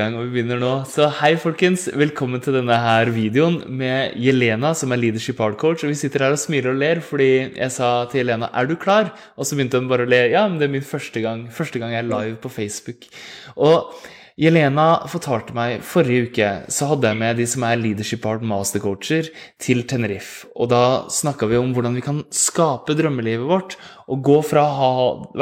Gang, 0.00 0.16
og 0.16 0.26
vi 0.26 0.38
begynner 0.38 0.60
nå. 0.60 0.70
Så 0.88 1.08
hei, 1.20 1.34
folkens. 1.40 1.86
Velkommen 1.92 2.40
til 2.42 2.56
denne 2.56 2.76
her 2.80 3.10
videoen 3.12 3.58
med 3.80 4.16
Jelena, 4.20 4.72
som 4.76 4.94
er 4.94 5.00
leadership 5.02 5.40
art 5.44 5.58
coach. 5.60 5.84
Og 5.84 5.92
vi 5.92 5.98
sitter 6.00 6.24
her 6.24 6.36
og 6.36 6.40
smiler 6.40 6.72
og 6.72 6.80
ler 6.80 7.02
fordi 7.04 7.32
jeg 7.44 7.74
sa 7.74 7.90
til 8.10 8.22
Jelena 8.22 8.48
er 8.56 8.70
du 8.70 8.76
klar? 8.80 9.12
Og 9.36 9.48
så 9.48 9.58
begynte 9.58 9.80
hun 9.80 9.90
bare 9.90 10.06
å 10.06 10.10
le. 10.10 10.22
Ja, 10.32 10.46
men 10.48 10.56
det 10.60 10.68
er 10.68 10.74
min 10.78 10.86
første 10.86 11.20
gang. 11.24 11.44
Første 11.52 11.82
gang 11.82 11.92
jeg 11.94 12.04
er 12.04 12.08
live 12.08 12.38
på 12.40 12.52
Facebook. 12.52 13.04
Og 13.60 13.92
Jelena 14.40 14.86
fortalte 15.10 15.52
meg 15.56 15.82
forrige 15.84 16.30
uke 16.30 16.50
så 16.72 16.88
hadde 16.92 17.10
jeg 17.10 17.20
med 17.20 17.40
de 17.42 17.48
som 17.50 17.66
er 17.68 17.80
leadership 17.80 18.24
art 18.28 18.44
mastercoacher, 18.46 19.28
til 19.60 19.82
Tenerife. 19.90 20.48
Og 20.56 20.70
da 20.72 20.84
snakka 21.12 21.50
vi 21.50 21.58
om 21.60 21.74
hvordan 21.76 21.98
vi 21.98 22.04
kan 22.06 22.22
skape 22.32 22.96
drømmelivet 22.96 23.44
vårt 23.50 23.76
og 24.08 24.24
gå 24.24 24.38
fra 24.46 24.64
å 24.64 24.78
ha, 24.78 24.94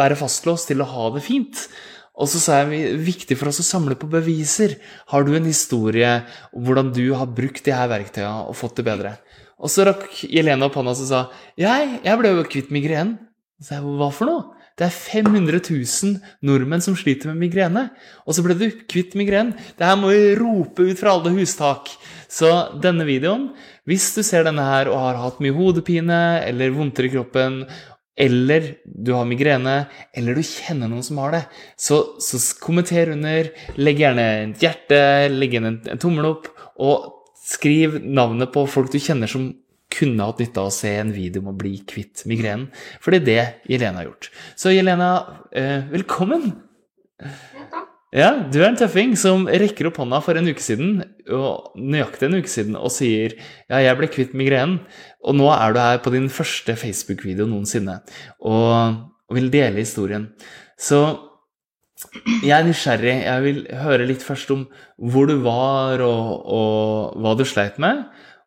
være 0.03 0.19
fastlåst 0.19 0.73
til 0.73 0.83
å 0.83 0.91
ha 0.91 1.13
det 1.15 1.23
fint. 1.29 1.69
Og 2.19 2.27
så 2.31 2.41
sa 2.43 2.59
jeg 2.61 2.99
viktig 3.07 3.39
for 3.39 3.51
oss 3.51 3.61
å 3.63 3.67
samle 3.67 3.95
på 3.99 4.11
beviser. 4.11 4.77
Har 5.13 5.27
du 5.27 5.37
en 5.37 5.47
historie 5.47 6.11
om 6.51 6.67
hvordan 6.67 6.91
du 6.95 7.05
har 7.15 7.31
brukt 7.31 7.63
de 7.67 7.75
her 7.75 7.91
verktøyene 7.91 8.49
og 8.51 8.59
fått 8.59 8.81
det 8.81 8.89
bedre? 8.91 9.15
Og 9.59 9.71
så 9.71 9.87
rakk 9.87 10.07
Jelena 10.27 10.69
opp 10.69 10.79
hånda 10.79 10.95
og 10.95 11.09
sa 11.09 11.25
jeg, 11.59 11.99
jeg 12.05 12.21
ble 12.21 12.35
jo 12.35 12.47
kvitt 12.51 12.75
migrenen. 12.75 13.17
Så 13.63 13.75
jeg, 13.75 13.87
hva 13.99 14.11
for 14.15 14.31
noe? 14.31 14.59
Det 14.79 14.87
er 14.87 14.95
500 14.95 15.59
000 15.75 16.21
nordmenn 16.47 16.83
som 16.85 16.95
sliter 16.95 17.33
med 17.33 17.41
migrene. 17.43 17.89
Og 18.23 18.37
så 18.37 18.45
ble 18.47 18.55
du 18.55 18.69
kvitt 18.87 19.17
migrenen. 19.19 19.57
Det 19.75 19.87
her 19.87 19.97
må 19.99 20.13
vi 20.13 20.37
rope 20.39 20.87
ut 20.87 21.01
fra 21.01 21.17
alle 21.17 21.33
hustak. 21.35 21.91
Så 22.31 22.47
denne 22.79 23.07
videoen, 23.09 23.49
hvis 23.91 24.07
du 24.15 24.23
ser 24.23 24.47
denne 24.47 24.63
her 24.63 24.91
og 24.93 25.01
har 25.03 25.19
hatt 25.19 25.43
mye 25.43 25.57
hodepine 25.57 26.21
eller 26.47 26.77
vondter 26.77 27.09
i 27.09 27.13
kroppen 27.17 27.65
eller 28.19 28.73
du 28.85 29.13
har 29.15 29.29
migrene, 29.29 29.77
eller 30.17 30.35
du 30.35 30.43
kjenner 30.43 30.91
noen 30.91 31.07
som 31.07 31.21
har 31.23 31.37
det, 31.37 31.45
så, 31.79 32.01
så 32.23 32.41
kommenter 32.63 33.13
under. 33.15 33.53
Legg 33.79 34.03
gjerne 34.03 34.27
et 34.49 34.65
hjerte, 34.65 34.99
legg 35.31 35.55
igjen 35.55 35.71
en, 35.71 35.79
en 35.95 36.03
tommel 36.03 36.27
opp, 36.33 36.51
og 36.83 37.37
skriv 37.49 38.01
navnet 38.03 38.51
på 38.55 38.67
folk 38.69 38.91
du 38.93 38.99
kjenner 39.01 39.31
som 39.31 39.53
kunne 39.95 40.27
hatt 40.27 40.43
nytte 40.43 40.61
av 40.61 40.69
å 40.69 40.75
se 40.75 40.91
en 41.01 41.15
video 41.15 41.41
om 41.43 41.53
å 41.53 41.59
bli 41.59 41.79
kvitt 41.89 42.27
migrenen. 42.29 42.69
For 43.01 43.15
det 43.15 43.23
er 43.23 43.29
det 43.29 43.73
Jelena 43.73 44.03
har 44.03 44.11
gjort. 44.11 44.31
Så 44.59 44.75
Jelena, 44.75 45.13
eh, 45.53 45.87
velkommen! 45.95 46.51
Ja, 48.09 48.31
du 48.41 48.63
er 48.63 48.71
en 48.71 48.79
tøffing 48.81 49.11
som 49.21 49.43
rekker 49.53 49.91
opp 49.91 49.99
hånda 50.01 50.23
for 50.25 50.39
en 50.41 50.49
uke 50.49 50.63
siden, 50.65 51.03
og 51.29 51.75
nøyaktig 51.77 52.25
en 52.31 52.39
uke 52.41 52.49
siden, 52.49 52.77
og 52.81 52.89
sier 52.95 53.35
ja, 53.69 53.83
jeg 53.85 53.99
ble 53.99 54.09
kvitt 54.09 54.37
migrenen, 54.39 54.79
og 55.21 55.37
nå 55.37 55.51
er 55.53 55.75
du 55.75 55.81
her 55.83 55.99
på 56.01 56.13
din 56.15 56.31
første 56.33 56.73
Facebook-video 56.81 57.45
noensinne 57.51 57.99
og, 58.41 59.03
og, 59.29 59.35
vil 59.37 59.51
dele 59.53 59.83
historien. 59.83 60.31
Så 60.81 61.03
jeg 62.47 62.55
er 62.57 62.65
nysgjerrig. 62.65 63.13
Jeg 63.27 63.45
vil 63.45 63.59
høre 63.77 64.07
litt 64.09 64.25
først 64.25 64.55
om 64.55 64.63
hvor 64.97 65.29
du 65.29 65.35
var, 65.45 66.01
og, 66.01 66.31
og 66.49 67.19
hva 67.21 67.35
du 67.37 67.45
sleit 67.45 67.77
med, 67.83 68.07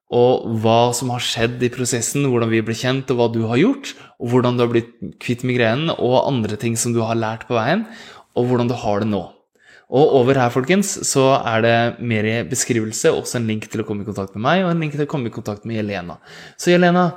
og 0.09 0.47
hva 0.63 0.79
som 0.97 1.11
har 1.13 1.21
skjedd 1.21 1.61
i 1.61 1.69
prosessen, 1.75 2.25
hvordan 2.31 2.49
vi 2.49 2.63
ble 2.65 2.73
kjent, 2.79 3.13
og 3.13 3.21
hva 3.21 3.29
du 3.29 3.43
har 3.51 3.61
gjort, 3.61 3.93
og 4.17 4.33
hvordan 4.33 4.57
du 4.57 4.65
har 4.65 4.73
blitt 4.73 4.97
kvitt 5.21 5.45
migrenen, 5.45 5.93
og 5.99 6.23
andre 6.23 6.57
ting 6.57 6.73
som 6.73 6.97
du 6.97 7.03
har 7.05 7.19
lært 7.19 7.45
på 7.45 7.59
veien, 7.59 7.85
og 8.33 8.49
hvordan 8.49 8.71
du 8.71 8.75
har 8.81 9.05
det 9.05 9.11
nå. 9.13 9.21
Og 9.91 10.13
over 10.21 10.37
her, 10.39 10.51
folkens, 10.53 10.93
så 11.03 11.25
er 11.35 11.63
det 11.65 11.77
mer 11.99 12.27
i 12.27 12.35
beskrivelse, 12.47 13.11
også 13.11 13.41
en 13.41 13.49
link 13.49 13.65
til 13.67 13.83
å 13.83 13.87
komme 13.87 14.05
i 14.05 14.07
kontakt 14.07 14.37
med 14.37 14.45
meg, 14.45 14.63
og 14.63 14.71
en 14.71 14.83
link 14.85 14.95
til 14.95 15.03
å 15.03 15.09
komme 15.11 15.27
i 15.27 15.35
kontakt 15.35 15.67
med 15.67 15.81
Jelena. 15.81 16.15
Så 16.55 16.71
Jelena, 16.71 17.09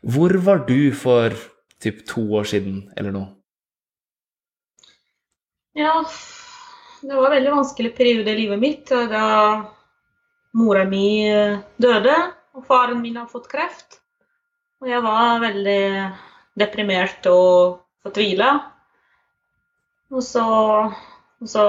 hvor 0.00 0.32
var 0.46 0.64
du 0.64 0.94
for 0.96 1.36
typ 1.82 2.00
to 2.08 2.24
år 2.38 2.48
siden, 2.48 2.86
eller 2.96 3.12
noe? 3.12 3.28
Ja, 5.76 5.98
det 7.04 7.12
var 7.12 7.28
en 7.28 7.36
veldig 7.36 7.54
vanskelig 7.58 7.92
periode 7.96 8.32
i 8.32 8.40
livet 8.40 8.60
mitt 8.64 8.88
da 8.88 9.26
mora 10.56 10.84
mi 10.88 11.28
eh, 11.28 11.60
døde, 11.80 12.16
og 12.56 12.64
faren 12.68 13.00
min 13.04 13.20
har 13.20 13.28
fått 13.28 13.48
kreft. 13.52 14.00
Og 14.82 14.88
jeg 14.88 15.04
var 15.04 15.40
veldig 15.44 15.82
deprimert 16.58 17.28
og 17.30 17.80
fortvila. 18.04 18.52
Og 20.12 20.24
så, 20.24 20.44
og 21.40 21.48
så 21.48 21.64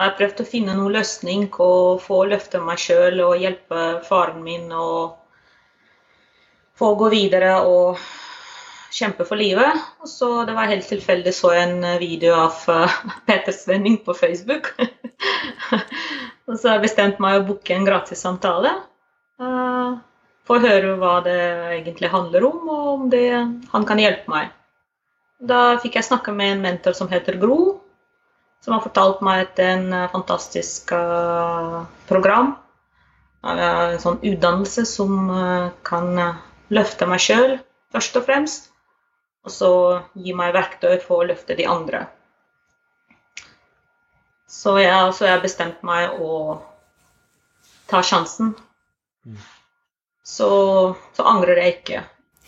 jeg 0.00 0.08
har 0.08 0.16
prøvd 0.16 0.38
å 0.40 0.48
finne 0.48 0.74
noen 0.78 0.94
løsning 0.94 1.42
og 1.60 1.98
få 2.00 2.22
løfte 2.30 2.56
meg 2.64 2.80
sjøl 2.80 3.18
og 3.20 3.40
hjelpe 3.42 3.80
faren 4.06 4.38
min 4.40 4.70
og 4.72 5.18
få 6.80 6.94
gå 6.96 7.10
videre 7.12 7.58
og 7.68 7.98
kjempe 8.96 9.26
for 9.28 9.36
livet. 9.36 9.76
Og 10.00 10.08
så 10.08 10.46
Det 10.48 10.54
var 10.56 10.70
helt 10.72 10.88
tilfeldig 10.88 11.34
så 11.36 11.52
jeg 11.52 11.66
en 11.68 11.98
video 12.00 12.32
av 12.32 12.62
uh, 12.72 12.94
Peter 13.28 13.52
Svenning 13.52 13.98
på 14.04 14.16
Facebook. 14.16 14.72
og 16.48 16.56
så 16.56 16.70
har 16.70 16.80
jeg 16.80 17.18
meg 17.20 17.36
å 17.36 17.44
booke 17.50 17.76
en 17.76 17.84
gratis 17.84 18.24
samtale. 18.24 18.72
Uh, 19.36 20.00
for 20.48 20.56
å 20.56 20.64
høre 20.64 20.96
hva 20.96 21.20
det 21.28 21.36
egentlig 21.76 22.08
handler 22.08 22.48
om, 22.48 22.64
og 22.72 22.88
om 22.94 23.04
det, 23.12 23.28
han 23.68 23.84
kan 23.84 24.00
hjelpe 24.00 24.32
meg. 24.32 24.48
Da 25.44 25.76
fikk 25.84 26.00
jeg 26.00 26.08
snakke 26.08 26.32
med 26.32 26.56
en 26.56 26.64
mentor 26.64 26.96
som 26.96 27.12
heter 27.12 27.36
Gro 27.36 27.79
som 28.60 28.74
har 28.76 28.84
fortalt 28.84 29.22
meg 29.24 29.44
et 29.44 29.62
en 29.64 29.92
eh, 29.96 30.08
fantastisk 30.12 30.92
uh, 30.92 31.82
program. 32.10 32.54
En 33.40 33.96
sånn 34.02 34.18
utdannelse 34.20 34.84
som 34.84 35.30
uh, 35.32 35.70
kan 35.86 36.10
løfte 36.68 37.08
meg 37.08 37.22
sjøl, 37.24 37.54
først 37.94 38.18
og 38.20 38.26
fremst. 38.28 38.68
Og 39.48 39.54
så 39.54 39.70
gi 40.12 40.34
meg 40.36 40.52
verktøy 40.52 40.98
for 41.00 41.22
å 41.22 41.28
løfte 41.30 41.56
de 41.56 41.64
andre. 41.64 42.04
Så 44.50 44.74
jeg, 44.82 45.14
så 45.16 45.30
jeg 45.30 45.40
bestemt 45.44 45.80
meg 45.86 46.20
å 46.20 46.58
ta 47.88 48.02
sjansen. 48.04 48.52
Mm. 49.24 49.38
Så, 50.26 50.50
så 51.16 51.26
angrer 51.26 51.62
jeg 51.62 51.76
ikke 51.78 52.02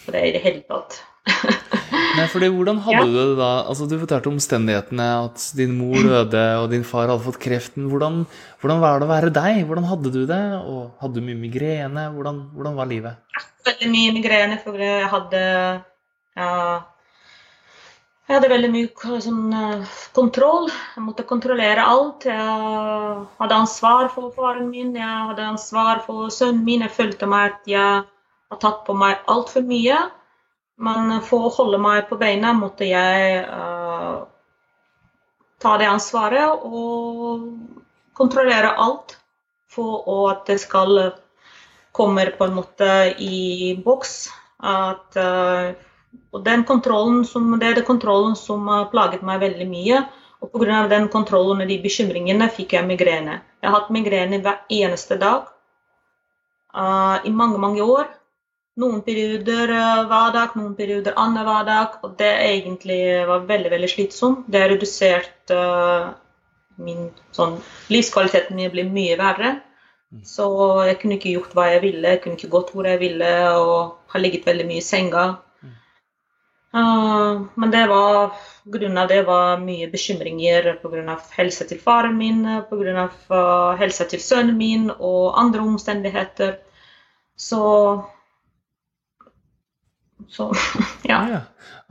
på 0.04 0.14
det 0.14 0.26
i 0.28 0.34
det 0.34 0.42
hele 0.44 0.62
tatt. 0.68 0.98
Nei, 2.16 2.26
fordi 2.28 2.48
Hvordan 2.52 2.80
hadde 2.84 2.98
ja. 2.98 3.08
du 3.08 3.14
det 3.16 3.38
da? 3.38 3.50
Altså, 3.70 3.86
Du 3.88 3.94
fortalte 4.00 4.28
omstendighetene, 4.28 5.06
at 5.28 5.44
din 5.56 5.74
mor 5.78 6.02
døde 6.14 6.44
og 6.60 6.68
din 6.72 6.84
far 6.84 7.08
hadde 7.08 7.24
fått 7.24 7.40
kreften. 7.42 7.88
Hvordan, 7.92 8.22
hvordan 8.60 8.82
var 8.84 9.00
det 9.00 9.08
å 9.08 9.12
være 9.12 9.32
deg? 9.34 9.62
Hvordan 9.68 9.88
hadde 9.90 10.12
du 10.14 10.22
det? 10.28 10.44
Og 10.62 11.02
Hadde 11.02 11.20
du 11.20 11.26
mye 11.26 11.40
migrene? 11.40 12.08
Hvordan, 12.16 12.46
hvordan 12.56 12.78
var 12.78 12.90
livet? 12.90 13.42
Veldig 13.66 13.90
mye 13.92 14.14
migrene, 14.18 14.58
for 14.62 14.80
jeg 14.82 15.08
hadde 15.12 15.42
ja, 16.32 16.48
jeg 18.32 18.38
hadde 18.38 18.48
veldig 18.48 18.68
mye 18.72 19.20
sånn, 19.20 19.50
uh, 19.52 19.96
kontroll. 20.16 20.70
Jeg 20.94 21.02
måtte 21.04 21.26
kontrollere 21.28 21.84
alt. 21.84 22.24
Jeg 22.24 23.26
hadde 23.42 23.58
ansvar 23.58 24.08
for 24.14 24.32
faren 24.36 24.70
min, 24.70 24.94
jeg 24.96 25.26
hadde 25.28 25.50
ansvar 25.50 26.00
for 26.06 26.30
sønnen 26.32 26.62
min. 26.64 26.84
Jeg 26.86 26.94
følte 26.96 27.28
meg 27.28 27.50
at 27.50 27.68
jeg 27.68 28.04
har 28.06 28.60
tatt 28.62 28.84
på 28.86 28.96
meg 28.96 29.20
altfor 29.32 29.66
mye. 29.68 29.98
Men 30.82 31.20
for 31.22 31.46
å 31.46 31.54
holde 31.54 31.78
meg 31.82 32.08
på 32.08 32.18
beina 32.18 32.52
måtte 32.58 32.88
jeg 32.88 33.42
uh, 33.46 34.24
ta 35.62 35.76
det 35.78 35.86
ansvaret 35.86 36.64
og 36.66 37.46
kontrollere 38.18 38.74
alt 38.82 39.16
for 39.72 40.02
at 40.32 40.42
det 40.50 40.58
skal 40.64 40.98
komme 41.94 42.26
på 42.36 42.48
en 42.48 42.56
måte 42.56 42.88
i 43.22 43.72
boks. 43.84 44.16
At, 44.58 45.14
uh, 45.16 45.70
den 46.42 46.64
kontrollen 46.64 47.22
som, 47.28 47.46
det 47.60 47.68
er 47.68 47.78
den 47.80 47.88
kontrollen 47.88 48.34
som 48.36 48.66
har 48.68 48.90
plaget 48.92 49.22
meg 49.26 49.40
veldig 49.44 49.68
mye. 49.70 50.02
Og 50.42 50.50
pga. 50.50 50.88
den 50.90 51.06
kontrollen 51.08 51.62
og 51.62 51.68
de 51.70 51.78
bekymringene 51.78 52.48
fikk 52.50 52.74
jeg 52.74 52.88
migrene. 52.88 53.38
Jeg 53.62 53.70
har 53.70 53.78
hatt 53.78 53.94
migrene 53.94 54.42
hver 54.42 54.64
eneste 54.74 55.14
dag 55.20 55.46
uh, 56.74 57.22
i 57.22 57.30
mange, 57.30 57.62
mange 57.62 57.86
år. 57.86 58.10
Noen 58.80 59.02
perioder 59.04 59.68
eh, 59.68 60.02
hver 60.08 60.30
dag, 60.32 60.54
noen 60.56 60.72
perioder 60.76 61.16
annenhver 61.20 61.66
dag. 61.68 61.98
Og 62.06 62.14
det 62.20 62.30
egentlig 62.46 63.02
var 63.28 63.44
veldig 63.50 63.72
veldig 63.74 63.90
slitsomt. 63.92 64.46
Det 64.48 64.62
har 64.62 64.72
redusert 64.72 65.52
uh, 65.52 66.12
min 66.80 67.10
sånn, 67.36 67.58
Livskvaliteten 67.92 68.56
min 68.56 68.72
ble 68.72 68.86
mye 68.88 69.18
verre. 69.20 69.58
Mm. 70.12 70.22
Så 70.28 70.46
jeg 70.88 70.98
kunne 71.02 71.18
ikke 71.18 71.34
gjort 71.34 71.52
hva 71.56 71.66
jeg 71.74 71.82
ville, 71.84 72.14
jeg 72.14 72.22
kunne 72.24 72.40
ikke 72.40 72.52
gått 72.54 72.72
hvor 72.72 72.88
jeg 72.88 73.00
ville 73.00 73.32
og 73.60 74.14
har 74.14 74.24
ligget 74.24 74.48
veldig 74.48 74.66
mye 74.70 74.80
i 74.80 74.86
senga. 74.86 75.26
Uh, 76.72 77.44
men 77.60 77.72
det 77.74 77.84
var 77.90 78.32
av 78.32 79.08
det 79.10 79.20
var 79.28 79.60
mye 79.60 79.90
bekymringer 79.92 80.70
pga. 80.80 81.18
helsa 81.36 81.68
til 81.68 81.80
faren 81.80 82.16
min, 82.16 82.40
pga. 82.70 83.06
Uh, 83.28 83.76
helsa 83.76 84.08
til 84.08 84.24
sønnen 84.24 84.56
min 84.56 84.88
og 84.96 85.36
andre 85.36 85.60
omstendigheter. 85.60 86.56
Så 87.36 87.60
så 90.28 90.52
ja. 91.08 91.28
ja. 91.28 91.40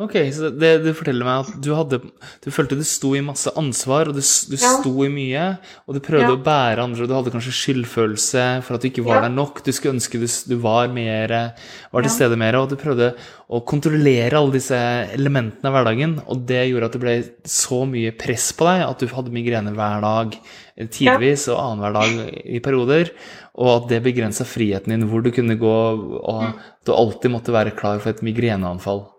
Ok, 0.01 0.15
så 0.33 0.47
det 0.49 0.69
du 0.81 0.87
forteller 0.97 1.27
meg 1.27 1.43
at 1.43 1.57
du 1.61 1.67
hadde 1.77 1.99
Du 2.41 2.47
følte 2.49 2.73
du 2.79 2.81
sto 2.87 3.11
i 3.13 3.19
masse 3.21 3.51
ansvar, 3.59 4.09
og 4.09 4.15
du, 4.17 4.21
du 4.23 4.55
Ja. 4.57 4.71
sto 4.79 4.93
i 5.05 5.09
mye, 5.13 5.43
og 5.85 5.93
du 5.93 5.99
prøvde 6.01 6.25
Ja. 6.31 6.33
å 6.33 6.41
bære 6.41 6.81
andre, 6.81 7.03
og 7.03 7.09
du 7.11 7.13
hadde 7.13 7.33
kanskje 7.35 7.53
skyldfølelse 7.53 8.45
for 8.65 8.75
at 8.75 8.81
du 8.81 8.89
ikke 8.89 9.03
var 9.05 9.19
Ja. 9.19 9.27
der 9.27 9.35
nok, 9.35 9.61
du 9.63 9.69
skulle 9.71 9.93
ønske 9.99 10.17
du, 10.17 10.25
du 10.49 10.57
var 10.63 10.87
mer 10.87 11.53
Var 11.93 12.01
til 12.01 12.09
stede 12.09 12.37
mer, 12.39 12.55
og 12.55 12.69
du 12.71 12.75
prøvde 12.81 13.13
å 13.51 13.61
kontrollere 13.67 14.33
alle 14.39 14.53
disse 14.57 14.79
elementene 15.13 15.65
av 15.69 15.73
hverdagen, 15.75 16.17
og 16.25 16.45
det 16.47 16.69
gjorde 16.71 16.85
at 16.85 16.91
det 16.97 17.01
ble 17.01 17.15
så 17.45 17.85
mye 17.85 18.11
press 18.17 18.51
på 18.53 18.65
deg 18.65 18.87
at 18.89 18.97
du 19.03 19.07
hadde 19.11 19.29
migrene 19.29 19.75
hver 19.75 20.01
dag 20.01 20.37
eh, 20.77 20.87
tidvis 20.87 21.47
og 21.51 21.59
annenhver 21.59 21.93
dag 21.93 22.45
i 22.47 22.59
perioder, 22.63 23.11
og 23.59 23.83
at 23.83 23.89
det 23.91 24.01
begrensa 24.03 24.45
friheten 24.47 24.87
din, 24.95 25.05
hvor 25.11 25.21
du 25.21 25.29
kunne 25.29 25.59
gå 25.59 25.77
og 26.23 26.43
at 26.47 26.85
du 26.87 26.93
alltid 26.95 27.29
måtte 27.29 27.51
være 27.53 27.75
klar 27.75 27.99
for 27.99 28.09
et 28.09 28.23
migreneanfall. 28.23 29.10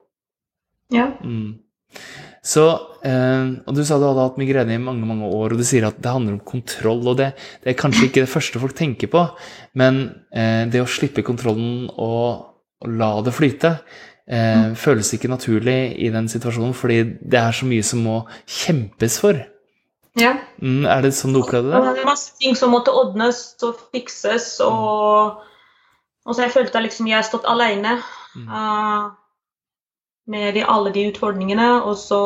Ja. 0.92 1.08
Mm. 1.24 1.58
Så, 2.42 2.62
eh, 3.06 3.50
og 3.66 3.74
Du 3.76 3.84
sa 3.86 3.98
du 4.00 4.06
hadde 4.08 4.22
hatt 4.24 4.38
migrene 4.40 4.74
i 4.74 4.80
mange 4.82 5.06
mange 5.06 5.28
år, 5.30 5.52
og 5.54 5.60
du 5.60 5.64
sier 5.64 5.86
at 5.86 6.00
det 6.02 6.10
handler 6.10 6.34
om 6.38 6.40
kontroll. 6.44 7.02
og 7.08 7.16
Det, 7.20 7.32
det 7.62 7.70
er 7.74 7.78
kanskje 7.80 8.08
ikke 8.08 8.24
det 8.24 8.32
første 8.32 8.58
folk 8.62 8.74
tenker 8.78 9.10
på, 9.12 9.26
men 9.78 10.02
eh, 10.34 10.64
det 10.72 10.82
å 10.82 10.88
slippe 10.90 11.22
kontrollen 11.26 11.86
og, 11.92 12.48
og 12.82 12.88
la 12.98 13.12
det 13.22 13.34
flyte 13.36 13.76
eh, 14.26 14.72
føles 14.74 15.12
ikke 15.14 15.30
naturlig 15.30 15.78
i 16.02 16.10
den 16.10 16.26
situasjonen, 16.32 16.74
fordi 16.74 16.98
det 17.22 17.38
er 17.40 17.52
så 17.54 17.68
mye 17.70 17.82
som 17.86 18.02
må 18.02 18.18
kjempes 18.46 19.20
for. 19.22 19.38
ja. 20.18 20.34
Mm, 20.62 20.84
er 20.86 21.00
det 21.02 21.14
sånn 21.14 21.32
du 21.34 21.40
opplevde 21.42 21.70
det? 21.72 21.78
Det 21.78 22.02
var 22.04 22.10
masse 22.12 22.34
ting 22.42 22.54
som 22.58 22.70
måtte 22.74 22.92
ordnes 22.94 23.54
og 23.66 23.78
fikses. 23.94 24.60
Og, 24.66 25.40
og 26.26 26.34
så 26.36 26.44
jeg 26.44 26.52
følte 26.54 26.82
liksom 26.84 27.06
jeg 27.10 27.20
har 27.20 27.28
stått 27.30 27.46
alene 27.50 28.00
Mm. 28.32 28.46
eh, 28.48 29.10
med 30.26 30.54
de, 30.54 30.64
alle 30.64 30.92
de 30.94 31.06
utfordringene. 31.10 31.68
Og 31.84 31.96
så 31.98 32.20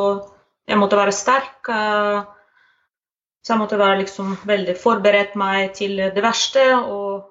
jeg 0.67 0.79
måtte 0.79 0.99
være 0.99 1.15
sterk. 1.15 1.69
eh, 1.69 2.25
så 3.45 3.55
jeg 3.55 3.61
måtte 3.61 3.79
være 3.79 4.01
liksom 4.01 4.35
veldig 4.45 4.75
forberedt 4.81 5.37
meg 5.39 5.73
til 5.79 5.97
det 5.97 6.23
verste. 6.23 6.65
Og 6.77 7.29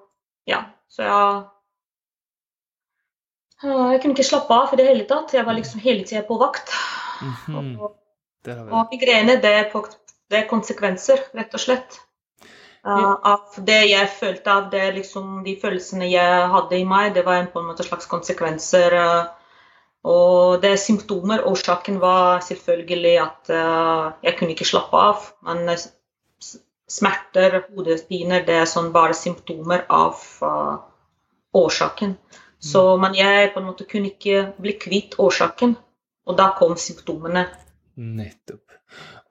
ja, 0.48 0.64
så 0.88 1.02
jeg 1.02 1.44
Jeg 3.62 4.00
kunne 4.02 4.12
ikke 4.12 4.24
slappe 4.24 4.54
av 4.54 4.72
i 4.72 4.76
det 4.76 4.86
hele 4.86 5.04
tatt. 5.08 5.32
Jeg 5.32 5.46
var 5.46 5.54
liksom 5.56 5.80
hele 5.80 6.04
tida 6.04 6.22
på 6.28 6.36
vakt. 6.36 6.72
Og, 7.48 7.94
har 8.46 8.64
vi 8.66 8.70
og 8.70 8.90
migrene, 8.92 9.38
det 9.40 9.52
det 10.30 10.38
er 10.38 10.48
konsekvenser, 10.50 11.22
rett 11.34 11.54
og 11.54 11.60
slett. 11.62 12.00
Uh, 12.86 13.16
av 13.26 13.56
det 13.66 13.80
jeg 13.90 14.08
følte 14.14 14.52
av 14.52 14.68
det, 14.70 14.84
liksom, 14.94 15.40
de 15.42 15.56
følelsene 15.62 16.06
jeg 16.06 16.50
hadde 16.52 16.78
i 16.78 16.84
meg, 16.86 17.14
det 17.14 17.24
var 17.26 17.40
en, 17.40 17.48
på 17.50 17.58
en 17.58 17.66
måte 17.66 17.86
slags 17.86 18.06
konsekvenser. 18.06 18.94
uh, 18.94 19.45
og 20.06 20.60
det 20.62 20.70
er 20.70 20.78
symptomer. 20.80 21.42
Årsaken 21.50 21.98
var 22.02 22.40
selvfølgelig 22.46 23.14
at 23.24 23.50
uh, 23.50 24.12
jeg 24.22 24.36
kunne 24.38 24.54
ikke 24.54 24.68
slappe 24.68 25.00
av. 25.10 25.24
Men 25.48 25.66
s- 25.74 25.90
smerter, 26.88 27.62
hodepiner, 27.74 28.44
det 28.46 28.60
er 28.60 28.68
sånn 28.70 28.92
bare 28.94 29.16
symptomer 29.18 29.82
av 29.90 30.20
uh, 30.46 30.76
årsaken. 31.58 32.14
Så, 32.62 32.82
men 33.02 33.14
jeg 33.18 33.50
på 33.54 33.60
en 33.60 33.66
måte 33.68 33.84
kunne 33.90 34.12
ikke 34.12 34.46
bli 34.62 34.76
kvitt 34.80 35.18
årsaken. 35.22 35.74
Og 36.26 36.38
da 36.38 36.48
kom 36.58 36.74
symptomene. 36.80 37.44
Nettopp. 37.96 38.62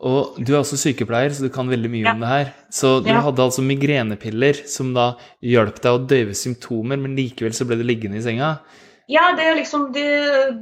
Og 0.06 0.36
du 0.44 0.51
er 0.54 0.60
også 0.60 0.77
sykepleier, 0.80 1.31
så 1.33 1.48
du 1.48 1.51
kan 1.56 1.69
veldig 1.72 1.89
mye 1.92 2.04
Ja. 2.06 2.13
om 2.13 2.19
det 2.24 2.30
her. 2.30 2.50
Så 2.72 3.00
du 3.04 3.10
Ja. 3.10 3.22
hadde 3.24 3.42
altså 3.44 3.63
migrenepiller 3.63 4.60
som 4.68 4.94
da 4.94 5.16
hjalp 5.42 5.80
deg 5.81 5.92
å 5.92 6.04
døyve 6.07 6.36
symptomer, 6.36 6.98
men 7.00 7.16
likevel 7.16 7.54
så 7.56 7.66
ble 7.68 7.77
du 7.80 7.83
liggende 7.88 8.19
i 8.19 8.25
senga. 8.27 8.60
Ja, 9.07 9.31
det 9.37 9.43
er 9.45 9.57
liksom 9.59 9.91
de, 9.93 10.05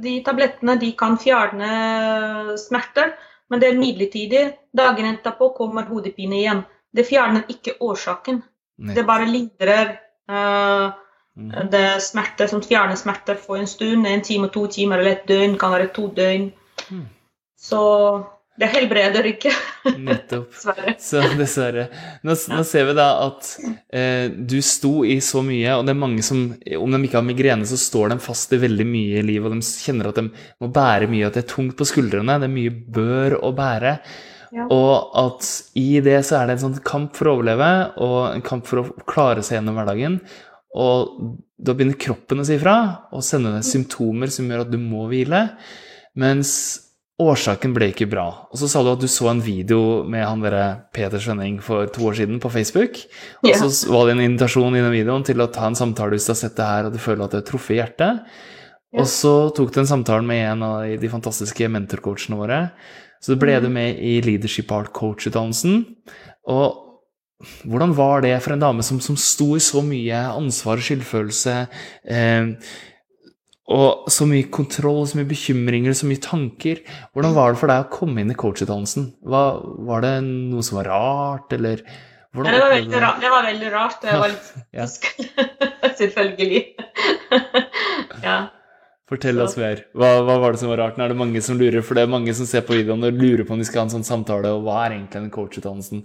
de 0.02 0.18
tablettene 0.24 0.76
de 0.80 0.90
kan 0.98 1.16
fjerne 1.20 2.56
smerter, 2.60 3.14
men 3.50 3.60
det 3.60 3.70
er 3.70 3.78
midlertidig. 3.78 4.44
Dagen 4.76 5.08
etterpå 5.14 5.52
kommer 5.56 5.88
hodepine 5.88 6.40
igjen. 6.40 6.64
Det 6.94 7.06
fjerner 7.08 7.48
ikke 7.50 7.78
årsaken. 7.80 8.42
Det 8.76 9.06
bare 9.06 9.26
lindrer 9.30 9.94
uh, 10.30 10.90
mm. 11.38 11.50
det 11.70 11.80
er 11.80 12.02
smerter 12.02 12.50
som 12.50 12.62
fjerner 12.62 12.98
smerter 12.98 13.38
for 13.38 13.56
en 13.56 13.70
stund. 13.70 14.06
En 14.06 14.22
time, 14.22 14.50
to 14.52 14.66
timer 14.66 14.98
eller 14.98 15.16
et 15.18 15.28
døgn, 15.28 15.58
kan 15.58 15.72
være 15.72 15.92
to 15.94 16.08
døgn. 16.16 16.50
Mm. 16.90 17.04
Så 17.58 17.82
det 18.60 18.68
helbreder 18.70 19.26
ikke, 19.32 19.50
Nettopp. 19.98 20.52
Så 21.02 21.22
dessverre. 21.38 21.88
Nå, 22.22 22.36
nå 22.52 22.60
ser 22.66 22.86
vi 22.86 22.94
da 22.96 23.08
at 23.24 23.48
eh, 23.90 24.28
du 24.30 24.60
sto 24.62 25.00
i 25.06 25.16
så 25.24 25.42
mye, 25.42 25.72
og 25.74 25.82
det 25.86 25.94
er 25.94 25.98
mange 25.98 26.22
som, 26.26 26.44
om 26.54 26.94
de 26.94 27.00
ikke 27.08 27.18
har 27.18 27.26
migrene, 27.26 27.66
så 27.66 27.78
står 27.80 28.12
de 28.12 28.20
fast 28.22 28.54
i 28.54 28.60
veldig 28.62 28.86
mye 28.86 29.18
i 29.18 29.26
livet, 29.26 29.50
og 29.50 29.58
de 29.58 29.82
kjenner 29.86 30.10
at 30.10 30.20
de 30.20 30.28
må 30.62 30.70
bære 30.70 31.10
mye, 31.10 31.26
at 31.26 31.38
det 31.38 31.42
er 31.44 31.50
tungt 31.50 31.74
på 31.80 31.88
skuldrene, 31.90 32.38
det 32.38 32.46
er 32.46 32.54
mye 32.54 32.76
bør 32.94 33.38
å 33.42 33.50
bære. 33.58 33.96
Ja. 34.54 34.68
Og 34.70 35.16
at 35.18 35.50
i 35.80 35.98
det 36.04 36.20
så 36.28 36.38
er 36.38 36.46
det 36.46 36.58
en 36.58 36.64
sånn 36.68 36.82
kamp 36.86 37.18
for 37.18 37.26
å 37.26 37.36
overleve, 37.40 37.72
og 38.06 38.18
en 38.30 38.46
kamp 38.46 38.70
for 38.70 38.84
å 38.84 39.06
klare 39.10 39.42
seg 39.42 39.58
gjennom 39.58 39.80
hverdagen. 39.80 40.20
Og 40.78 41.18
da 41.58 41.74
begynner 41.74 41.98
kroppen 41.98 42.42
å 42.42 42.46
si 42.46 42.58
fra 42.58 42.76
og 43.14 43.22
sende 43.26 43.52
deg 43.54 43.66
symptomer 43.66 44.30
som 44.30 44.46
gjør 44.46 44.64
at 44.64 44.70
du 44.70 44.78
må 44.78 45.08
hvile. 45.10 45.48
Mens 46.18 46.52
årsaken 47.22 47.74
ble 47.76 47.92
ikke 47.92 48.08
bra. 48.10 48.24
Og 48.50 48.58
så 48.58 48.66
sa 48.70 48.82
du 48.82 48.90
at 48.90 49.02
du 49.02 49.06
så 49.10 49.28
en 49.30 49.42
video 49.44 50.02
med 50.10 50.24
han 50.26 50.40
derre 50.42 50.64
Peter 50.94 51.20
Skjønning 51.22 51.60
for 51.62 51.86
to 51.94 52.08
år 52.08 52.16
siden 52.18 52.40
på 52.42 52.50
Facebook. 52.50 52.98
Og 53.44 53.50
Ja. 53.50 53.58
så 53.60 53.88
var 53.92 54.06
det 54.06 54.16
en 54.16 54.24
invitasjon 54.24 54.74
i 54.74 54.82
den 54.82 54.90
videoen 54.92 55.24
til 55.24 55.38
å 55.38 55.46
ta 55.52 55.66
en 55.66 55.78
samtale 55.78 56.10
hvis 56.16 56.26
du 56.26 56.32
har 56.32 56.40
sett 56.42 56.56
det 56.56 56.66
her 56.66 56.86
og 56.86 56.92
du 56.92 56.98
føler 56.98 57.24
at 57.24 57.30
det 57.30 57.44
har 57.44 57.50
truffet 57.52 57.76
hjertet. 57.78 58.24
Yeah. 58.94 59.02
Og 59.02 59.06
så 59.06 59.54
tok 59.54 59.72
du 59.72 59.80
en 59.80 59.86
samtale 59.86 60.22
med 60.26 60.42
en 60.52 60.62
av 60.62 61.00
de 61.00 61.08
fantastiske 61.08 61.68
mentorcoachene 61.70 62.36
våre. 62.38 62.70
Så 63.22 63.38
ble 63.38 63.60
du 63.62 63.68
med 63.68 63.96
i 63.98 64.20
Leadership 64.20 64.70
Art 64.72 64.92
Coach-utdannelsen. 64.92 65.84
Og 66.46 66.80
hvordan 67.64 67.94
var 67.94 68.22
det 68.22 68.42
for 68.42 68.52
en 68.54 68.60
dame 68.60 68.82
som, 68.82 68.98
som 69.00 69.16
sto 69.16 69.54
i 69.56 69.62
så 69.62 69.82
mye 69.84 70.18
ansvar 70.34 70.78
og 70.78 70.84
skyldfølelse, 70.86 71.68
eh, 72.06 72.46
og 73.64 74.10
så 74.12 74.26
mye 74.28 74.48
kontroll, 74.52 75.06
så 75.08 75.16
mye 75.16 75.28
bekymringer, 75.30 75.94
så 75.96 76.08
mye 76.08 76.20
tanker? 76.20 76.82
Hvordan 77.16 77.36
var 77.36 77.54
det 77.54 77.60
for 77.62 77.72
deg 77.72 77.86
å 77.86 77.92
komme 77.94 78.20
inn 78.20 78.32
i 78.34 78.36
coachutdannelsen? 78.36 79.06
Var, 79.24 79.62
var 79.88 80.04
det 80.04 80.10
noe 80.26 80.64
som 80.66 80.80
var 80.82 80.90
rart, 80.92 81.54
eller 81.56 81.80
hvordan 82.34 82.50
Ja, 82.52 82.58
det, 82.58 82.64
var 82.64 82.74
veldig 82.74 83.00
rart. 83.06 83.22
det 83.22 83.30
var 83.32 83.46
veldig 83.48 83.70
rart. 83.72 84.02
Det 84.02 84.18
var 84.20 84.34
litt 84.34 84.50
Ja. 84.80 84.86
Selvfølgelig. 86.00 86.62
ja. 88.28 88.36
Fortell 89.08 89.40
oss 89.44 89.56
mer. 89.60 89.82
Hva, 89.96 90.10
hva 90.24 90.36
var 90.42 90.54
det 90.54 90.60
som 90.62 90.70
var 90.72 90.80
rart? 90.80 90.96
Nå 90.98 91.04
er 91.06 91.12
det 91.12 91.18
mange 91.20 91.40
som 91.44 91.58
lurer, 91.60 91.80
for 91.84 91.96
det 91.96 92.04
er 92.06 92.12
mange 92.12 92.34
som 92.36 92.48
ser 92.48 92.64
på 92.66 92.76
videoen 92.76 93.04
og 93.04 93.16
lurer 93.20 93.44
på 93.46 93.54
om 93.56 93.60
de 93.60 93.66
skal 93.68 93.82
ha 93.82 93.86
en 93.88 93.94
sånn 93.98 94.06
samtale, 94.08 94.52
og 94.56 94.64
hva 94.66 94.78
er 94.86 94.96
egentlig 94.98 95.20
den 95.22 95.32
coachutdannelsen? 95.34 96.04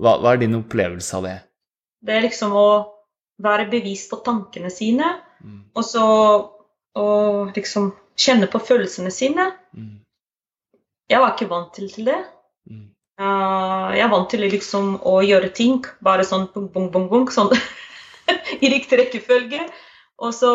Hva, 0.00 0.16
hva 0.22 0.34
er 0.34 0.42
din 0.42 0.58
opplevelse 0.58 1.18
av 1.18 1.26
det? 1.26 1.36
Det 2.06 2.16
er 2.16 2.24
liksom 2.26 2.54
å 2.58 2.66
være 3.42 3.66
bevisst 3.72 4.10
på 4.14 4.22
tankene 4.26 4.70
sine, 4.70 5.16
Mm, 5.40 5.70
og 5.72 5.84
så 5.88 6.02
og 6.98 7.52
liksom 7.56 7.92
kjenne 8.20 8.48
på 8.50 8.58
følelsene 8.58 9.10
sine. 9.14 9.50
mm, 9.72 10.00
Jeg 11.10 11.20
var 11.20 11.34
ikke 11.34 11.50
vant 11.50 11.74
til, 11.74 11.90
til 11.92 12.04
det. 12.10 12.18
mm. 12.70 12.86
Uh, 13.20 13.90
jeg 13.92 14.00
er 14.06 14.08
vant 14.08 14.30
til 14.32 14.40
liksom 14.48 14.94
å 15.04 15.18
gjøre 15.20 15.50
ting 15.52 15.82
bare 16.00 16.24
sånn 16.24 16.46
bong, 16.54 16.70
bong, 16.72 16.86
bong, 16.92 17.08
bong 17.10 17.26
sånn 17.30 17.50
i 18.64 18.70
riktig 18.72 18.98
rekkefølge. 18.98 19.66
Og, 20.20 20.32
så, 20.34 20.54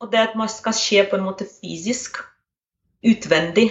og 0.00 0.10
det 0.12 0.20
at 0.20 0.34
man 0.36 0.48
skal 0.52 0.72
skje 0.76 1.06
på 1.08 1.16
en 1.16 1.24
måte 1.24 1.46
fysisk, 1.48 2.20
utvendig, 3.04 3.70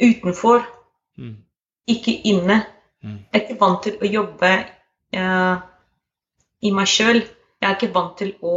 utenfor, 0.00 0.64
Mm, 1.16 1.36
ikke 1.86 2.10
inne. 2.26 2.56
mm, 3.02 3.18
Jeg 3.32 3.40
er 3.40 3.42
ikke 3.44 3.60
vant 3.60 3.82
til 3.84 4.00
å 4.02 4.08
jobbe 4.10 4.48
uh, 5.14 5.60
i 6.66 6.72
meg 6.74 6.88
sjøl. 6.90 7.20
Jeg 7.62 7.68
er 7.68 7.76
ikke 7.76 7.92
vant 7.94 8.16
til 8.18 8.32
å 8.42 8.54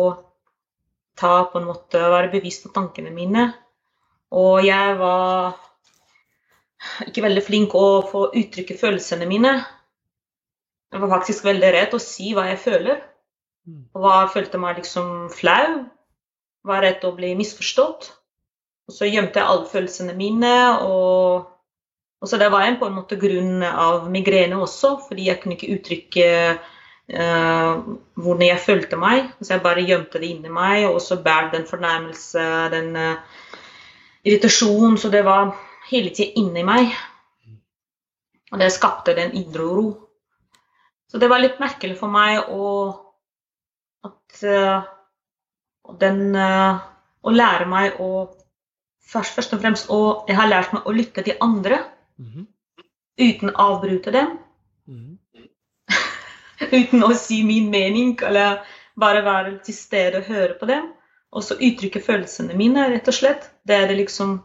ta 1.17 1.33
på 1.51 1.59
en 1.59 1.69
måte, 1.69 1.99
være 1.99 2.31
bevisst 2.33 2.65
på 2.65 2.73
tankene 2.75 3.11
mine. 3.13 3.49
Og 4.35 4.65
jeg 4.65 4.97
var 4.99 5.57
ikke 7.07 7.23
veldig 7.25 7.43
flink 7.45 7.75
å 7.77 7.87
få 8.07 8.27
uttrykke 8.37 8.77
følelsene 8.77 9.27
mine. 9.29 9.53
Jeg 10.93 11.03
var 11.03 11.13
faktisk 11.17 11.45
veldig 11.47 11.73
redd 11.75 11.95
å 11.95 12.01
si 12.01 12.33
hva 12.35 12.47
jeg 12.51 12.61
føler. 12.63 13.01
Mm. 13.67 13.83
Og 13.97 14.07
jeg 14.07 14.33
følte 14.35 14.61
meg 14.61 14.79
liksom 14.81 15.27
flau. 15.33 15.83
Var 16.67 16.83
redd 16.83 17.05
å 17.07 17.15
bli 17.17 17.33
misforstått. 17.39 18.11
Og 18.87 18.95
så 18.95 19.09
gjemte 19.09 19.41
jeg 19.41 19.47
alle 19.51 19.69
følelsene 19.71 20.15
mine. 20.17 20.55
og 20.87 21.53
og 22.17 22.29
så 22.29 22.37
Det 22.37 22.49
var 22.49 22.65
en 22.65 22.79
på 22.79 22.87
en 22.87 22.95
måte 22.97 23.15
grunn 23.19 23.61
av 23.63 24.07
migrene 24.09 24.57
også, 24.57 24.95
fordi 25.07 25.27
jeg 25.27 25.41
kunne 25.41 25.53
ikke 25.53 25.75
uttrykke 25.75 26.29
eh, 27.09 27.83
hvordan 28.15 28.47
jeg 28.47 28.63
følte 28.65 28.97
meg. 28.99 29.31
Så 29.41 29.53
jeg 29.55 29.63
bare 29.65 29.85
gjemte 29.87 30.19
det 30.21 30.31
inni 30.31 30.49
meg, 30.53 30.85
og 30.89 30.99
så 31.01 31.19
bært 31.23 31.53
den 31.55 31.67
fornærmelse, 31.69 32.47
den 32.73 32.95
eh, 32.95 33.17
irritasjon. 34.25 34.97
Så 34.97 35.11
det 35.13 35.23
var 35.25 35.53
hele 35.91 36.11
tida 36.15 36.35
inni 36.41 36.63
meg. 36.67 36.91
Og 38.51 38.59
det 38.61 38.71
skapte 38.71 39.15
den 39.17 39.33
indre 39.35 39.63
uro. 39.63 39.87
Så 41.07 41.19
det 41.19 41.29
var 41.31 41.39
litt 41.39 41.59
merkelig 41.59 41.97
for 41.99 42.11
meg 42.11 42.49
å 42.51 42.67
at 44.07 44.43
eh, 44.43 44.87
den, 45.99 46.35
å 46.35 47.31
lære 47.31 47.67
meg 47.71 47.99
å 48.03 48.09
først, 49.07 49.35
først 49.37 49.53
og 49.55 49.61
fremst 49.63 49.91
å 49.93 49.99
Jeg 50.27 50.35
har 50.35 50.49
lært 50.51 50.73
meg 50.75 50.87
å 50.87 50.95
lytte 50.95 51.23
til 51.23 51.39
andre 51.41 51.83
Mhm. 52.17 52.47
uten 53.19 53.49
å 53.51 53.65
avbryte 53.71 54.11
dem. 54.11 54.37
Mhm. 54.87 55.17
uten 56.79 57.05
å 57.05 57.13
si 57.17 57.41
min 57.47 57.71
mening, 57.73 58.15
eller 58.25 58.61
bare 58.99 59.23
være 59.25 59.57
til 59.65 59.75
stede 59.77 60.21
og 60.21 60.29
høre 60.31 60.57
på 60.59 60.69
dem. 60.69 60.91
Og 61.35 61.43
så 61.43 61.57
uttrykke 61.59 62.01
følelsene 62.01 62.55
mine, 62.57 62.87
rett 62.93 63.09
og 63.09 63.15
slett. 63.15 63.49
Det 63.67 63.75
er 63.75 63.89
det 63.89 63.99
liksom 63.99 64.37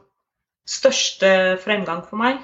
største 0.68 1.58
fremgang 1.62 2.02
for 2.08 2.20
meg. 2.20 2.42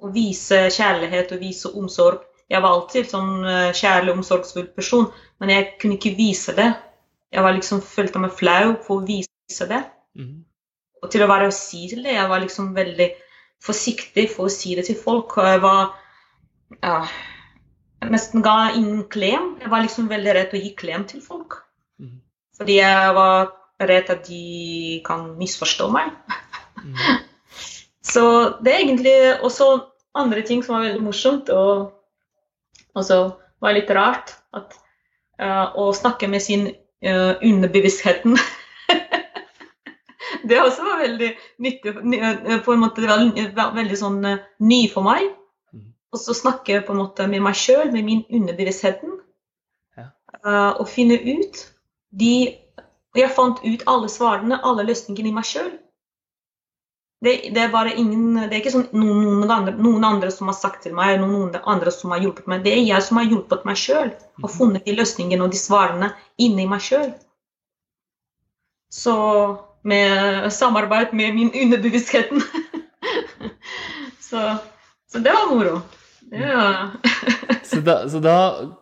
Å 0.00 0.10
vise 0.14 0.68
kjærlighet 0.72 1.34
og 1.34 1.42
vise 1.42 1.72
omsorg. 1.76 2.22
Jeg 2.50 2.62
var 2.64 2.74
alltid 2.74 3.10
sånn 3.10 3.44
eh, 3.46 3.72
kjærlig, 3.76 4.14
omsorgsfull 4.16 4.70
person, 4.74 5.10
men 5.38 5.52
jeg 5.52 5.74
kunne 5.82 5.98
ikke 5.98 6.16
vise 6.18 6.54
det. 6.56 6.70
Jeg 7.30 7.44
var 7.46 7.54
liksom, 7.54 7.82
følte 7.84 8.22
meg 8.22 8.34
flau 8.34 8.76
for 8.86 8.98
å 8.98 9.06
vise 9.06 9.66
det. 9.70 9.84
Mm. 10.18 10.40
Og 11.00 11.12
til 11.12 11.22
å 11.22 11.28
være 11.30 11.50
å 11.50 11.54
si 11.54 11.84
til 11.90 12.02
det, 12.06 12.16
jeg 12.16 12.30
var 12.30 12.42
liksom 12.42 12.72
veldig 12.74 13.10
forsiktig 13.62 14.26
for 14.32 14.48
å 14.48 14.52
si 14.52 14.74
det 14.78 14.88
til 14.88 14.98
folk. 14.98 15.36
Og 15.38 15.46
jeg 15.46 15.62
var 15.62 15.92
ja, 16.80 16.96
nesten 18.08 18.42
ga 18.42 18.70
ingen 18.74 19.04
klem. 19.12 19.56
Jeg 19.60 19.70
var 19.72 19.84
liksom 19.84 20.08
veldig 20.10 20.34
redd 20.36 20.54
å 20.56 20.60
gi 20.60 20.74
klem 20.78 21.04
til 21.08 21.22
folk. 21.24 21.60
Mm. 22.00 22.20
Fordi 22.56 22.78
jeg 22.78 23.14
var 23.16 23.50
redd 23.90 24.12
at 24.12 24.28
de 24.28 25.00
kan 25.06 25.26
misforstå 25.40 25.88
meg. 25.92 26.12
Mm. 26.80 26.94
Så 28.12 28.24
det 28.64 28.72
er 28.72 28.84
egentlig 28.84 29.16
også 29.44 29.72
andre 30.18 30.42
ting 30.42 30.64
som 30.64 30.74
var 30.78 30.86
veldig 30.88 31.02
morsomt, 31.04 31.50
og 31.52 31.92
også 32.98 33.18
var 33.62 33.76
litt 33.76 33.90
rart. 33.94 34.32
At, 34.56 34.72
uh, 35.38 35.68
å 35.78 35.92
snakke 35.94 36.26
med 36.28 36.42
sin 36.42 36.70
uh, 37.06 37.36
underbevisstheten 37.38 38.34
Det 40.50 40.58
også 40.58 40.82
var 40.82 41.02
veldig 41.04 41.28
nyttig. 41.62 41.92
eh, 42.16 42.58
På 42.64 42.72
en 42.72 42.80
måte, 42.82 43.04
det 43.04 43.52
var 43.54 43.74
veldig 43.76 43.98
sånn 43.98 44.18
ny 44.66 44.80
for 44.90 45.06
meg. 45.06 45.28
Og 46.12 46.18
så 46.18 46.34
snakke 46.34 46.80
på 46.86 46.92
en 46.94 46.98
måte 47.02 47.26
med 47.30 47.42
meg 47.44 47.54
sjøl, 47.58 47.92
med 47.92 48.04
min 48.04 48.24
underbevisstheten. 48.30 49.18
Ja. 49.96 50.08
eh, 50.44 50.72
og 50.80 50.88
finne 50.88 51.18
ut 51.18 51.66
de 52.10 52.56
Og 53.14 53.18
jeg 53.18 53.30
fant 53.34 53.58
ut 53.66 53.82
alle 53.90 54.08
svarene, 54.08 54.60
alle 54.62 54.84
løsningene 54.86 55.28
i 55.28 55.34
meg 55.34 55.46
sjøl. 55.48 55.70
Det, 57.24 57.32
det, 57.54 57.62
er 57.62 57.88
ingen, 57.98 58.36
det 58.36 58.52
er 58.54 58.60
ikke 58.60 58.70
sånn 58.72 58.86
noen, 58.94 59.24
noen, 59.26 59.50
andre, 59.50 59.72
noen 59.76 60.04
andre 60.06 60.30
som 60.32 60.46
har 60.48 60.54
sagt 60.56 60.84
til 60.86 60.94
meg, 60.96 61.18
noen 61.20 61.50
andre 61.68 61.90
som 61.92 62.14
har 62.14 62.22
hjulpet 62.22 62.46
meg. 62.48 62.62
Det 62.64 62.72
er 62.72 62.86
jeg 62.86 63.02
som 63.04 63.18
har 63.18 63.26
hjulpet 63.28 63.66
meg 63.68 63.76
sjøl 63.76 64.12
og 64.12 64.46
Mhm. 64.46 64.54
funnet 64.54 64.86
de 64.86 64.94
løsningene 64.94 65.44
og 65.44 65.50
de 65.50 65.58
svarene 65.58 66.12
inni 66.38 66.68
meg 66.70 66.80
sjøl. 66.86 67.10
Så 68.90 69.14
med 69.82 70.50
samarbeid 70.52 71.12
med 71.12 71.34
min 71.34 71.50
underbevisstheten. 71.50 72.40
så, 74.30 74.56
så 75.12 75.18
det 75.18 75.32
var 75.34 75.50
moro. 75.54 75.80
Var, 76.30 76.90
Så 77.70 77.80
da, 77.86 77.96
så 78.10 78.18
da 78.22 78.34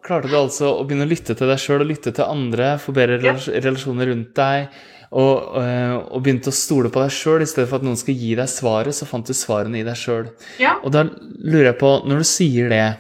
klarte 0.05 0.29
du 0.31 0.37
altså 0.39 0.71
å 0.79 0.85
begynne 0.87 1.05
å 1.07 1.11
lytte 1.11 1.35
til 1.37 1.49
deg 1.51 1.61
sjøl 1.61 1.83
og 1.85 1.91
lytte 1.91 2.13
til 2.17 2.25
andre, 2.25 2.75
få 2.81 2.93
bedre 2.97 3.19
Ja. 3.25 3.35
relasjoner 3.37 4.09
rundt 4.11 4.31
deg, 4.37 4.69
og, 5.13 5.57
eh, 5.61 5.95
og 6.13 6.23
begynte 6.25 6.49
å 6.53 6.57
stole 6.57 6.91
på 6.93 7.01
deg 7.05 7.13
sjøl. 7.13 7.45
I 7.45 7.49
stedet 7.49 7.69
for 7.71 7.81
at 7.81 7.85
noen 7.87 7.97
skal 8.01 8.17
gi 8.17 8.35
deg 8.37 8.49
svaret, 8.53 8.97
så 8.97 9.09
fant 9.09 9.29
du 9.29 9.33
svarene 9.37 9.81
i 9.81 9.85
deg 9.87 9.97
sjøl. 9.97 10.31
ja. 10.61 10.77
Og 10.85 10.93
da 10.93 11.05
lurer 11.05 11.71
jeg 11.73 11.79
på, 11.81 11.93
når 12.09 12.25
du 12.25 12.29
sier 12.29 12.69
det, 12.73 12.99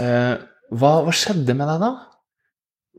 eh, 0.00 0.36
hva, 0.72 0.92
hva 1.04 1.12
skjedde 1.12 1.56
med 1.56 1.68
deg 1.68 1.80
da? 1.80 1.92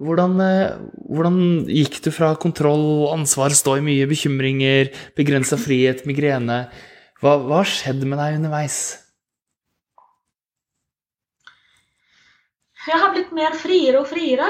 Hvordan, 0.02 0.38
eh, 0.42 0.78
hvordan 1.10 1.40
gikk 1.66 2.02
du 2.06 2.12
fra 2.14 2.36
kontroll 2.38 3.10
ansvar, 3.16 3.50
stå 3.58 3.78
i 3.80 3.82
mye 3.82 4.06
bekymringer, 4.10 4.92
begrensa 5.18 5.58
frihet, 5.58 6.06
migrene? 6.06 6.68
Hva 7.22 7.40
har 7.50 7.66
skjedd 7.66 8.06
med 8.06 8.20
deg 8.22 8.38
underveis? 8.38 8.80
Jeg 12.88 13.02
har 13.02 13.12
blitt 13.14 13.34
mer 13.36 13.56
friere 13.58 14.02
og 14.02 14.08
friere. 14.10 14.48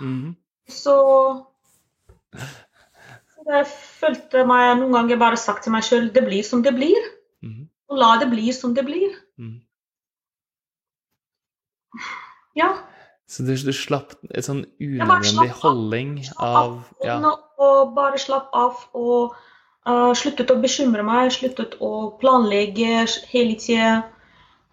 Mm. 0.00 0.34
Så 0.70 0.94
jeg 3.48 3.66
følte 3.66 4.44
meg 4.46 4.76
noen 4.78 4.94
ganger 4.94 5.20
bare 5.20 5.40
sagt 5.40 5.66
til 5.66 5.74
meg 5.74 5.84
sjøl 5.86 6.08
det 6.14 6.24
blir 6.26 6.46
som 6.46 6.62
det 6.64 6.74
blir. 6.76 7.10
Mm. 7.42 7.66
Og 7.90 8.00
la 8.00 8.14
det 8.22 8.30
bli 8.30 8.54
som 8.54 8.74
det 8.76 8.86
blir. 8.86 9.14
Mm. 9.40 9.58
Ja. 12.56 12.72
Så 13.28 13.44
du, 13.46 13.54
du 13.56 13.72
slapp 13.74 14.14
et 14.30 14.44
sånn 14.44 14.64
unødvendig 14.80 15.50
holdning 15.62 16.18
av. 16.36 16.56
av 16.56 17.06
ja. 17.06 17.16
Og, 17.18 17.46
og 17.64 17.94
bare 17.96 18.20
slapp 18.20 18.52
av 18.56 18.82
og 18.98 19.34
uh, 19.88 20.12
sluttet 20.18 20.52
å 20.52 20.58
bekymre 20.60 21.04
meg, 21.06 21.32
sluttet 21.34 21.78
å 21.80 22.12
planlegge 22.20 23.06
hele 23.32 23.56
tida. 23.60 23.94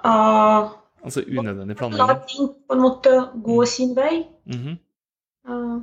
Uh, 0.04 0.76
Altså 1.04 1.24
unødvendig 1.24 1.78
la 1.98 2.16
ting 2.28 2.50
på 2.68 2.76
en 2.76 2.82
måte 2.82 3.14
gå 3.44 3.66
sin 3.66 3.96
vei. 3.96 4.26
Mhm. 4.46 4.78
Uh, 5.50 5.82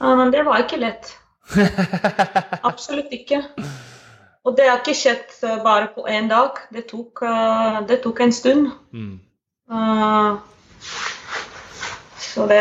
ja, 0.00 0.14
men 0.14 0.32
det 0.32 0.44
var 0.44 0.58
ikke 0.58 0.80
lett. 0.80 1.12
Absolutt 2.70 3.12
ikke. 3.12 3.44
Og 4.44 4.56
det 4.56 4.66
har 4.68 4.82
ikke 4.82 4.94
skjedd 4.98 5.30
uh, 5.42 5.62
bare 5.62 5.88
på 5.94 6.06
én 6.10 6.28
dag. 6.28 6.58
Det 6.72 6.86
tok, 6.90 7.22
uh, 7.22 7.86
det 7.88 8.00
tok 8.02 8.20
en 8.20 8.32
stund. 8.32 8.68
mm. 8.92 9.20
Uh, 9.70 10.36
så 12.18 12.46
det 12.46 12.60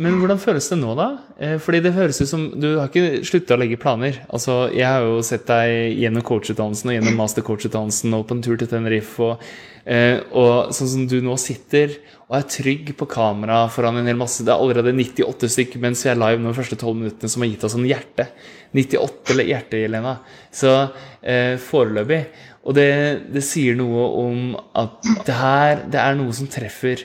Men 0.00 0.18
hvordan 0.20 0.40
føles 0.42 0.66
det 0.70 0.78
nå, 0.80 0.94
da? 0.98 1.08
Eh, 1.38 1.56
Fordi 1.62 1.80
det 1.84 1.94
høres 1.96 2.20
ut 2.22 2.30
som 2.30 2.46
du 2.60 2.74
har 2.78 2.90
ikke 2.90 3.22
slutta 3.26 3.56
å 3.56 3.60
legge 3.60 3.78
planer. 3.80 4.20
Altså, 4.28 4.64
jeg 4.74 4.86
har 4.86 5.04
jo 5.06 5.20
sett 5.26 5.46
deg 5.50 6.00
gjennom 6.00 6.24
coachutdannelsen 6.26 6.90
og 6.90 6.98
gjennom 6.98 7.20
mastercoachutdannelsen 7.20 8.18
og 8.18 8.26
på 8.28 8.36
en 8.36 8.42
tur 8.44 8.58
til 8.60 8.70
Tenerife, 8.70 9.28
og, 9.28 9.46
eh, 9.86 10.18
og 10.32 10.74
sånn 10.74 10.92
som 10.94 11.06
du 11.10 11.20
nå 11.24 11.36
sitter 11.40 11.96
og 12.24 12.38
er 12.38 12.48
trygg 12.48 12.94
på 12.96 13.08
kamera 13.10 13.64
foran 13.68 13.98
en 14.00 14.08
hel 14.08 14.16
masse 14.16 14.44
Det 14.44 14.52
er 14.52 14.56
allerede 14.56 14.94
98 14.96 15.50
stykker 15.52 15.82
mens 15.82 16.00
vi 16.06 16.10
er 16.10 16.16
live 16.20 16.40
nå 16.40 16.54
de 16.54 16.56
første 16.56 16.78
12 16.78 16.94
minuttene 17.02 17.30
som 17.30 17.44
har 17.44 17.50
gitt 17.52 17.66
oss 17.68 17.76
en 17.76 17.86
hjerte. 17.88 18.28
98 18.74 19.34
eller 19.34 19.50
hjerte, 19.52 19.82
Jelena. 19.84 20.16
Så 20.50 20.72
eh, 21.20 21.54
foreløpig. 21.60 22.24
Og 22.64 22.76
det, 22.78 22.88
det 23.34 23.44
sier 23.44 23.76
noe 23.76 24.08
om 24.22 24.54
at 24.80 24.96
det 25.26 25.36
her 25.36 25.84
det 25.92 26.00
er 26.00 26.16
noe 26.16 26.32
som 26.34 26.48
treffer. 26.48 27.04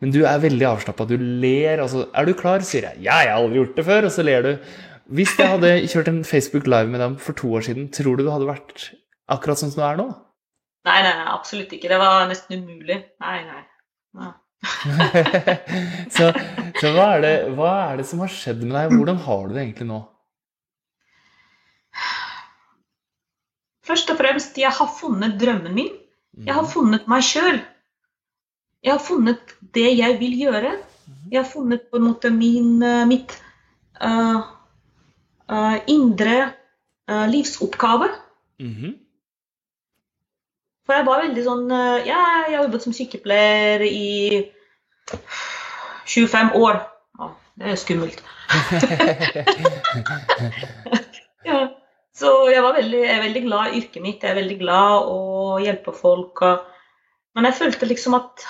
Men 0.00 0.14
du 0.14 0.22
er 0.24 0.40
veldig 0.40 0.66
avslappa. 0.66 1.06
Du 1.08 1.16
ler. 1.16 1.80
altså, 1.80 2.08
'Er 2.14 2.24
du 2.24 2.34
klar?' 2.34 2.64
sier 2.64 2.82
jeg. 2.88 3.02
'Ja, 3.02 3.20
jeg 3.20 3.32
har 3.32 3.42
aldri 3.42 3.60
gjort 3.60 3.76
det 3.76 3.84
før.' 3.84 4.04
Og 4.04 4.12
så 4.12 4.24
ler 4.24 4.42
du. 4.42 4.58
Hvis 5.10 5.38
jeg 5.38 5.48
hadde 5.48 5.88
kjørt 5.90 6.08
en 6.08 6.24
Facebook 6.24 6.66
Live 6.66 6.86
med 6.86 7.00
dem 7.00 7.16
for 7.18 7.32
to 7.32 7.52
år 7.52 7.60
siden, 7.66 7.90
tror 7.90 8.16
du 8.16 8.24
du 8.24 8.30
hadde 8.30 8.46
vært 8.46 8.94
akkurat 9.28 9.58
sånn 9.58 9.72
som 9.72 9.82
du 9.82 9.86
er 9.86 9.96
nå? 9.98 10.08
Nei, 10.86 11.02
nei, 11.02 11.26
absolutt 11.26 11.72
ikke. 11.72 11.88
Det 11.88 11.98
var 11.98 12.28
nesten 12.30 12.62
umulig. 12.62 13.04
Nei, 13.20 13.44
nei. 13.44 13.62
nei. 14.14 14.32
så 16.14 16.30
så 16.80 16.92
hva, 16.94 17.16
er 17.16 17.20
det, 17.24 17.34
hva 17.56 17.72
er 17.90 18.00
det 18.00 18.06
som 18.08 18.22
har 18.22 18.30
skjedd 18.32 18.62
med 18.64 18.72
deg? 18.76 18.94
Hvordan 18.96 19.18
har 19.26 19.48
du 19.48 19.54
det 19.56 19.64
egentlig 19.64 19.88
nå? 19.90 19.98
Først 23.90 24.12
og 24.12 24.20
fremst, 24.20 24.56
jeg 24.56 24.70
har 24.72 24.90
funnet 25.00 25.36
drømmen 25.40 25.74
min. 25.76 25.90
Jeg 26.46 26.54
har 26.56 26.64
funnet 26.70 27.08
meg 27.10 27.24
sjøl. 27.26 27.58
Jeg 28.80 28.94
har 28.94 29.02
funnet 29.04 29.52
det 29.76 29.90
jeg 29.98 30.16
vil 30.20 30.38
gjøre. 30.40 30.72
Jeg 31.30 31.42
har 31.42 31.48
funnet 31.48 31.82
på 31.90 31.98
en 31.98 32.06
måte 32.08 32.30
min, 32.32 32.82
eh, 32.82 33.06
mitt 33.06 33.34
uh, 34.00 34.40
uh, 35.52 35.76
indre 35.86 36.52
uh, 37.10 37.26
livsoppgave. 37.28 38.08
Mhm. 38.60 38.96
For 40.86 40.96
jeg 40.96 41.06
var 41.06 41.20
veldig 41.22 41.42
sånn 41.44 41.68
Ja, 41.70 42.20
jeg 42.48 42.56
har 42.56 42.64
jobbet 42.64 42.82
som 42.82 42.94
sykepleier 42.96 43.84
i 43.86 44.40
25 46.08 46.56
år. 46.58 46.80
Ja, 47.20 47.28
det 47.60 47.68
er 47.74 47.78
skummelt. 47.84 48.24
Ja. 51.46 51.60
Så 52.12 52.28
jeg 52.52 52.60
var 52.62 52.74
veldig, 52.76 52.98
jeg 53.00 53.12
er 53.16 53.22
veldig 53.22 53.42
glad 53.46 53.70
i 53.70 53.78
yrket 53.78 54.02
mitt. 54.04 54.22
Jeg 54.22 54.34
er 54.34 54.40
veldig 54.42 54.58
glad 54.60 55.06
å 55.08 55.20
hjelpe 55.62 55.94
folk. 55.96 56.42
Men 57.34 57.48
jeg 57.48 57.56
følte 57.56 57.88
liksom 57.88 58.18
at 58.18 58.44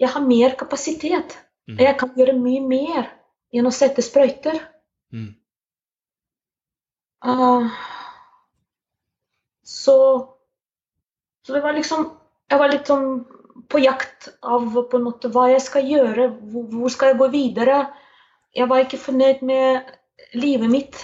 jeg 0.00 0.08
har 0.14 0.24
mer 0.24 0.56
kapasitet. 0.58 1.36
Mm. 1.68 1.78
Jeg 1.78 1.96
kan 2.00 2.12
gjøre 2.16 2.38
mye 2.38 2.62
mer 2.64 3.10
enn 3.52 3.68
å 3.68 3.74
sette 3.74 4.02
sprøyter. 4.04 4.58
Mm. 5.12 5.34
Uh, 7.20 7.68
så, 9.66 9.96
så 11.44 11.52
det 11.52 11.60
var 11.60 11.74
liksom 11.76 12.06
Jeg 12.48 12.58
var 12.62 12.70
litt 12.72 12.88
sånn 12.88 13.26
på 13.70 13.78
jakt 13.82 14.30
av 14.40 14.64
på 14.90 14.98
en 14.98 15.04
måte 15.04 15.28
hva 15.30 15.44
jeg 15.50 15.60
skal 15.62 15.84
gjøre, 15.86 16.30
hvor, 16.50 16.64
hvor 16.72 16.90
skal 16.90 17.12
jeg 17.12 17.20
gå 17.20 17.28
videre. 17.30 17.76
Jeg 18.56 18.66
var 18.70 18.82
ikke 18.82 18.98
fornøyd 18.98 19.44
med 19.46 19.92
livet 20.34 20.72
mitt. 20.72 20.98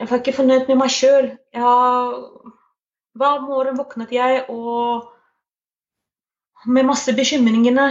Jeg 0.00 0.08
var 0.08 0.22
ikke 0.22 0.36
fornøyd 0.38 0.70
med 0.70 0.78
meg 0.80 0.94
sjøl. 0.94 1.28
Hver 1.52 3.42
morgen 3.44 3.76
våknet 3.76 4.14
jeg 4.16 4.46
og 4.48 5.10
med 6.66 6.88
masse 6.88 7.12
bekymringene 7.16 7.86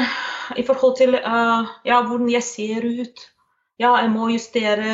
i 0.58 0.64
forhold 0.66 0.98
til 1.00 1.16
uh, 1.18 1.70
ja, 1.86 2.02
hvordan 2.06 2.30
jeg 2.32 2.46
ser 2.46 2.86
ut. 2.86 3.26
Ja, 3.80 3.96
jeg 4.02 4.12
må 4.12 4.30
justere 4.34 4.94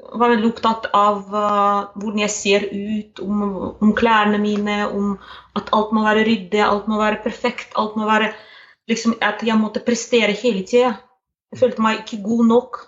var 0.00 0.32
veldig 0.32 0.48
opptatt 0.48 0.88
av 0.96 1.26
uh, 1.32 1.90
hvordan 1.94 2.22
jeg 2.24 2.32
ser 2.34 2.66
ut, 2.72 3.20
om, 3.24 3.42
om, 3.80 3.92
klærne 3.96 4.40
mine, 4.42 4.82
om 4.88 5.14
at 5.58 5.70
alt 5.76 5.92
må 5.94 6.04
være 6.06 6.24
ryddig, 6.28 6.62
alt 6.64 6.88
må 6.90 7.00
være 7.00 7.22
perfekt. 7.24 7.74
alt 7.76 7.96
må 8.00 8.08
være 8.08 8.32
liksom, 8.90 9.16
At 9.20 9.44
jeg 9.46 9.58
måtte 9.60 9.84
prestere 9.84 10.36
hele 10.36 10.64
tida. 10.64 10.94
Jeg 11.50 11.60
følte 11.60 11.82
meg 11.82 12.02
ikke 12.02 12.22
god 12.24 12.46
nok. 12.46 12.80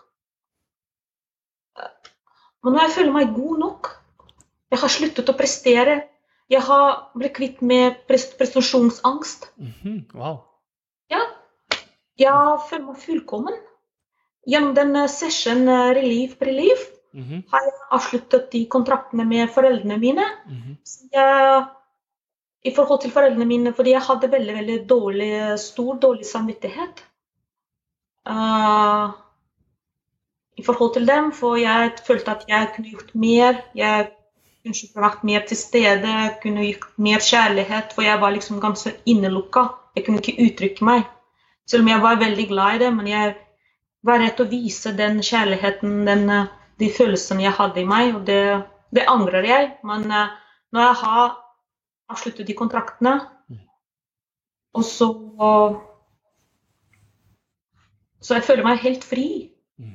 Men 2.63 2.79
jeg 2.79 2.95
føler 2.95 3.13
meg 3.13 3.35
god 3.35 3.59
nok 3.59 3.89
Jeg 4.71 4.79
har 4.79 4.89
sluttet 4.89 5.29
å 5.29 5.37
prestere. 5.37 5.97
Jeg 6.53 6.61
har 6.69 6.89
blitt 7.17 7.37
kvitt 7.37 7.61
med 7.65 8.03
prestasjonsangst. 8.09 9.53
Mm 9.57 9.73
-hmm. 9.83 10.01
Wow. 10.15 10.41
Ja. 11.11 11.21
Jeg 12.19 12.59
føler 12.69 12.87
meg 12.87 12.97
fullkommen. 12.97 13.55
Gjennom 14.47 14.75
den 14.75 15.09
session 15.09 15.69
uh, 15.69 15.95
Relief 15.95 16.37
Relief 16.41 16.83
mm 17.15 17.25
-hmm. 17.25 17.43
har 17.51 17.61
jeg 17.61 17.73
avsluttet 17.91 18.51
de 18.53 18.67
kontraktene 18.67 19.25
med 19.25 19.51
foreldrene 19.51 19.99
mine. 19.99 20.25
Mm 20.47 20.57
-hmm. 20.57 20.77
jeg, 21.13 21.65
I 22.65 22.75
forhold 22.75 23.01
til 23.01 23.11
foreldrene 23.11 23.45
mine, 23.45 23.73
fordi 23.73 23.91
jeg 23.91 24.03
hadde 24.03 24.31
veldig 24.31 24.55
veldig 24.55 24.89
dårlig, 24.89 25.59
stor 25.59 25.95
dårlig 25.95 26.27
samvittighet. 26.27 27.05
Uh, 28.29 29.11
I 30.57 30.63
forhold 30.65 30.93
til 30.95 31.07
dem, 31.07 31.33
for 31.33 31.57
jeg 31.57 31.93
følte 32.07 32.31
at 32.31 32.45
jeg 32.49 32.73
kunne 32.75 32.91
gjort 32.91 33.15
mer. 33.15 33.55
Jeg 33.75 34.11
kunne 34.63 35.05
vært 35.05 35.25
mer 35.27 35.47
til 35.49 35.59
stede, 35.59 36.13
kunne 36.43 36.67
gitt 36.67 36.85
mer 37.03 37.23
kjærlighet, 37.23 37.95
for 37.95 38.07
jeg 38.07 38.21
var 38.23 38.35
liksom 38.35 38.61
ganske 38.63 38.95
innelukka. 39.07 39.67
Jeg 39.97 40.07
kunne 40.07 40.23
ikke 40.23 40.47
uttrykke 40.47 40.87
meg. 40.87 41.07
Selv 41.69 41.85
om 41.85 41.91
jeg 41.93 42.03
var 42.03 42.21
veldig 42.21 42.49
glad 42.51 42.75
i 42.75 42.83
det, 42.85 42.91
men 42.95 43.09
jeg 43.11 43.35
var 44.07 44.23
redd 44.23 44.41
å 44.43 44.49
vise 44.51 44.95
den 44.99 45.21
kjærligheten, 45.23 46.03
den 46.07 46.27
de 46.81 46.89
følelsene 46.91 47.45
jeg 47.45 47.55
hadde 47.59 47.83
i 47.83 47.89
meg. 47.89 48.17
Og 48.17 48.27
det, 48.27 48.43
det 48.95 49.07
angrer 49.11 49.47
jeg. 49.47 49.71
Men 49.87 50.07
uh, 50.11 50.35
når 50.75 50.87
jeg 50.87 50.99
har 51.05 51.37
avsluttet 52.13 52.49
de 52.49 52.59
kontraktene, 52.59 53.21
og 54.73 54.85
så 54.89 55.09
Så 58.23 58.37
jeg 58.37 58.45
føler 58.47 58.63
meg 58.63 58.79
helt 58.79 59.03
fri 59.05 59.52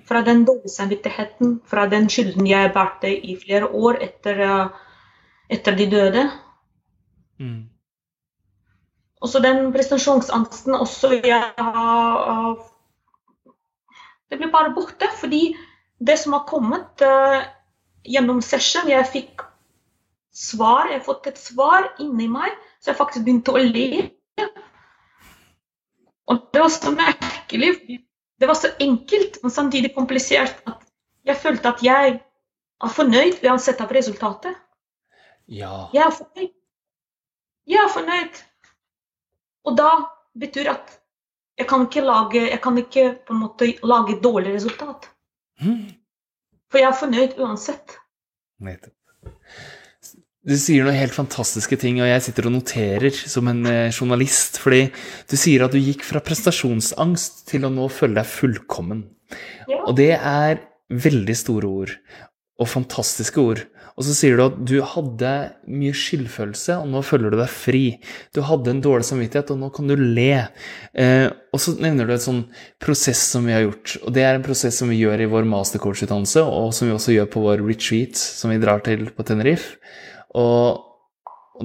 fra 0.08 0.22
den 0.26 0.46
dårlige 0.48 0.74
samvittigheten, 0.74 1.62
fra 1.66 1.88
den 1.92 2.10
skylden 2.10 2.48
jeg 2.48 2.74
bærte 2.74 3.12
i 3.12 3.36
flere 3.40 3.68
år 3.68 4.00
etter, 4.02 4.42
uh, 4.44 4.70
etter 5.50 5.76
de 5.76 5.90
døde. 5.92 6.24
Mm. 7.40 7.68
Og 9.22 9.30
så 9.30 9.42
den 9.42 9.72
prestasjonsangsten 9.74 10.76
også 10.76 11.20
jeg 11.24 11.52
har 11.58 12.58
Det 14.30 14.38
blir 14.38 14.52
bare 14.52 14.74
borte, 14.76 15.08
fordi 15.20 15.56
det 16.00 16.18
som 16.20 16.34
har 16.34 16.44
kommet 16.48 17.02
uh, 17.02 17.46
gjennom 18.04 18.42
session 18.42 18.90
Jeg 18.90 19.08
fikk 19.08 19.42
svar, 20.38 20.90
jeg 20.92 21.00
har 21.00 21.06
fått 21.06 21.28
et 21.32 21.40
svar 21.40 21.88
inni 22.04 22.28
meg, 22.30 22.52
så 22.80 22.92
jeg 22.92 23.00
faktisk 23.00 23.26
begynte 23.26 23.56
å 23.56 23.62
le. 23.64 24.10
Og 26.28 26.44
det 26.54 26.62
var 26.62 26.70
så 26.74 26.92
merkelig. 26.94 27.72
Det 28.40 28.48
var 28.48 28.56
så 28.56 28.70
enkelt, 28.80 29.40
men 29.44 29.52
samtidig 29.52 29.96
komplisert 29.96 30.62
at 30.70 30.84
jeg 31.26 31.38
følte 31.42 31.70
at 31.74 31.84
jeg 31.84 32.14
er 32.84 32.94
fornøyd 32.94 33.42
uansett 33.44 33.82
av 33.82 33.92
resultatet. 33.92 34.56
Ja. 35.48 35.88
Jeg 35.96 36.04
er 36.06 36.14
fornøyd. 36.14 36.54
Jeg 37.68 37.84
er 37.84 37.92
fornøyd. 37.92 38.42
Og 39.68 39.78
da 39.78 39.90
betyr 40.40 40.70
at 40.72 40.94
jeg 41.58 41.68
kan 41.68 41.88
ikke 41.88 42.06
lage, 42.06 42.44
jeg 42.52 42.62
kan 42.62 42.78
ikke 42.78 43.08
på 43.26 43.34
en 43.34 43.42
måte 43.42 43.72
lage 43.84 44.20
dårlig 44.24 44.54
resultat. 44.60 45.10
For 46.70 46.82
jeg 46.82 46.92
er 46.92 47.00
fornøyd 47.00 47.40
uansett. 47.42 47.98
Nettopp. 48.62 48.97
Du 50.48 50.54
sier 50.56 50.86
noen 50.86 50.96
helt 50.96 51.16
fantastiske 51.16 51.76
ting, 51.82 52.00
og 52.00 52.08
jeg 52.08 52.24
sitter 52.24 52.48
og 52.48 52.54
noterer 52.56 53.12
som 53.12 53.50
en 53.52 53.66
eh, 53.68 53.90
journalist. 53.92 54.62
Fordi 54.64 54.86
du 55.28 55.36
sier 55.36 55.66
at 55.66 55.76
du 55.76 55.82
gikk 55.82 56.06
fra 56.08 56.24
prestasjonsangst 56.24 57.44
til 57.50 57.68
å 57.68 57.74
nå 57.74 57.90
føle 57.92 58.22
deg 58.22 58.32
fullkommen. 58.32 59.04
Ja. 59.68 59.82
Og 59.84 59.98
det 60.00 60.14
er 60.16 60.62
veldig 60.88 61.36
store 61.36 61.74
ord. 61.82 61.98
Og 62.64 62.72
fantastiske 62.72 63.44
ord. 63.44 63.66
Og 63.98 64.06
så 64.06 64.14
sier 64.14 64.38
du 64.38 64.46
at 64.46 64.58
du 64.70 64.76
hadde 64.86 65.34
mye 65.74 65.94
skyldfølelse, 65.98 66.80
og 66.80 66.92
nå 66.94 67.04
føler 67.04 67.34
du 67.34 67.40
deg 67.42 67.50
fri. 67.50 67.84
Du 68.32 68.44
hadde 68.46 68.72
en 68.72 68.82
dårlig 68.86 69.08
samvittighet, 69.10 69.52
og 69.52 69.60
nå 69.66 69.72
kan 69.74 69.90
du 69.90 69.98
le. 70.00 70.46
Eh, 70.96 71.28
og 71.52 71.60
så 71.60 71.74
nevner 71.82 72.08
du 72.08 72.14
et 72.16 72.24
sånn 72.24 72.44
prosess 72.80 73.26
som 73.34 73.50
vi 73.50 73.58
har 73.58 73.66
gjort. 73.66 73.98
Og 74.06 74.14
det 74.16 74.24
er 74.24 74.38
en 74.38 74.46
prosess 74.46 74.80
som 74.80 74.94
vi 74.94 75.02
gjør 75.02 75.26
i 75.26 75.32
vår 75.34 75.50
mastercoach-utdannelse, 75.50 76.46
og 76.46 76.72
som 76.78 76.88
vi 76.88 76.96
også 76.96 77.18
gjør 77.18 77.32
på 77.36 77.44
vår 77.50 77.66
retreat, 77.68 78.16
som 78.16 78.54
vi 78.54 78.62
drar 78.62 78.86
til 78.86 79.10
på 79.12 79.28
Tenerife. 79.28 79.82
Og 80.38 80.84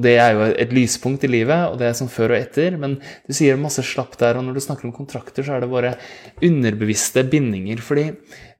det 0.01 0.15
er 0.17 0.33
jo 0.33 0.45
et 0.57 0.71
lyspunkt 0.73 1.25
i 1.27 1.31
livet, 1.31 1.67
og 1.69 1.77
det 1.81 1.91
er 1.91 1.97
som 1.97 2.09
før 2.09 2.33
og 2.33 2.39
etter. 2.39 2.79
Men 2.81 2.97
du 3.27 3.35
sier 3.37 3.61
masse 3.61 3.83
slapp 3.85 4.15
der, 4.21 4.39
og 4.39 4.47
når 4.47 4.57
du 4.57 4.65
snakker 4.65 4.89
om 4.89 4.95
kontrakter, 4.97 5.45
så 5.45 5.57
er 5.57 5.65
det 5.65 5.73
våre 5.73 5.97
underbevisste 6.45 7.25
bindinger. 7.29 7.83
Fordi 7.85 8.07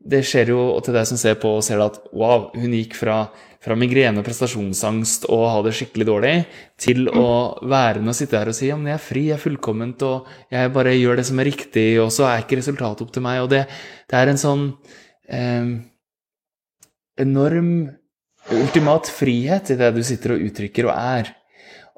det 0.03 0.23
skjer 0.29 0.53
jo, 0.53 0.59
og 0.75 0.83
til 0.85 0.97
deg 0.97 1.09
som 1.09 1.21
ser 1.21 1.39
på, 1.41 1.55
og 1.57 1.65
ser 1.65 1.81
at 1.85 1.97
wow, 2.13 2.51
hun 2.59 2.75
gikk 2.77 2.99
fra, 2.99 3.23
fra 3.63 3.77
migrene 3.79 4.21
og 4.21 4.27
prestasjonsangst 4.27 5.29
og 5.33 5.47
ha 5.55 5.63
det 5.65 5.75
skikkelig 5.79 6.09
dårlig, 6.11 6.35
til 6.83 7.09
å 7.09 7.29
være 7.63 8.03
med 8.03 8.13
og 8.13 8.19
sitte 8.19 8.41
her 8.41 8.51
og 8.51 8.59
si 8.59 8.69
ja, 8.69 8.77
men 8.77 8.93
jeg 8.93 8.99
er 8.99 9.07
fri, 9.07 9.25
jeg 9.31 9.39
er 9.39 9.45
fullkomment, 9.47 10.05
og 10.09 10.53
jeg 10.53 10.75
bare 10.75 10.99
gjør 10.99 11.23
det 11.23 11.27
som 11.31 11.41
er 11.41 11.49
riktig, 11.53 11.87
og 12.03 12.13
så 12.13 12.29
er 12.29 12.45
ikke 12.45 12.61
resultatet 12.61 13.07
opp 13.07 13.15
til 13.15 13.25
meg. 13.25 13.41
Og 13.47 13.51
det, 13.55 13.65
det 14.11 14.21
er 14.21 14.35
en 14.35 14.43
sånn 14.43 14.69
eh, 15.33 15.73
enorm 17.23 17.73
ultimat 18.51 19.09
frihet 19.13 19.71
i 19.71 19.79
det 19.79 19.93
du 19.95 20.03
sitter 20.07 20.35
og 20.35 20.45
uttrykker 20.49 20.89
og 20.89 20.97
er. 20.97 21.33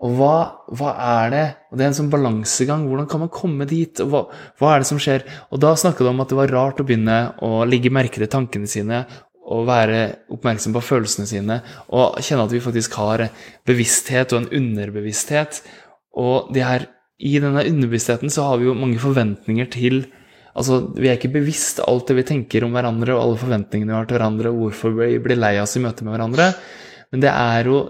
Og 0.05 0.17
hva, 0.19 0.37
hva, 0.75 0.91
er 1.23 1.31
det? 1.33 1.45
Og 1.71 1.79
Det 1.79 1.85
er 1.85 1.93
en 1.93 1.97
sånn 1.97 2.11
balansegang. 2.13 2.89
Hvordan 2.91 3.07
kan 3.09 3.23
man 3.23 3.31
komme 3.33 3.67
dit? 3.71 4.01
Og 4.03 4.11
hva, 4.13 4.25
hva, 4.61 4.73
er 4.75 4.83
det 4.83 4.89
som 4.91 5.01
skjer? 5.01 5.25
Og 5.55 5.63
da 5.63 5.73
snakka 5.79 6.05
du 6.05 6.11
om 6.11 6.21
at 6.25 6.33
det 6.33 6.41
var 6.41 6.53
rart 6.53 6.83
å 6.83 6.87
begynne 6.87 7.21
å 7.47 7.63
ligge 7.69 7.93
merke 7.95 8.21
til 8.21 8.31
tankene 8.31 8.69
sine 8.71 9.05
og 9.45 9.67
være 9.69 10.01
oppmerksom 10.33 10.73
på 10.73 10.81
følelsene 10.81 11.29
sine 11.29 11.59
og 11.93 12.17
kjenne 12.25 12.47
at 12.47 12.53
vi 12.55 12.63
faktisk 12.65 12.95
har 12.97 13.27
bevissthet 13.69 14.33
og 14.33 14.41
en 14.41 14.53
underbevissthet. 14.61 15.61
Og 16.21 16.53
her, 16.57 16.89
i 17.21 17.37
denne 17.41 17.65
underbevisstheten 17.69 18.33
så 18.33 18.49
har 18.49 18.61
vi 18.61 18.69
jo 18.71 18.77
mange 18.77 19.01
forventninger 19.03 19.69
til 19.73 20.07
Altså, 20.55 20.81
Vi 20.95 21.11
er 21.11 21.19
ikke 21.19 21.35
bevisst 21.35 21.83
alt 21.83 22.09
det 22.09 22.19
vi 22.21 22.27
tenker 22.29 22.65
om 22.67 22.75
hverandre 22.75 23.15
og 23.17 23.23
alle 23.23 23.43
forventningene 23.43 23.93
vi 23.93 23.99
har 23.99 24.09
til 24.09 24.19
hverandre, 24.19 24.51
og 24.53 24.67
hvorfor 24.69 24.97
vi 25.01 25.19
blir 25.23 25.41
lei 25.41 25.57
oss 25.63 25.77
i 25.77 25.83
møte 25.83 26.07
med 26.07 26.15
hverandre. 26.15 26.53
Men 27.15 27.23
det 27.23 27.31
er 27.31 27.69
jo 27.71 27.81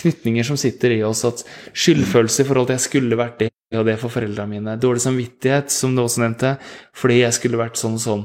knytninger 0.00 0.46
som 0.46 0.58
sitter 0.58 0.96
i 0.96 1.02
oss, 1.06 1.22
at 1.28 1.44
skyldfølelse 1.70 2.42
i 2.42 2.48
forhold 2.48 2.70
til 2.70 2.78
jeg 2.78 2.86
skulle 2.88 3.18
vært 3.18 3.44
det 3.44 3.50
og 3.78 3.86
det 3.86 3.94
for 4.00 4.10
foreldrene 4.10 4.50
mine. 4.50 4.76
Dårlig 4.82 5.04
samvittighet, 5.04 5.70
som 5.70 5.94
du 5.94 6.02
også 6.02 6.24
nevnte, 6.24 6.56
fordi 6.98 7.20
jeg 7.20 7.36
skulle 7.36 7.60
vært 7.60 7.78
sånn 7.78 7.94
og 7.98 8.02
sånn. 8.02 8.24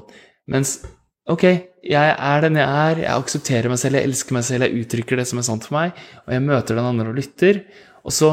Mens 0.50 0.80
ok, 1.30 1.46
jeg 1.86 2.16
er 2.16 2.42
den 2.42 2.58
jeg 2.58 2.66
er, 2.66 3.04
jeg 3.04 3.14
aksepterer 3.14 3.70
meg 3.70 3.82
selv, 3.82 4.00
jeg 4.00 4.10
elsker 4.10 4.38
meg 4.38 4.48
selv, 4.48 4.66
jeg 4.66 4.86
uttrykker 4.86 5.22
det 5.22 5.28
som 5.30 5.42
er 5.42 5.46
sant 5.46 5.68
for 5.68 5.78
meg, 5.78 6.02
og 6.26 6.34
jeg 6.34 6.46
møter 6.48 6.80
den 6.80 6.90
andre 6.90 7.14
og 7.14 7.20
lytter. 7.20 7.62
Og 8.02 8.18
så 8.18 8.32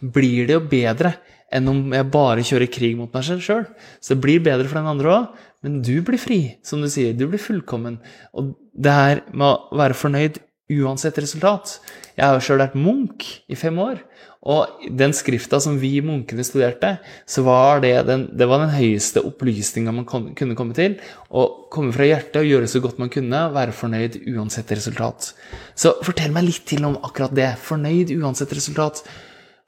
blir 0.00 0.48
det 0.48 0.56
jo 0.58 0.64
bedre 0.68 1.14
enn 1.54 1.70
om 1.70 1.94
jeg 1.94 2.10
bare 2.14 2.44
kjører 2.46 2.70
krig 2.72 2.96
mot 2.98 3.12
meg 3.14 3.26
sjøl. 3.26 3.66
Så 4.00 4.14
det 4.14 4.22
blir 4.24 4.44
bedre 4.44 4.68
for 4.70 4.80
den 4.80 4.90
andre 4.90 5.14
òg, 5.14 5.46
men 5.64 5.80
du 5.84 5.96
blir 6.06 6.20
fri, 6.20 6.40
som 6.64 6.80
du 6.80 6.88
sier. 6.90 7.16
Du 7.16 7.26
blir 7.28 7.42
fullkommen. 7.42 7.98
Og 8.32 8.54
det 8.72 8.94
her 8.94 9.24
med 9.32 9.48
å 9.48 9.80
være 9.80 9.98
fornøyd 9.98 10.40
uansett 10.70 11.16
resultat 11.18 11.80
Jeg 12.14 12.22
har 12.22 12.36
jo 12.36 12.42
sjøl 12.44 12.60
vært 12.60 12.76
munk 12.78 13.24
i 13.50 13.56
fem 13.58 13.78
år. 13.82 13.98
Og 14.40 14.84
den 14.96 15.12
skrifta 15.12 15.58
som 15.60 15.74
vi 15.80 15.98
munkene 16.04 16.44
studerte, 16.46 16.94
så 17.28 17.42
var 17.44 17.82
det 17.84 17.92
den, 18.08 18.22
det 18.36 18.46
var 18.48 18.62
den 18.62 18.72
høyeste 18.72 19.20
opplysninga 19.28 19.92
man 19.92 20.06
kom, 20.08 20.30
kunne 20.36 20.56
komme 20.56 20.76
til. 20.76 20.94
Å 21.28 21.68
komme 21.72 21.92
fra 21.92 22.06
hjertet 22.08 22.40
og 22.40 22.48
gjøre 22.48 22.68
så 22.72 22.80
godt 22.84 23.00
man 23.02 23.12
kunne, 23.12 23.42
være 23.52 23.76
fornøyd 23.76 24.20
uansett 24.32 24.72
resultat. 24.72 25.32
Så 25.76 25.92
fortell 26.06 26.32
meg 26.32 26.48
litt 26.48 26.64
til 26.68 26.86
om 26.88 26.96
akkurat 27.04 27.34
det. 27.36 27.50
Fornøyd 27.66 28.14
uansett 28.16 28.54
resultat. 28.56 29.02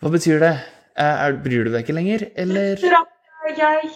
Hva 0.01 0.13
betyr 0.13 0.41
det? 0.41 0.55
Er, 0.97 1.39
bryr 1.45 1.65
du 1.65 1.73
deg 1.73 1.85
ikke 1.85 1.97
lenger, 1.97 2.27
eller? 2.37 2.83
Jeg, 3.57 3.93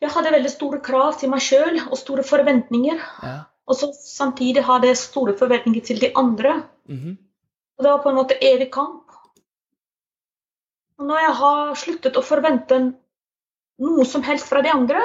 jeg 0.00 0.12
hadde 0.14 0.34
veldig 0.36 0.52
store 0.52 0.80
krav 0.84 1.16
til 1.20 1.32
meg 1.32 1.42
sjøl 1.44 1.80
og 1.88 1.96
store 1.98 2.24
forventninger. 2.26 3.00
Ja. 3.24 3.34
Og 3.70 3.78
så 3.78 3.90
samtidig 3.94 4.64
hadde 4.66 4.90
jeg 4.90 4.98
store 4.98 5.36
forventninger 5.38 5.84
til 5.86 6.00
de 6.00 6.12
andre. 6.16 6.62
Mm 6.88 6.96
-hmm. 6.96 7.16
Og 7.78 7.84
det 7.84 7.90
var 7.90 8.02
på 8.02 8.08
en 8.08 8.16
måte 8.16 8.38
evig 8.44 8.70
kamp. 8.72 9.10
Og 10.98 11.06
når 11.06 11.18
jeg 11.18 11.34
har 11.34 11.74
sluttet 11.74 12.16
å 12.16 12.22
forvente 12.22 12.78
noe 13.78 14.04
som 14.04 14.22
helst 14.22 14.48
fra 14.48 14.60
de 14.62 14.70
andre, 14.70 15.00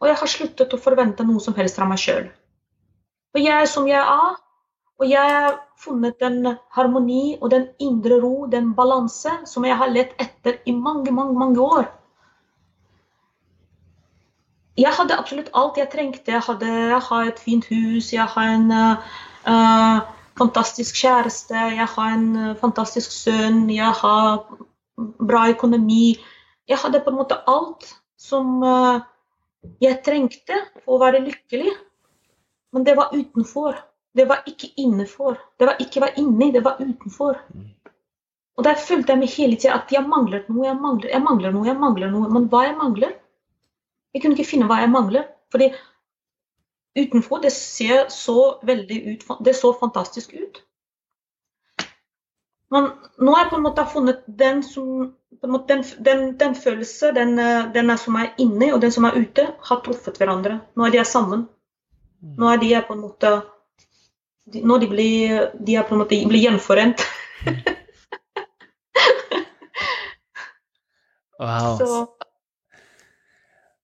og 0.00 0.08
jeg 0.08 0.16
har 0.16 0.26
sluttet 0.26 0.74
å 0.74 0.80
forvente 0.80 1.26
noe 1.26 1.40
som 1.40 1.54
helst 1.54 1.76
fra 1.76 1.84
meg 1.84 1.98
sjøl 1.98 2.28
For 3.32 3.42
jeg 3.42 3.68
som 3.68 3.88
jeg 3.90 4.00
er, 4.00 4.36
og 4.98 5.06
jeg 5.06 5.30
har 5.34 5.60
funnet 5.78 6.18
den 6.20 6.56
harmoni 6.74 7.38
og 7.40 7.52
den 7.52 7.68
indre 7.78 8.18
ro, 8.22 8.48
den 8.50 8.72
balanse, 8.74 9.30
som 9.46 9.64
jeg 9.64 9.78
har 9.78 9.92
lett 9.94 10.16
etter 10.18 10.58
i 10.66 10.74
mange, 10.74 11.12
mange, 11.14 11.38
mange 11.38 11.62
år. 11.62 11.86
jeg 14.78 14.94
hadde 14.94 15.16
absolutt 15.18 15.50
alt 15.58 15.78
jeg 15.78 15.90
trengte. 15.92 16.32
Jeg, 16.32 16.44
hadde, 16.46 16.68
jeg 16.92 17.02
har 17.08 17.28
et 17.28 17.42
fint 17.42 17.66
hus, 17.70 18.12
jeg 18.14 18.26
har 18.34 18.54
en 18.54 18.70
uh, 18.70 20.06
fantastisk 20.38 21.00
kjæreste, 21.02 21.56
jeg 21.74 21.88
har 21.94 22.14
en 22.14 22.28
uh, 22.36 22.56
fantastisk 22.60 23.14
sønn, 23.14 23.64
jeg 23.74 23.90
har 24.02 24.44
bra 24.98 25.48
økonomi. 25.50 26.16
Jeg 26.68 26.78
hadde 26.82 27.02
på 27.02 27.10
en 27.10 27.18
måte 27.18 27.40
alt 27.50 27.88
som 28.20 28.62
uh, 28.62 29.02
jeg 29.82 30.02
trengte 30.06 30.62
for 30.84 30.96
å 30.96 31.02
være 31.02 31.24
lykkelig. 31.26 31.74
Men 32.74 32.84
det 32.86 32.94
var 32.98 33.14
utenfor. 33.16 33.80
Det 34.18 34.26
var 34.26 34.46
ikke 34.50 34.72
innenfor. 34.82 35.38
Det 35.58 35.66
var 35.68 35.82
ikke 35.82 36.02
var 36.02 36.16
inni, 36.18 36.50
det 36.52 36.64
var 36.64 36.80
utenfor. 36.82 37.38
Og 38.58 38.64
der 38.66 38.80
følte 38.82 39.14
jeg 39.14 39.20
meg 39.20 39.34
hele 39.36 39.56
tida 39.56 39.76
at 39.78 39.92
jeg 39.94 40.02
mangler 40.10 40.42
noe, 40.50 40.64
jeg 40.66 40.78
mangler, 40.82 41.10
jeg 41.12 41.22
mangler 41.22 41.52
noe, 41.54 41.66
jeg 41.68 41.78
mangler 41.78 42.10
noe. 42.10 42.30
Men 42.34 42.48
hva 42.50 42.64
jeg 42.66 42.74
mangler? 42.78 43.12
Jeg 44.14 44.22
kunne 44.24 44.34
ikke 44.34 44.48
finne 44.48 44.66
hva 44.66 44.80
jeg 44.82 44.90
mangler. 44.90 45.28
Fordi 45.54 45.68
utenfor 46.98 47.44
det 47.44 47.52
ser 47.54 48.08
så 48.10 48.58
veldig 48.66 48.98
ut 49.12 49.28
Det 49.46 49.54
så 49.54 49.70
fantastisk 49.78 50.34
ut. 50.34 50.58
Men 52.74 52.90
nå 53.22 53.32
har 53.32 53.44
jeg 53.44 53.52
på 53.52 53.60
en 53.60 53.64
måte 53.64 53.84
funnet 53.92 54.24
den 54.26 54.62
som 54.66 55.12
den, 55.42 55.84
den, 56.04 56.24
den, 56.40 56.54
følelse, 56.54 57.12
den, 57.14 57.36
den 57.74 57.94
som 57.98 58.18
er 58.18 58.34
inne 58.42 58.72
og 58.74 58.82
den 58.82 58.92
som 58.92 59.06
er 59.06 59.16
ute, 59.16 59.46
har 59.70 59.80
truffet 59.84 60.18
hverandre. 60.18 60.58
Nå 60.74 60.88
er 60.88 60.96
de 60.96 61.04
sammen. 61.06 61.46
Nå 62.20 62.50
er 62.50 62.58
de 62.58 62.74
på 62.82 62.96
en 62.96 63.04
måte 63.06 63.32
Nå 64.54 64.78
de 64.80 64.86
blir, 64.88 65.50
de 65.60 65.74
er 65.76 65.84
på 65.84 65.94
en 65.94 66.00
måte 66.02 66.16
blir 66.28 66.42
gjenforent. 66.46 66.98
wow. 71.42 71.76
Så, 71.78 72.06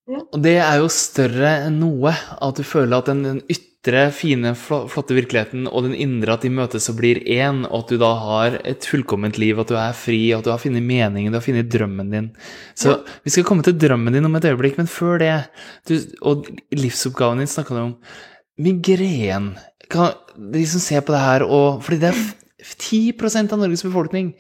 og 0.05 0.40
det 0.44 0.59
er 0.61 0.81
jo 0.83 0.88
større 0.92 1.50
enn 1.66 1.79
noe, 1.81 2.12
at 2.12 2.59
du 2.59 2.64
føler 2.66 2.98
at 2.98 3.09
den, 3.09 3.22
den, 3.24 3.38
ytre, 3.48 4.11
fine, 4.12 4.53
flotte 4.57 5.16
virkeligheten 5.16 5.68
og 5.68 5.87
den 5.87 5.94
indre, 5.96 6.37
at 6.37 6.44
de 6.44 6.50
møtes 6.53 6.90
og 6.92 6.98
blir 6.98 7.20
én, 7.24 7.62
og 7.70 7.85
at 7.85 7.92
du 7.92 7.96
da 8.00 8.11
har 8.20 8.59
et 8.68 8.85
fullkomment 8.88 9.40
liv, 9.40 9.61
at 9.61 9.72
du 9.72 9.79
er 9.81 9.96
fri, 9.96 10.20
at 10.37 10.44
du 10.44 10.53
har 10.53 10.61
funnet 10.61 10.85
meningen, 10.85 11.33
du 11.33 11.38
har 11.40 11.44
funnet 11.44 11.72
drømmen 11.72 12.12
din. 12.12 12.31
Så 12.77 12.92
ja. 12.92 13.00
vi 13.24 13.33
skal 13.33 13.48
komme 13.48 13.64
til 13.64 13.79
drømmen 13.81 14.16
din 14.16 14.29
om 14.29 14.37
et 14.37 14.48
øyeblikk, 14.48 14.77
men 14.81 14.88
før 14.92 15.20
det, 15.20 15.35
du, 15.88 15.96
og 16.20 16.48
livsoppgaven 16.77 17.40
din 17.40 17.53
snakka 17.53 17.77
du 17.77 17.83
om 17.87 17.94
migren. 18.61 19.55
Kan, 19.90 20.14
de 20.55 20.64
som 20.68 20.83
ser 20.83 21.05
på 21.05 21.14
det 21.14 21.23
her, 21.23 21.44
og 21.44 21.83
fordi 21.85 22.01
det 22.03 22.12
er 22.12 22.20
10 22.64 23.51
av 23.53 23.59
Norges 23.61 23.85
befolkning 23.85 24.33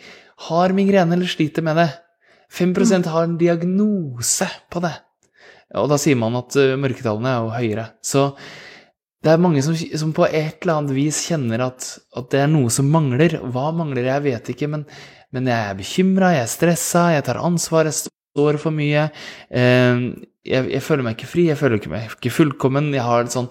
har 0.48 0.74
migrene 0.74 1.16
eller 1.16 1.30
sliter 1.30 1.64
med 1.64 1.76
det. 1.78 1.90
5 2.54 2.70
mm. 2.70 3.08
har 3.10 3.24
en 3.24 3.38
diagnose 3.38 4.48
på 4.70 4.80
det. 4.84 4.94
Og 5.74 5.88
da 5.90 5.98
sier 5.98 6.18
man 6.18 6.36
at 6.38 6.54
uh, 6.60 6.76
mørketallene 6.78 7.30
er 7.30 7.42
jo 7.42 7.54
høyere. 7.54 7.86
Så 8.04 8.28
det 9.24 9.32
er 9.32 9.40
mange 9.40 9.62
som, 9.64 9.74
som 9.74 10.12
på 10.14 10.26
et 10.28 10.62
eller 10.62 10.78
annet 10.78 10.94
vis 10.94 11.22
kjenner 11.26 11.64
at, 11.66 11.86
at, 12.14 12.28
det 12.30 12.44
er 12.44 12.50
noe 12.52 12.70
som 12.72 12.90
mangler. 12.92 13.38
Hva 13.42 13.70
mangler, 13.74 14.06
jeg 14.10 14.26
vet 14.26 14.52
ikke, 14.52 14.68
men, 14.70 14.84
men 15.34 15.48
jeg 15.50 15.70
er 15.70 15.78
bekymra, 15.78 16.34
jeg 16.36 16.44
er 16.44 16.52
stressa, 16.52 17.06
jeg 17.16 17.24
tar 17.26 17.40
ansvar, 17.42 17.88
jeg 17.90 18.04
står 18.04 18.60
for 18.62 18.76
mye. 18.76 19.08
Uh, 19.50 20.12
jeg, 20.44 20.68
jeg, 20.76 20.84
føler 20.84 21.06
meg 21.06 21.18
ikke 21.18 21.32
fri, 21.32 21.48
jeg 21.48 21.58
føler 21.58 21.90
meg 21.90 22.12
ikke 22.12 22.34
fullkommen. 22.36 22.92
Jeg 22.94 23.06
har 23.06 23.24
et 23.24 23.34
sånn 23.34 23.50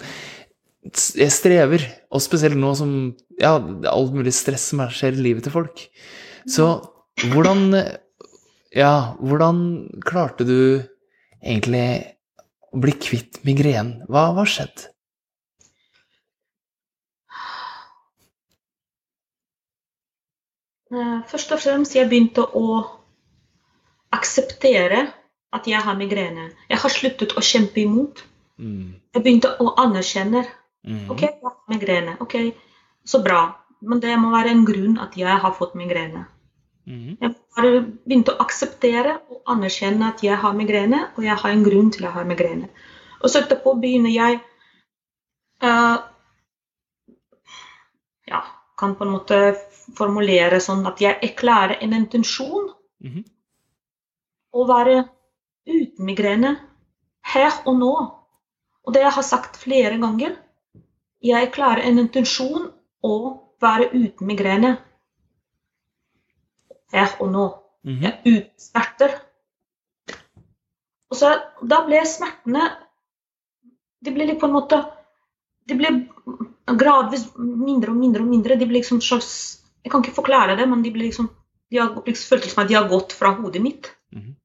Jeg 0.83 1.31
strever, 1.31 1.85
og 2.11 2.23
spesielt 2.23 2.59
nå 2.59 2.73
som 2.75 2.93
Ja, 3.39 3.55
alt 3.57 4.13
mulig 4.13 4.33
stress 4.35 4.67
som 4.71 4.83
skjer 4.93 5.15
i 5.15 5.23
livet 5.29 5.47
til 5.47 5.55
folk. 5.55 5.85
Så 6.49 6.67
hvordan 7.31 7.71
Ja, 8.73 9.13
hvordan 9.21 9.61
klarte 10.01 10.43
du 10.43 10.83
egentlig 11.43 12.15
å 12.73 12.81
bli 12.81 12.95
kvitt 12.97 13.43
migrenen. 13.45 14.01
Hva 14.09 14.31
har 14.37 14.49
skjedd? 14.49 14.87
Eh, 20.93 21.19
først 21.29 21.53
og 21.55 21.61
fremst 21.61 21.95
jeg 21.97 22.09
begynte 22.09 22.43
å 22.45 22.81
akseptere 24.13 25.07
at 25.53 25.69
jeg 25.69 25.81
har 25.85 25.97
migrene. 25.97 26.51
Jeg 26.69 26.81
har 26.81 26.93
sluttet 26.93 27.33
å 27.37 27.45
kjempe 27.45 27.81
imot. 27.81 28.23
Mm. 28.61 28.99
Jeg 29.15 29.25
begynte 29.25 29.53
å 29.61 29.73
anerkjenne. 29.81 30.43
Mm. 30.83 31.09
OK, 31.11 31.21
jeg 31.21 31.39
har 31.43 31.57
migrene. 31.71 32.17
Ok, 32.19 32.35
Så 33.05 33.19
bra. 33.23 33.59
Men 33.83 33.99
det 33.99 34.15
må 34.15 34.29
være 34.31 34.53
en 34.55 34.63
grunn 34.65 34.95
at 35.03 35.17
jeg 35.19 35.39
har 35.43 35.53
fått 35.57 35.75
migrene. 35.75 36.25
Mm. 36.87 37.17
Jeg 37.19 37.33
bare 37.55 37.81
begynt 37.83 38.31
å 38.31 38.37
akseptere 38.43 39.17
og 39.31 39.41
anerkjenne 39.51 40.07
at 40.07 40.23
jeg 40.23 40.37
har 40.39 40.55
migrene, 40.55 41.01
og 41.17 41.23
jeg 41.23 41.35
har 41.41 41.51
en 41.51 41.63
grunn 41.63 41.91
til 41.91 42.07
å 42.07 42.13
ha 42.15 42.23
migrene. 42.27 42.69
Og 43.21 43.31
så 43.31 43.43
etterpå 43.43 43.75
begynner 43.79 44.11
jeg 44.11 44.39
uh, 45.63 45.99
Ja, 48.27 48.41
kan 48.79 48.95
på 48.95 49.03
en 49.03 49.13
måte 49.17 49.39
formulere 49.97 50.59
sånn 50.63 50.85
at 50.87 51.01
jeg 51.03 51.19
erklærer 51.27 51.83
en 51.83 51.95
intensjon 51.95 52.71
mm. 53.03 53.23
å 54.55 54.67
være 54.67 55.01
uten 55.67 56.07
migrene 56.07 56.55
her 57.33 57.51
og 57.67 57.79
nå. 57.79 57.93
Og 58.83 58.95
det 58.95 59.03
jeg 59.03 59.15
har 59.15 59.27
sagt 59.27 59.59
flere 59.59 59.99
ganger. 59.99 60.35
Jeg 61.23 61.51
klarer 61.55 61.85
en 61.87 62.01
intensjon 62.01 62.65
å 63.03 63.13
være 63.63 63.91
uten 63.93 64.27
migrene 64.27 64.73
her 66.93 67.15
og 67.19 67.31
nå. 67.31 67.45
Mm 67.83 67.99
-hmm. 67.99 68.13
Uten 68.25 68.59
smerter. 68.59 69.15
Og 71.09 71.17
så, 71.17 71.29
da 71.61 71.83
ble 71.85 72.05
smertene 72.05 72.71
De 74.05 74.11
ble 74.11 74.35
på 74.39 74.45
en 74.45 74.53
måte 74.53 74.85
De 75.67 75.75
ble 75.75 75.89
gradvis 76.65 77.27
mindre 77.37 77.91
og 77.91 77.97
mindre 77.97 78.21
og 78.21 78.27
mindre. 78.27 78.55
De 78.55 78.65
ble 78.65 78.77
liksom 78.77 79.01
slags 79.01 79.59
Jeg 79.83 79.91
kan 79.91 80.03
ikke 80.03 80.15
forklare 80.15 80.55
det, 80.55 80.69
men 80.69 80.81
de 80.83 80.91
ble 80.91 81.03
liksom 81.03 81.29
de 81.71 81.77
har, 81.77 81.89
føltes 82.05 82.51
som 82.53 82.63
at 82.63 82.69
de 82.69 82.75
har 82.75 82.89
gått 82.89 83.13
fra 83.13 83.33
hodet 83.33 83.61
mitt. 83.61 83.95
Mm 84.11 84.21
-hmm. 84.21 84.35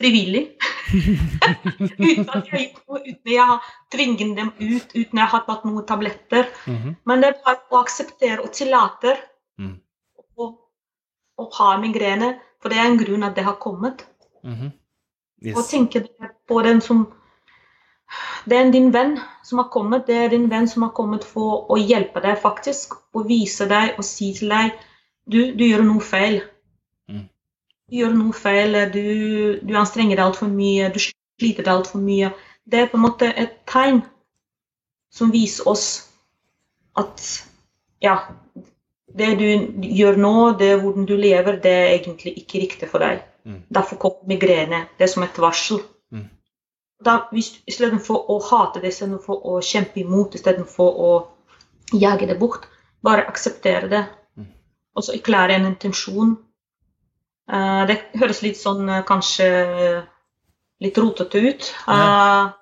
Frivillig. 0.00 0.46
uten 2.00 2.30
at 2.32 2.48
jeg 2.48 2.70
noe, 2.72 3.00
uten 3.04 3.30
jeg 3.30 3.46
har 3.52 3.66
tvinget 3.92 4.32
dem 4.38 4.50
ut, 4.56 4.94
uten 4.96 5.20
jeg 5.20 5.28
har 5.34 5.44
tatt 5.46 5.66
noen 5.68 5.86
tabletter. 5.86 6.48
Mm 6.66 6.76
-hmm. 6.76 6.96
Men 7.04 7.20
det 7.20 7.28
er 7.28 7.38
bare 7.44 7.62
å 7.70 7.82
akseptere 7.84 8.40
og 8.40 8.52
tillate 8.52 9.16
mm 9.58 9.76
ha 11.48 11.72
har 11.72 11.80
migrene. 11.80 12.38
For 12.62 12.68
det 12.68 12.78
er 12.78 12.90
en 12.90 12.98
grunn 12.98 13.24
at 13.24 13.36
det 13.36 13.44
har 13.44 13.56
kommet. 13.60 14.06
Mm 14.44 14.54
-hmm. 14.54 14.70
yes. 15.42 15.56
Og 15.56 15.64
tenke 15.70 16.08
på 16.48 16.62
den 16.62 16.80
som 16.80 17.12
Det 18.44 18.56
er 18.56 18.70
din 18.70 18.92
venn 18.92 19.20
som 19.42 19.58
har 19.58 19.68
kommet. 19.68 20.06
Det 20.06 20.16
er 20.16 20.28
din 20.28 20.50
venn 20.50 20.68
som 20.68 20.82
har 20.82 20.90
kommet 20.90 21.24
for 21.24 21.70
å 21.70 21.76
hjelpe 21.76 22.20
deg, 22.20 22.38
faktisk. 22.38 22.94
Og 23.14 23.28
vise 23.28 23.68
deg 23.68 23.94
og 23.98 24.04
si 24.04 24.34
til 24.38 24.48
deg 24.48 24.72
du, 25.32 25.52
du 25.52 25.64
gjør 25.64 25.82
noe 25.82 26.00
feil. 26.00 26.42
Du 27.90 27.96
gjør 27.98 28.14
noe 28.14 28.36
feil. 28.36 28.78
Du, 28.94 29.02
du 29.66 29.74
anstrenger 29.78 30.16
deg 30.16 30.24
altfor 30.28 30.50
mye. 30.52 30.90
Du 30.94 31.00
sliter 31.02 31.66
deg 31.66 31.72
altfor 31.74 32.02
mye. 32.02 32.30
Det 32.70 32.84
er 32.84 32.90
på 32.90 32.98
en 33.00 33.06
måte 33.06 33.30
et 33.34 33.58
tegn 33.70 34.04
som 35.10 35.32
viser 35.34 35.66
oss 35.68 35.86
at 36.98 37.22
ja, 38.00 38.14
det 39.18 39.30
du 39.40 39.46
gjør 39.90 40.18
nå, 40.20 40.34
det 40.60 40.76
hvordan 40.82 41.06
du 41.08 41.16
lever, 41.18 41.58
det 41.62 41.72
er 41.72 41.94
egentlig 41.96 42.36
ikke 42.38 42.62
riktig 42.62 42.90
for 42.90 43.02
deg. 43.02 43.24
Mm. 43.44 43.62
Derfor 43.74 43.98
kommer 44.00 44.30
migrene. 44.30 44.84
Det 44.98 45.06
er 45.06 45.12
som 45.12 45.24
et 45.26 45.40
varsel. 45.42 45.82
Mm. 46.14 46.28
Da, 47.04 47.16
hvis, 47.34 47.52
istedenfor 47.70 48.30
å 48.30 48.38
hate 48.50 48.82
det, 48.82 48.92
istedenfor 48.94 49.42
å 49.50 49.58
kjempe 49.64 50.02
imot, 50.02 50.36
istedenfor 50.38 51.00
å 51.00 51.10
jage 51.96 52.28
det 52.30 52.38
bort, 52.38 52.68
bare 53.02 53.26
akseptere 53.28 53.90
det. 53.90 54.04
Mm. 54.38 54.50
Og 54.94 55.06
så 55.06 55.16
erklære 55.16 55.58
en 55.58 55.70
intensjon. 55.72 56.36
Uh, 57.50 57.82
det 57.90 57.98
høres 58.20 58.44
litt 58.44 58.58
sånn 58.60 58.86
uh, 58.86 59.02
kanskje 59.06 59.46
litt 60.80 60.98
rotete 61.02 61.42
ut. 61.42 61.70
Uh, 61.90 62.54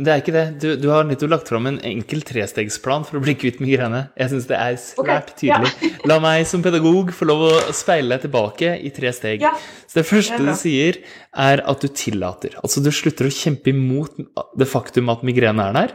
det 0.00 0.12
er 0.12 0.22
ikke 0.22 0.32
det. 0.32 0.44
Du, 0.62 0.68
du 0.80 0.86
har 0.88 1.04
nettopp 1.04 1.32
lagt 1.34 1.50
fram 1.50 1.66
en 1.68 1.76
enkel 1.84 2.22
trestegsplan 2.24 3.02
for 3.04 3.18
å 3.18 3.20
bli 3.20 3.34
kvitt 3.36 3.58
migrene. 3.60 4.06
Jeg 4.16 4.32
syns 4.32 4.46
det 4.48 4.56
er 4.56 4.78
svært 4.80 5.32
okay. 5.34 5.36
tydelig. 5.42 5.72
Ja. 5.84 5.90
La 6.08 6.16
meg 6.24 6.46
som 6.48 6.62
pedagog 6.64 7.12
få 7.12 7.28
lov 7.28 7.42
å 7.44 7.52
speile 7.76 8.14
deg 8.14 8.24
tilbake 8.24 8.70
i 8.80 8.92
tre 8.96 9.12
steg. 9.12 9.44
Ja. 9.44 9.52
Så 9.84 10.00
det 10.00 10.06
første 10.08 10.38
det 10.40 10.54
du 10.54 10.56
sier, 10.56 11.00
er 11.36 11.60
at 11.68 11.84
du 11.84 11.90
tillater. 11.92 12.56
Altså 12.64 12.80
du 12.80 12.88
slutter 12.94 13.28
å 13.28 13.34
kjempe 13.34 13.74
imot 13.74 14.16
det 14.56 14.68
faktum 14.70 15.12
at 15.12 15.24
migrene 15.26 15.68
er 15.68 15.76
der, 15.76 15.92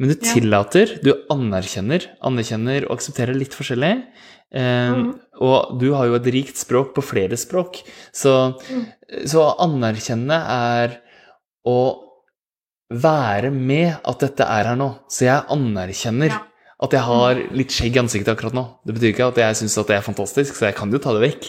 men 0.00 0.14
du 0.14 0.16
tillater, 0.16 0.96
du 1.04 1.12
anerkjenner, 1.30 2.08
anerkjenner 2.24 2.86
og 2.88 2.96
aksepterer 2.96 3.36
litt 3.36 3.52
forskjellig. 3.58 3.92
Eh, 4.52 4.94
mm. 4.96 5.10
Og 5.44 5.76
du 5.80 5.90
har 5.92 6.08
jo 6.08 6.16
et 6.16 6.30
rikt 6.32 6.60
språk 6.60 6.94
på 6.96 7.04
flere 7.04 7.36
språk, 7.40 7.82
så, 8.16 8.54
mm. 8.64 8.88
så 9.28 9.44
anerkjenne 9.60 10.40
er 10.56 10.96
å 11.68 11.76
være 12.92 13.50
med 13.54 13.98
at 13.98 14.24
dette 14.24 14.46
er 14.46 14.72
her 14.72 14.78
nå. 14.78 14.88
Så 15.10 15.26
jeg 15.28 15.46
anerkjenner 15.52 16.34
ja. 16.34 16.40
At 16.82 16.96
jeg 16.96 17.06
har 17.06 17.38
litt 17.54 17.70
skjegg 17.70 17.94
i 17.94 18.00
ansiktet 18.00 18.32
akkurat 18.32 18.56
nå. 18.56 18.64
Det 18.82 18.96
betyr 18.96 19.12
ikke 19.12 19.28
at 19.30 19.36
jeg 19.38 19.58
syns 19.60 19.76
det 19.86 19.94
er 19.94 20.02
fantastisk, 20.02 20.56
så 20.58 20.66
jeg 20.66 20.74
kan 20.74 20.90
jo 20.90 20.98
ta 21.02 21.12
det 21.14 21.22
vekk. 21.22 21.44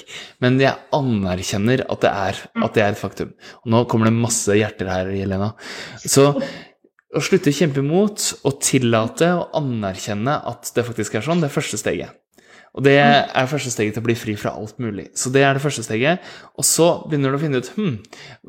Men 0.45 0.59
jeg 0.61 0.77
anerkjenner 0.93 1.81
at 1.89 2.03
det 2.03 2.11
er, 2.11 2.41
at 2.53 2.75
det 2.77 2.83
er 2.83 2.93
et 2.93 2.99
faktum. 2.99 3.31
Og 3.63 3.71
nå 3.73 3.81
kommer 3.89 4.11
det 4.11 4.13
masse 4.13 4.53
hjerter 4.53 4.91
her, 4.93 5.09
Jelena. 5.09 5.55
Så 5.97 6.27
å 6.37 7.21
slutte 7.21 7.49
å 7.49 7.57
kjempe 7.57 7.81
imot 7.81 8.27
og 8.45 8.59
tillate 8.61 9.31
og 9.39 9.57
anerkjenne 9.57 10.37
at 10.53 10.69
det 10.75 10.85
faktisk 10.85 11.17
er 11.17 11.25
sånn, 11.25 11.41
det 11.41 11.49
er 11.49 11.57
første 11.57 11.81
steget. 11.81 12.13
Og 12.73 12.85
det 12.87 12.95
er 12.97 13.49
første 13.49 13.69
steget 13.69 13.93
til 13.93 14.01
å 14.01 14.07
bli 14.07 14.15
fri 14.17 14.33
fra 14.39 14.55
alt 14.57 14.79
mulig. 14.81 15.11
Så 15.17 15.29
det 15.33 15.43
er 15.45 15.53
det 15.53 15.61
første 15.61 15.85
steget. 15.85 16.25
Og 16.57 16.65
så 16.65 16.87
begynner 17.05 17.33
du 17.33 17.37
å 17.37 17.43
finne 17.43 17.61
ut 17.61 17.71
hm, 17.75 17.95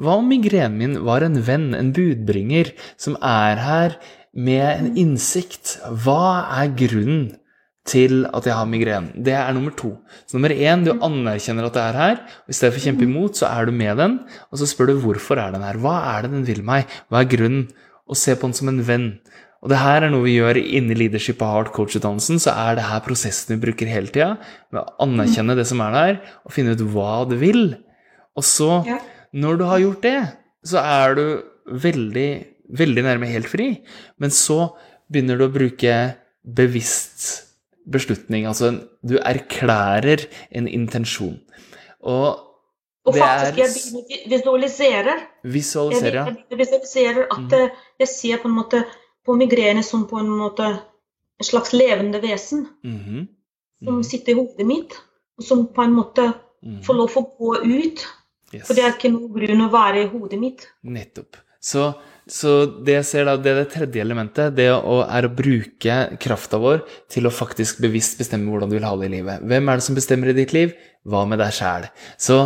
hva 0.00 0.18
om 0.20 0.28
migrenen 0.30 0.78
min 0.80 0.98
var 1.04 1.26
en 1.26 1.37
venn, 1.44 1.72
en 1.76 1.92
budbringer, 1.96 2.72
som 3.00 3.18
er 3.20 3.60
her 3.60 3.98
med 4.32 4.64
en 4.64 4.92
innsikt. 5.00 5.76
Hva 6.04 6.48
er 6.56 6.72
grunnen 6.72 7.34
til 7.84 8.24
at 8.32 8.48
jeg 8.48 8.56
har 8.56 8.70
migrene? 8.70 9.12
Det 9.26 9.37
er 9.37 9.52
nummer 9.52 9.76
to. 9.76 9.92
Så 10.24 10.38
nummer 10.38 10.56
én, 10.56 10.87
du 10.88 10.94
anerkjenner 10.94 11.68
at 11.68 11.76
det 11.76 11.84
er 11.84 12.00
her. 12.00 12.18
og 12.46 12.54
I 12.54 12.56
stedet 12.56 12.72
for 12.72 12.80
å 12.80 12.87
kjempe 12.88 13.04
imot, 13.04 13.37
så 13.37 13.52
er 13.52 13.68
du 13.68 13.76
med 13.76 14.00
den, 14.00 14.18
og 14.48 14.60
så 14.60 14.70
spør 14.70 14.94
du 14.94 15.02
hvorfor 15.04 15.42
er 15.42 15.52
den 15.52 15.68
her. 15.68 15.76
Hva 15.84 15.98
er 16.14 16.24
det 16.24 16.32
den 16.32 16.48
vil 16.48 16.64
meg? 16.64 16.88
Hva 17.12 17.20
er 17.20 17.32
grunnen? 17.37 17.66
Og 18.08 18.16
se 18.20 18.34
på 18.37 18.48
den 18.48 18.56
som 18.56 18.72
en 18.72 18.82
venn. 18.84 19.06
Og 19.64 19.72
det 19.72 19.81
her 19.81 20.05
er 20.05 20.12
noe 20.12 20.27
vi 20.27 20.37
gjør 20.37 20.61
inni 20.61 20.96
Leadership 20.98 21.40
og 21.40 21.48
hard 21.48 21.72
coach-utdannelsen. 21.72 22.38
Så 22.42 22.53
er 22.53 22.77
det 22.77 22.85
her 22.85 23.00
prosessen 23.07 23.57
vi 23.57 23.62
bruker 23.64 23.88
hele 23.88 24.12
tida. 24.12 24.35
Med 24.68 24.83
å 24.83 25.09
anerkjenne 25.09 25.57
det 25.57 25.64
som 25.70 25.81
er 25.81 25.94
der, 25.96 26.18
og 26.44 26.53
finne 26.53 26.77
ut 26.77 26.87
hva 26.92 27.22
du 27.31 27.38
vil. 27.40 27.62
Og 28.37 28.44
så, 28.44 28.83
når 29.33 29.61
du 29.61 29.64
har 29.70 29.81
gjort 29.81 30.05
det, 30.05 30.18
så 30.68 30.85
er 30.85 31.16
du 31.16 31.24
veldig 31.81 32.29
veldig 32.72 33.05
nærme 33.05 33.29
helt 33.29 33.50
fri, 33.50 33.68
men 34.20 34.33
så 34.33 34.74
begynner 35.12 35.38
du 35.38 35.46
å 35.46 35.53
bruke 35.53 35.94
bevisst 36.44 37.44
beslutning. 37.90 38.48
Altså 38.48 38.72
du 39.05 39.18
erklærer 39.20 40.27
en 40.50 40.68
intensjon. 40.70 41.38
Og 42.00 42.50
og 43.05 43.18
faktisk, 43.20 43.59
jeg 44.00 44.31
visualiserer. 44.33 45.18
Visualiserer, 45.44 46.14
ja. 46.16 46.22
Jeg, 46.48 46.57
visualiserer 46.57 47.27
at 47.29 47.50
mm. 47.53 47.81
jeg 48.00 48.09
ser 48.09 48.38
på 48.40 48.48
en 48.48 48.55
måte 48.57 48.79
på 49.24 49.37
migrene 49.40 49.82
som 49.82 50.06
på 50.08 50.18
en 50.20 50.30
måte 50.30 50.66
en 50.68 51.46
slags 51.46 51.72
levende 51.72 52.20
vesen. 52.22 52.66
Mm 52.84 52.98
-hmm. 52.98 53.10
Mm 53.10 53.26
-hmm. 53.26 53.84
Som 53.84 54.02
sitter 54.04 54.32
i 54.32 54.34
hodet 54.34 54.66
mitt, 54.66 54.92
og 55.38 55.44
som 55.44 55.66
på 55.66 55.82
en 55.82 55.92
måte 55.92 56.32
-hmm. 56.64 56.82
får 56.82 56.94
lov 56.94 57.16
å 57.16 57.22
gå 57.38 57.56
ut. 57.64 58.06
Yes. 58.52 58.66
For 58.66 58.74
det 58.74 58.84
er 58.84 58.94
ikke 58.94 59.12
noe 59.12 59.28
grunn 59.28 59.66
å 59.66 59.72
være 59.72 60.02
i 60.02 60.06
hodet 60.08 60.40
mitt. 60.40 60.68
Nettopp. 60.82 61.37
Så 61.60 61.94
så 62.24 62.64
det 62.80 62.94
jeg 62.94 63.04
ser 63.04 63.26
da, 63.28 63.34
det 63.37 63.50
er 63.52 63.58
det 63.60 63.72
tredje 63.74 64.00
elementet. 64.00 64.54
Det 64.56 64.70
å, 64.72 65.02
er 65.04 65.26
å 65.26 65.32
bruke 65.32 65.96
krafta 66.22 66.60
vår 66.60 66.80
til 67.12 67.28
å 67.28 67.32
faktisk 67.34 67.82
bevisst 67.84 68.16
bestemme 68.20 68.48
hvordan 68.48 68.72
du 68.72 68.78
vil 68.78 68.87
ha 68.88 68.94
det 68.96 69.10
i 69.10 69.14
livet. 69.18 69.44
Hvem 69.44 69.68
er 69.68 69.80
det 69.80 69.84
som 69.84 69.98
bestemmer 69.98 70.32
i 70.32 70.37
ditt 70.38 70.54
liv? 70.56 70.72
Hva 71.04 71.26
med 71.28 71.42
deg 71.42 71.52
sjæl? 71.52 71.90
Så, 72.16 72.38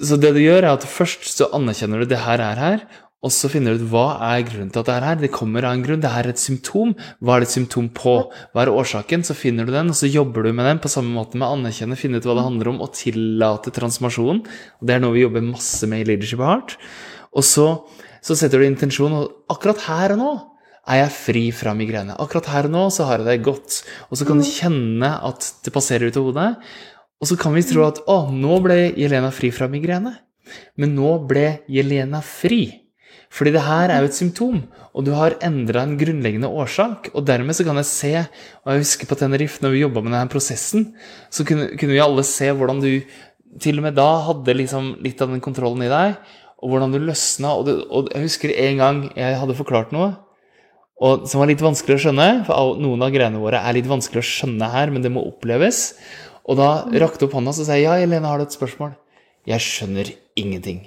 så, 0.00 0.16
det 0.16 0.32
du 0.38 0.40
gjør, 0.40 0.62
er 0.62 0.70
at 0.72 0.88
først 0.88 1.28
så 1.34 1.50
anerkjenner 1.58 2.00
du 2.00 2.08
det 2.08 2.22
her 2.24 2.40
er 2.46 2.62
her, 2.62 2.86
og 3.18 3.32
så 3.34 3.48
finner 3.50 3.74
du 3.74 3.82
ut 3.82 3.90
hva 3.90 4.06
er 4.28 4.44
grunnen 4.46 4.68
til 4.70 4.82
at 4.82 4.88
det 4.88 4.94
er 4.94 5.06
her. 5.08 5.16
Det 5.18 5.32
kommer 5.34 5.66
av 5.66 5.74
en 5.74 5.82
grunn. 5.82 6.02
Det 6.04 6.10
er 6.20 6.28
et 6.30 6.38
symptom. 6.38 6.92
Hva 7.18 7.34
er 7.34 7.42
det 7.42 7.48
et 7.48 7.54
symptom 7.56 7.88
på? 7.90 8.12
Hva 8.54 8.62
er 8.62 8.70
årsaken? 8.70 9.24
Så 9.26 9.34
finner 9.34 9.66
du 9.66 9.72
den, 9.74 9.90
og 9.90 9.98
så 9.98 10.06
jobber 10.06 10.46
du 10.46 10.52
med 10.54 10.68
den 10.70 10.78
på 10.82 10.90
samme 10.92 11.10
måte 11.16 11.34
med 11.34 11.48
å 11.48 11.56
anerkjenne, 11.56 11.98
finne 11.98 12.20
ut 12.20 12.28
hva 12.28 12.36
det 12.38 12.46
handler 12.46 12.70
om, 12.70 12.82
og 12.84 12.94
tillate 12.94 13.74
transformasjonen. 13.74 14.44
Det 14.78 14.94
er 14.94 15.02
noe 15.02 15.16
vi 15.16 15.24
jobber 15.24 15.42
masse 15.48 15.90
med 15.90 16.04
i 16.04 16.12
Leadership 16.12 16.44
Heart. 16.46 16.76
Og 17.34 17.46
så 17.46 17.72
så 18.24 18.36
setter 18.36 18.60
du 18.60 18.66
intensjon, 18.66 19.14
og 19.14 19.52
akkurat 19.52 19.84
her 19.86 20.14
og 20.16 20.20
nå 20.20 20.30
er 20.88 21.02
jeg 21.02 21.14
fri 21.14 21.44
fra 21.54 21.74
migrene. 21.76 22.16
Akkurat 22.20 22.48
her 22.52 22.68
og 22.68 22.74
nå 22.74 22.84
så 22.94 23.06
har 23.08 23.22
jeg 23.22 23.28
det 23.28 23.46
godt. 23.46 23.82
Og 24.08 24.20
så 24.20 24.26
kan 24.28 24.40
du 24.40 24.46
kjenne 24.46 25.10
at 25.28 25.50
det 25.64 25.74
passerer 25.74 26.08
ut 26.08 26.18
av 26.18 26.26
hodet. 26.26 26.48
Og 27.18 27.30
så 27.30 27.38
kan 27.40 27.54
vi 27.56 27.64
tro 27.66 27.84
at 27.86 28.00
å, 28.08 28.20
nå 28.32 28.58
ble 28.64 28.78
Jelena 28.98 29.30
fri 29.34 29.50
fra 29.54 29.68
migrene. 29.70 30.14
Men 30.80 30.94
nå 30.96 31.14
ble 31.28 31.60
Jelena 31.72 32.22
fri. 32.24 32.87
Fordi 33.34 33.52
det 33.52 33.64
her 33.66 33.92
er 33.92 34.02
jo 34.02 34.08
et 34.08 34.16
symptom, 34.16 34.60
og 34.96 35.04
du 35.04 35.12
har 35.12 35.36
endra 35.44 35.82
en 35.84 35.96
grunnleggende 36.00 36.48
årsak. 36.48 37.10
Og 37.12 37.26
dermed 37.28 37.56
så 37.56 37.66
kan 37.66 37.76
jeg 37.80 37.88
se, 37.90 38.12
og 38.64 38.72
jeg 38.72 38.84
husker 38.84 39.10
på 39.10 39.18
Tenerife, 39.20 39.60
når 39.62 39.74
vi 39.74 39.82
jobba 39.84 40.02
med 40.02 40.14
denne 40.14 40.32
prosessen, 40.32 40.92
så 41.30 41.44
kunne, 41.48 41.68
kunne 41.76 41.94
vi 41.94 42.02
alle 42.02 42.24
se 42.26 42.48
hvordan 42.50 42.80
du 42.84 42.92
til 43.62 43.80
og 43.80 43.86
med 43.86 43.96
da 43.96 44.08
hadde 44.26 44.56
liksom 44.56 44.90
litt 45.04 45.20
av 45.24 45.32
den 45.32 45.42
kontrollen 45.44 45.86
i 45.86 45.90
deg 45.90 46.16
og 46.58 46.72
hvordan 46.72 46.94
du 46.94 46.98
løsna. 47.02 47.54
Og, 47.56 47.70
og, 47.88 48.10
jeg 48.14 48.26
husker 48.26 48.54
en 48.54 48.82
gang 48.82 49.02
jeg 49.16 49.38
hadde 49.40 49.56
forklart 49.58 49.94
noe 49.94 50.14
og, 50.98 51.28
som 51.30 51.42
var 51.42 51.50
litt 51.50 51.62
vanskelig 51.62 51.94
å 51.94 52.04
skjønne. 52.08 52.28
For 52.48 52.78
noen 52.82 53.04
av 53.06 53.12
greiene 53.14 53.42
våre 53.42 53.62
er 53.62 53.76
litt 53.76 53.86
vanskelig 53.90 54.24
å 54.24 54.28
skjønne 54.32 54.72
her, 54.72 54.90
men 54.90 55.04
det 55.04 55.12
må 55.14 55.22
oppleves. 55.28 55.92
Og 56.48 56.58
da 56.58 56.70
rakte 57.04 57.28
opp 57.28 57.36
hånda 57.38 57.54
og 57.54 57.60
sa 57.60 57.76
jeg, 57.76 57.86
ja, 57.86 57.98
Helene, 58.00 58.26
har 58.26 58.40
du 58.40 58.48
et 58.48 58.56
spørsmål? 58.56 58.96
Jeg 59.48 59.62
skjønner 59.62 60.10
ingenting. 60.38 60.82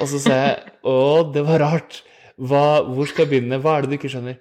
Og 0.00 0.08
så 0.10 0.20
sa 0.22 0.38
jeg 0.38 0.72
å, 0.86 0.96
det 1.34 1.44
var 1.46 1.62
rart. 1.62 2.00
Hva, 2.40 2.82
hvor 2.88 3.08
skal 3.08 3.26
jeg 3.26 3.32
begynne? 3.34 3.60
Hva 3.62 3.76
er 3.76 3.84
det 3.84 3.92
du 3.92 3.98
ikke 3.98 4.10
skjønner? 4.12 4.38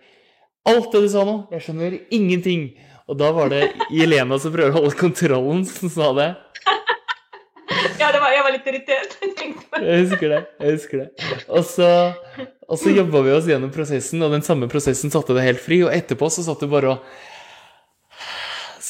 Alt 0.69 0.91
det 0.93 1.03
du 1.03 1.09
sa 1.11 1.25
nå. 1.27 1.35
Jeg 1.53 1.65
skjønner 1.65 1.97
ingenting. 2.13 2.69
Og 3.09 3.17
da 3.19 3.31
var 3.35 3.51
det 3.51 3.65
Jelena 3.91 4.37
som 4.39 4.53
prøver 4.53 4.71
å 4.71 4.79
holde 4.79 4.97
kontrollen, 4.99 5.65
som 5.67 5.91
sa 5.91 6.11
det. 6.17 6.29
Ja, 8.01 8.09
var, 8.19 8.31
jeg 8.33 8.43
var 8.45 8.53
litt 8.53 8.67
irritert. 8.67 9.13
jeg 9.21 9.99
husker 10.03 10.31
det. 10.33 10.39
jeg 10.59 10.75
husker 10.75 11.03
det. 11.03 11.27
Og 11.47 11.65
så, 11.67 11.89
og 12.67 12.79
så 12.79 12.93
jobba 12.93 13.21
vi 13.25 13.33
oss 13.35 13.49
gjennom 13.49 13.71
prosessen, 13.73 14.21
og 14.25 14.33
den 14.33 14.45
samme 14.45 14.69
prosessen 14.71 15.13
satte 15.13 15.35
det 15.37 15.45
helt 15.45 15.61
fri. 15.63 15.81
Og 15.85 15.93
etterpå 15.93 16.29
så 16.33 16.45
satt 16.45 16.63
du 16.63 16.69
bare 16.71 16.95
og 16.95 17.21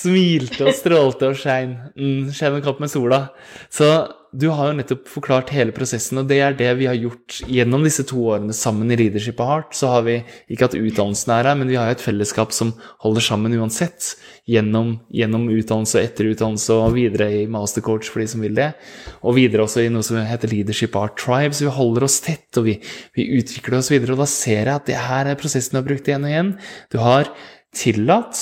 smilte 0.02 0.66
og 0.68 0.76
strålte 0.78 1.32
og 1.32 1.38
skein. 1.40 1.78
Mm, 1.96 2.32
skein 2.34 2.58
en 2.58 2.66
kapp 2.66 2.82
med 2.84 2.92
sola. 2.92 3.28
Så 3.74 3.92
du 4.32 4.46
har 4.56 4.70
jo 4.70 4.76
nettopp 4.78 5.10
forklart 5.12 5.50
hele 5.52 5.74
prosessen, 5.76 6.22
og 6.22 6.30
det 6.30 6.38
er 6.40 6.54
det 6.56 6.70
vi 6.80 6.86
har 6.88 6.96
gjort 6.96 7.42
gjennom 7.52 7.84
disse 7.84 8.06
to 8.08 8.22
årene 8.32 8.56
sammen 8.56 8.94
i 8.94 8.96
Leadership 8.96 9.42
of 9.44 9.50
Heart. 9.50 9.76
Så 9.76 9.90
har 9.92 10.06
vi 10.06 10.22
ikke 10.48 10.70
hatt 10.70 10.78
utdannelsen 10.80 11.34
her, 11.36 11.50
men 11.60 11.68
vi 11.68 11.76
har 11.76 11.90
jo 11.90 11.98
et 11.98 12.06
fellesskap 12.06 12.56
som 12.56 12.72
holder 13.04 13.26
sammen 13.26 13.58
uansett. 13.60 14.14
Gjennom, 14.48 14.94
gjennom 15.12 15.50
utdannelse 15.52 16.00
og 16.00 16.06
etterutdannelse 16.08 16.80
og 16.80 16.96
videre 16.96 17.28
i 17.42 17.44
mastercoach 17.52 18.08
for 18.08 18.24
de 18.24 18.30
som 18.32 18.46
vil 18.46 18.56
det. 18.56 18.72
Og 19.20 19.36
videre 19.36 19.68
også 19.68 19.84
i 19.84 19.92
noe 19.92 20.08
som 20.08 20.22
heter 20.24 20.52
Leadership 20.56 20.96
Art 21.00 21.20
Tribe. 21.20 21.52
Så 21.58 21.68
vi 21.68 21.76
holder 21.76 22.08
oss 22.08 22.22
tett, 22.24 22.50
og 22.56 22.70
vi, 22.72 22.80
vi 23.20 23.28
utvikler 23.36 23.82
oss 23.82 23.92
videre. 23.92 24.16
Og 24.16 24.24
da 24.24 24.32
ser 24.32 24.64
jeg 24.64 24.76
at 24.78 24.88
det 24.88 25.00
her 25.12 25.28
er 25.28 25.40
prosessen 25.40 25.76
du 25.76 25.84
har 25.84 25.90
brukt 25.92 26.08
igjen 26.08 26.28
og 26.28 26.32
igjen. 26.32 26.58
Du 26.88 27.02
har 27.04 27.36
tillatt, 27.76 28.40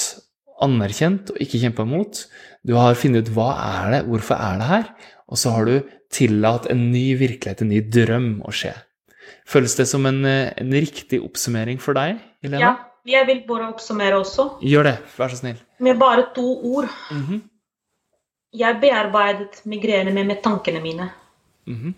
anerkjent 0.66 1.32
og 1.34 1.40
ikke 1.44 1.62
kjempa 1.62 1.86
imot. 1.88 2.26
Du 2.68 2.76
har 2.78 2.98
funnet 3.00 3.28
ut 3.28 3.34
hva 3.36 3.50
er 3.64 3.96
det, 3.96 4.04
hvorfor 4.10 4.36
er 4.36 4.60
det 4.60 4.70
her? 4.70 4.92
Og 5.30 5.40
så 5.40 5.54
har 5.56 5.70
du 5.70 5.76
tillatt 6.14 6.68
en 6.72 6.90
ny 6.92 7.14
virkelighet, 7.20 7.62
en 7.64 7.72
ny 7.74 7.82
drøm, 7.86 8.30
å 8.48 8.54
skje. 8.56 8.74
Føles 9.50 9.76
det 9.78 9.88
som 9.90 10.06
en, 10.10 10.24
eh, 10.26 10.54
en 10.58 10.72
riktig 10.74 11.22
oppsummering 11.22 11.80
for 11.82 11.98
deg, 11.98 12.20
Helena? 12.44 12.60
Ja, 12.60 12.74
jeg 13.06 13.28
vil 13.28 13.44
bare 13.48 13.70
oppsummere 13.70 14.20
også. 14.20 14.60
Gjør 14.62 14.90
det, 14.90 14.98
vær 15.18 15.32
så 15.32 15.40
snill. 15.40 15.62
Med 15.80 15.98
bare 16.00 16.34
to 16.36 16.46
ord. 16.76 16.90
Mm 17.12 17.24
-hmm. 17.26 17.42
Jeg 18.54 18.82
bearbeidet 18.82 19.62
migrene 19.66 20.12
med, 20.14 20.26
med 20.26 20.42
tankene 20.44 20.82
mine. 20.82 21.10
Mm 21.68 21.76
-hmm. 21.76 21.94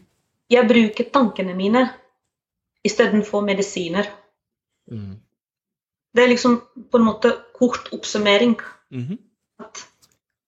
Jeg 0.49 0.67
bruker 0.67 1.03
tankene 1.13 1.53
mine 1.53 1.89
istedenfor 2.83 3.41
medisiner. 3.41 4.05
Mm. 4.91 5.19
Det 6.13 6.23
er 6.23 6.31
liksom 6.31 6.59
på 6.91 6.99
en 6.99 7.07
måte 7.07 7.35
kort 7.57 7.89
oppsummering. 7.93 8.55
-hmm. 8.91 9.17
At 9.59 9.87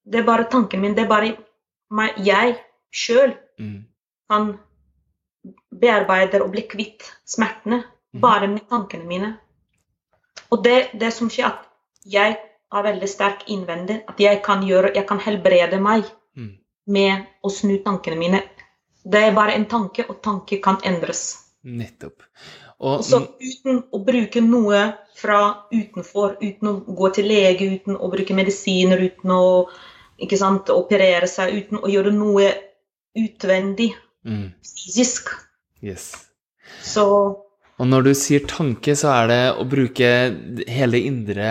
det 0.04 0.20
er 0.20 0.26
bare 0.28 0.50
tankene 0.52 0.82
mine. 0.82 0.96
Det 0.96 1.04
er 1.04 1.10
bare 1.10 1.36
meg, 1.94 2.18
jeg 2.26 2.58
sjøl 2.92 3.36
mm. 3.60 3.84
kan 4.32 4.54
bearbeide 5.82 6.42
og 6.44 6.52
bli 6.52 6.66
kvitt 6.70 7.06
smertene 7.26 7.84
mm. 7.84 8.22
bare 8.22 8.48
med 8.48 8.68
tankene 8.70 9.08
mine. 9.08 9.38
Og 10.52 10.64
det, 10.64 10.90
det 11.00 11.14
som 11.14 11.30
skjer, 11.34 11.50
at 11.50 11.70
jeg 12.06 12.38
er 12.74 12.84
veldig 12.86 13.10
sterk 13.10 13.48
innvendig. 13.54 14.02
At 14.10 14.20
jeg 14.20 14.42
kan, 14.46 14.66
gjøre, 14.68 14.94
jeg 14.96 15.08
kan 15.10 15.22
helbrede 15.24 15.80
meg 15.82 16.04
mm. 16.36 16.52
med 16.94 17.26
å 17.42 17.52
snu 17.54 17.78
tankene 17.86 18.20
mine. 18.20 18.44
Det 19.04 19.24
er 19.28 19.36
bare 19.36 19.56
en 19.58 19.66
tanke, 19.70 20.06
og 20.10 20.22
tanke 20.24 20.62
kan 20.64 20.80
endres. 20.88 21.24
Nettopp. 21.64 22.24
Og, 22.84 23.04
så 23.08 23.22
uten 23.40 23.80
å 23.96 24.00
bruke 24.04 24.42
noe 24.44 24.82
fra 25.16 25.40
utenfor, 25.72 26.38
uten 26.42 26.70
å 26.70 26.74
gå 26.98 27.10
til 27.16 27.30
lege, 27.32 27.70
uten 27.78 27.96
å 27.96 28.10
bruke 28.12 28.36
medisiner, 28.36 29.00
uten 29.00 29.32
å 29.32 29.44
sant, 30.40 30.72
operere 30.74 31.30
seg, 31.30 31.54
uten 31.64 31.80
å 31.80 31.92
gjøre 31.92 32.12
noe 32.16 32.50
utvendig, 33.20 33.94
mm. 34.28 34.50
fysisk. 34.68 35.32
Yes. 35.84 36.12
Så 36.84 37.06
Og 37.80 37.88
når 37.90 38.10
du 38.10 38.14
sier 38.18 38.44
tanke, 38.48 38.96
så 38.96 39.12
er 39.14 39.32
det 39.32 39.42
å 39.60 39.66
bruke 39.68 40.10
hele 40.70 41.00
indre 41.04 41.48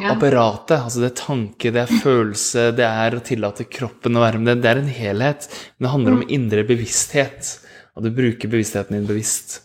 ja. 0.00 0.14
apparatet. 0.14 0.78
Altså 0.78 1.02
det 1.02 1.10
er 1.10 1.18
tanke, 1.20 1.72
det 1.74 1.84
er 1.84 2.00
følelse, 2.04 2.70
det 2.76 2.86
er 2.86 3.18
å 3.18 3.24
tillate 3.24 3.66
kroppen 3.68 4.16
å 4.16 4.24
være 4.24 4.40
med. 4.42 4.62
Det 4.64 4.70
er 4.72 4.80
en 4.80 4.90
helhet. 4.90 5.48
Men 5.76 5.86
det 5.86 5.92
handler 5.94 6.16
om 6.16 6.24
mm. 6.24 6.32
indre 6.38 6.66
bevissthet. 6.68 7.52
Og 7.94 8.04
du 8.04 8.10
bruker 8.14 8.50
bevisstheten 8.50 8.96
din 8.96 9.06
bevisst. 9.06 9.60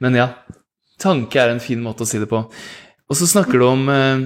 Men 0.00 0.16
ja, 0.16 0.30
tanke 1.00 1.40
er 1.40 1.52
en 1.52 1.62
fin 1.62 1.82
måte 1.84 2.06
å 2.06 2.08
si 2.08 2.20
det 2.22 2.30
på. 2.30 2.40
Og 3.04 3.18
så 3.18 3.28
snakker 3.28 3.60
du 3.60 3.66
om 3.68 3.82
eh, 3.92 4.22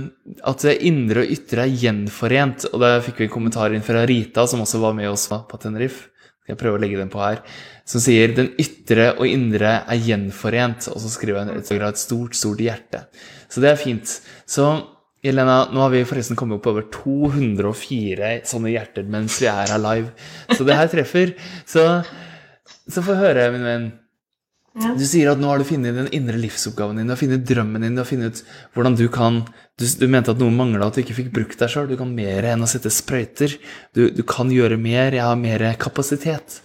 at 0.47 0.63
det 0.63 0.77
indre 0.87 1.25
og 1.25 1.33
ytre 1.35 1.65
er 1.65 1.81
gjenforent. 1.83 2.69
Og 2.71 2.79
der 2.83 3.03
fikk 3.05 3.23
vi 3.23 3.27
en 3.27 3.35
kommentar 3.35 3.75
inn 3.75 3.85
fra 3.85 4.05
Rita, 4.07 4.47
som 4.47 4.63
også 4.63 4.83
var 4.83 4.95
med 4.97 5.11
oss 5.11 5.27
på 5.29 5.59
Tenerife. 5.61 6.13
Jeg 6.49 6.57
prøver 6.57 6.79
å 6.79 6.81
legge 6.81 7.01
den 7.01 7.11
på 7.13 7.21
her. 7.21 7.43
Som 7.89 8.01
sier 8.01 8.33
'den 8.33 8.55
ytre 8.57 9.11
og 9.19 9.27
indre 9.27 9.83
er 9.85 9.99
gjenforent'. 10.01 10.89
Og 10.95 11.01
så 11.03 11.11
skriver 11.13 11.45
hun 11.45 11.57
et, 11.57 11.71
et 11.71 11.99
stort, 11.99 12.35
stort 12.37 12.63
hjerte. 12.63 13.05
Så 13.51 13.61
det 13.61 13.71
er 13.73 13.77
fint. 13.77 14.21
Så 14.47 14.65
Jelena, 15.25 15.67
nå 15.75 15.83
har 15.83 15.91
vi 15.91 16.05
forresten 16.07 16.39
kommet 16.39 16.61
opp 16.61 16.69
over 16.71 16.85
204 16.95 18.47
sånne 18.47 18.71
hjerter 18.71 19.03
mens 19.11 19.41
vi 19.43 19.49
er 19.51 19.67
her 19.67 19.83
live. 19.83 20.13
Så 20.55 20.65
det 20.65 20.77
her 20.79 20.89
treffer. 20.93 21.35
Så, 21.67 21.85
så 22.89 23.03
få 23.05 23.17
høre, 23.19 23.51
min 23.55 23.65
venn. 23.67 23.87
Ja. 24.79 24.93
Du 24.95 25.03
sier 25.09 25.33
at 25.33 25.41
nå 25.43 25.49
har 25.51 25.59
du 25.59 25.67
funnet 25.67 25.97
den 25.97 26.11
indre 26.15 26.39
livsoppgaven 26.39 27.01
din, 27.01 27.09
du 27.09 27.13
har 27.15 27.19
funnet 27.19 27.47
drømmen 27.49 27.83
din, 27.83 27.97
du 27.97 28.03
har 28.03 28.07
funnet 28.07 28.43
hvordan 28.77 28.95
du 28.99 29.09
kan 29.11 29.41
Du, 29.79 29.85
du 29.87 30.07
mente 30.11 30.31
at 30.33 30.39
noe 30.43 30.51
mangla, 30.51 30.89
at 30.89 30.97
du 30.97 31.01
ikke 31.05 31.15
fikk 31.15 31.29
brukt 31.35 31.61
deg 31.61 31.71
sjøl. 31.71 31.87
Du 31.87 31.97
kan 31.99 32.11
mer 32.11 32.43
enn 32.51 32.63
å 32.63 32.67
sette 32.67 32.91
sprøyter. 32.91 33.53
Du, 33.95 34.09
du 34.11 34.25
kan 34.27 34.51
gjøre 34.51 34.75
mer, 34.79 35.15
jeg 35.15 35.23
har 35.23 35.37
mer 35.39 35.63
kapasitet. 35.79 36.57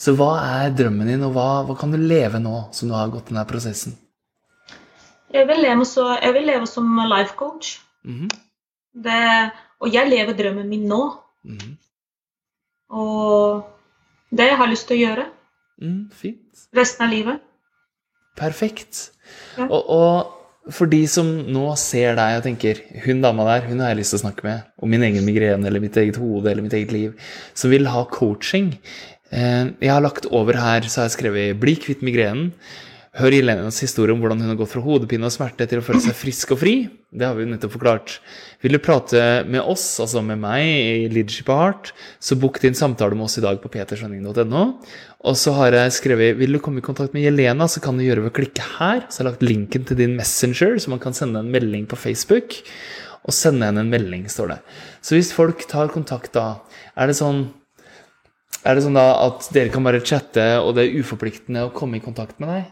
Så 0.00 0.14
hva 0.16 0.30
er 0.40 0.72
drømmen 0.72 1.10
din, 1.12 1.24
og 1.26 1.34
hva, 1.36 1.48
hva 1.68 1.76
kan 1.76 1.92
du 1.92 1.98
leve 2.00 2.40
nå 2.40 2.62
som 2.72 2.88
du 2.88 2.94
har 2.96 3.12
gått 3.12 3.28
denne 3.28 3.44
prosessen? 3.44 3.92
Jeg 5.36 5.44
vil 5.48 5.60
leve, 5.64 5.84
så, 5.88 6.06
jeg 6.20 6.32
vil 6.38 6.48
leve 6.48 6.66
som 6.68 6.88
life 7.12 7.36
coach. 7.36 7.74
Mhm, 8.08 8.32
Det, 9.04 9.20
og 9.80 9.92
jeg 9.92 10.08
lever 10.08 10.36
drømmen 10.36 10.68
min 10.72 10.88
nå. 10.88 11.02
mhm, 11.44 11.76
Og 12.92 13.64
det 14.32 14.48
jeg 14.50 14.58
har 14.60 14.68
lyst 14.72 14.88
til 14.88 14.96
å 14.96 15.02
gjøre 15.04 15.28
mm, 15.80 16.10
fint. 16.12 16.66
resten 16.76 17.06
av 17.06 17.12
livet. 17.12 17.40
Perfekt. 18.38 19.10
Ja. 19.58 19.66
Og, 19.68 19.88
og 19.92 20.72
for 20.72 20.86
de 20.90 21.00
som 21.10 21.26
nå 21.52 21.64
ser 21.80 22.14
deg 22.18 22.36
og 22.38 22.44
tenker 22.46 22.78
hun 23.04 23.22
dama 23.24 23.44
der, 23.48 23.66
hun 23.68 23.80
har 23.82 23.92
jeg 23.92 24.02
lyst 24.02 24.14
til 24.14 24.20
å 24.20 24.24
snakke 24.26 24.46
med 24.46 24.62
om 24.82 24.92
min 24.92 25.02
egen 25.08 25.24
migrene 25.26 25.66
eller 25.68 25.82
mitt 25.82 25.96
eget 26.00 26.20
hode 26.22 26.50
eller 26.52 26.62
mitt 26.64 26.76
eget 26.78 26.92
liv, 26.94 27.16
som 27.58 27.72
vil 27.72 27.88
ha 27.90 28.04
coaching. 28.12 28.72
Eh, 29.32 29.72
Jeg 29.82 29.90
har 29.90 30.00
lagt 30.04 30.26
over 30.30 30.56
her, 30.60 30.86
så 30.86 31.02
har 31.02 31.08
jeg 31.10 31.18
skrevet 31.18 31.60
'bli 31.60 31.74
kvitt 31.76 32.02
migrenen'. 32.02 32.52
Hør 33.12 33.34
Jelenas 33.34 33.76
historie 33.84 34.14
om 34.14 34.22
hvordan 34.22 34.40
hun 34.40 34.48
har 34.48 34.56
gått 34.56 34.70
fra 34.72 34.80
hodepine 34.80 35.26
og 35.28 35.32
smerte 35.34 35.66
til 35.68 35.82
å 35.82 35.84
føle 35.84 35.98
seg 36.00 36.14
frisk 36.16 36.54
og 36.54 36.62
fri. 36.62 36.72
Det 37.12 37.26
har 37.26 37.34
vi 37.36 37.44
jo 37.44 37.50
nettopp 37.50 37.74
forklart. 37.74 38.14
Vil 38.64 38.72
du 38.72 38.80
prate 38.80 39.20
med 39.52 39.60
oss, 39.60 39.84
altså 40.00 40.22
med 40.24 40.40
meg 40.40 40.64
i 40.64 41.10
Leadership 41.12 41.50
of 41.52 41.60
Heart, 41.60 41.90
så 42.24 42.38
book 42.40 42.56
din 42.62 42.78
samtale 42.78 43.12
med 43.12 43.26
oss 43.26 43.36
i 43.36 43.44
dag 43.44 43.60
på 43.60 43.68
peterskjønning.no. 43.74 44.64
Og 45.28 45.36
så 45.36 45.52
har 45.58 45.76
jeg 45.76 45.92
skrevet 45.98 46.40
vil 46.40 46.56
du 46.56 46.62
komme 46.64 46.80
i 46.80 46.88
kontakt 46.88 47.12
med 47.12 47.28
Jelena, 47.28 47.68
så 47.68 47.84
kan 47.84 48.00
du 48.00 48.06
gjøre 48.06 48.24
ved 48.24 48.32
å 48.32 48.38
klikke 48.40 48.72
her. 48.78 49.04
Så 49.12 49.20
har 49.20 49.26
jeg 49.26 49.30
lagt 49.34 49.48
linken 49.50 49.84
til 49.92 50.00
din 50.00 50.16
Messenger, 50.16 50.80
så 50.80 50.96
man 50.96 51.04
kan 51.04 51.12
sende 51.12 51.44
en 51.44 51.52
melding 51.52 51.84
på 51.92 52.00
Facebook. 52.00 52.62
Og 53.28 53.36
sende 53.36 53.68
henne 53.68 53.84
en 53.84 53.92
melding, 53.92 54.24
står 54.32 54.54
det. 54.56 54.60
Så 55.04 55.20
hvis 55.20 55.36
folk 55.36 55.68
tar 55.68 55.92
kontakt 55.92 56.32
da, 56.32 56.62
er 56.96 57.12
det 57.12 57.20
sånn 57.20 57.50
er 58.64 58.78
det 58.78 58.86
sånn 58.86 58.96
da 58.96 59.10
at 59.26 59.52
dere 59.52 59.68
kan 59.74 59.84
bare 59.84 60.00
chatte, 60.00 60.54
og 60.64 60.78
det 60.78 60.86
er 60.86 61.02
uforpliktende 61.02 61.66
å 61.66 61.74
komme 61.76 62.00
i 62.00 62.04
kontakt 62.04 62.40
med 62.40 62.48
deg? 62.48 62.70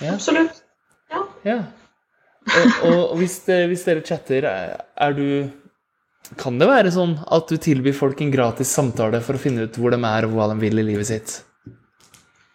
Ja, 0.00 0.06
Ja. 0.06 0.14
absolutt. 0.16 0.62
Ja. 1.10 1.22
Ja. 1.44 1.58
Og, 2.50 2.84
og, 2.88 3.16
hvis, 3.20 3.38
det, 3.44 3.66
hvis 3.68 3.84
dere 3.84 4.04
chatter, 4.06 4.46
er, 4.48 4.78
er 4.96 5.12
du 5.12 5.50
Kan 6.38 6.58
det 6.60 6.68
være 6.68 6.92
sånn 6.94 7.16
at 7.26 7.50
du 7.50 7.56
tilbyr 7.58 7.94
folk 7.96 8.20
en 8.22 8.30
gratis 8.30 8.70
samtale 8.70 9.18
for 9.24 9.34
å 9.34 9.40
finne 9.42 9.66
ut 9.66 9.76
hvor 9.76 9.90
de 9.90 9.98
er, 9.98 10.26
og 10.28 10.36
hva 10.36 10.46
de 10.52 10.60
vil 10.62 10.78
i 10.78 10.84
livet 10.86 11.08
sitt? 11.08 11.32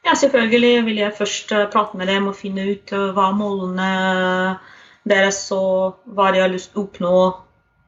ja, 0.05 0.13
selvfølgelig 0.13 0.85
vil 0.85 1.01
jeg 1.01 1.17
først 1.17 1.51
eh, 1.51 1.67
prate 1.73 1.97
med 1.97 2.09
dem 2.11 2.29
og 2.29 2.37
finne 2.37 2.67
ut 2.69 2.93
eh, 2.93 3.11
hva 3.15 3.31
målene 3.35 3.89
deres 5.05 5.39
og 5.53 6.05
hva 6.17 6.31
de 6.33 6.41
har 6.43 6.51
lyst 6.51 6.71
til 6.73 6.81
å 6.81 6.85
oppnå, 6.85 7.17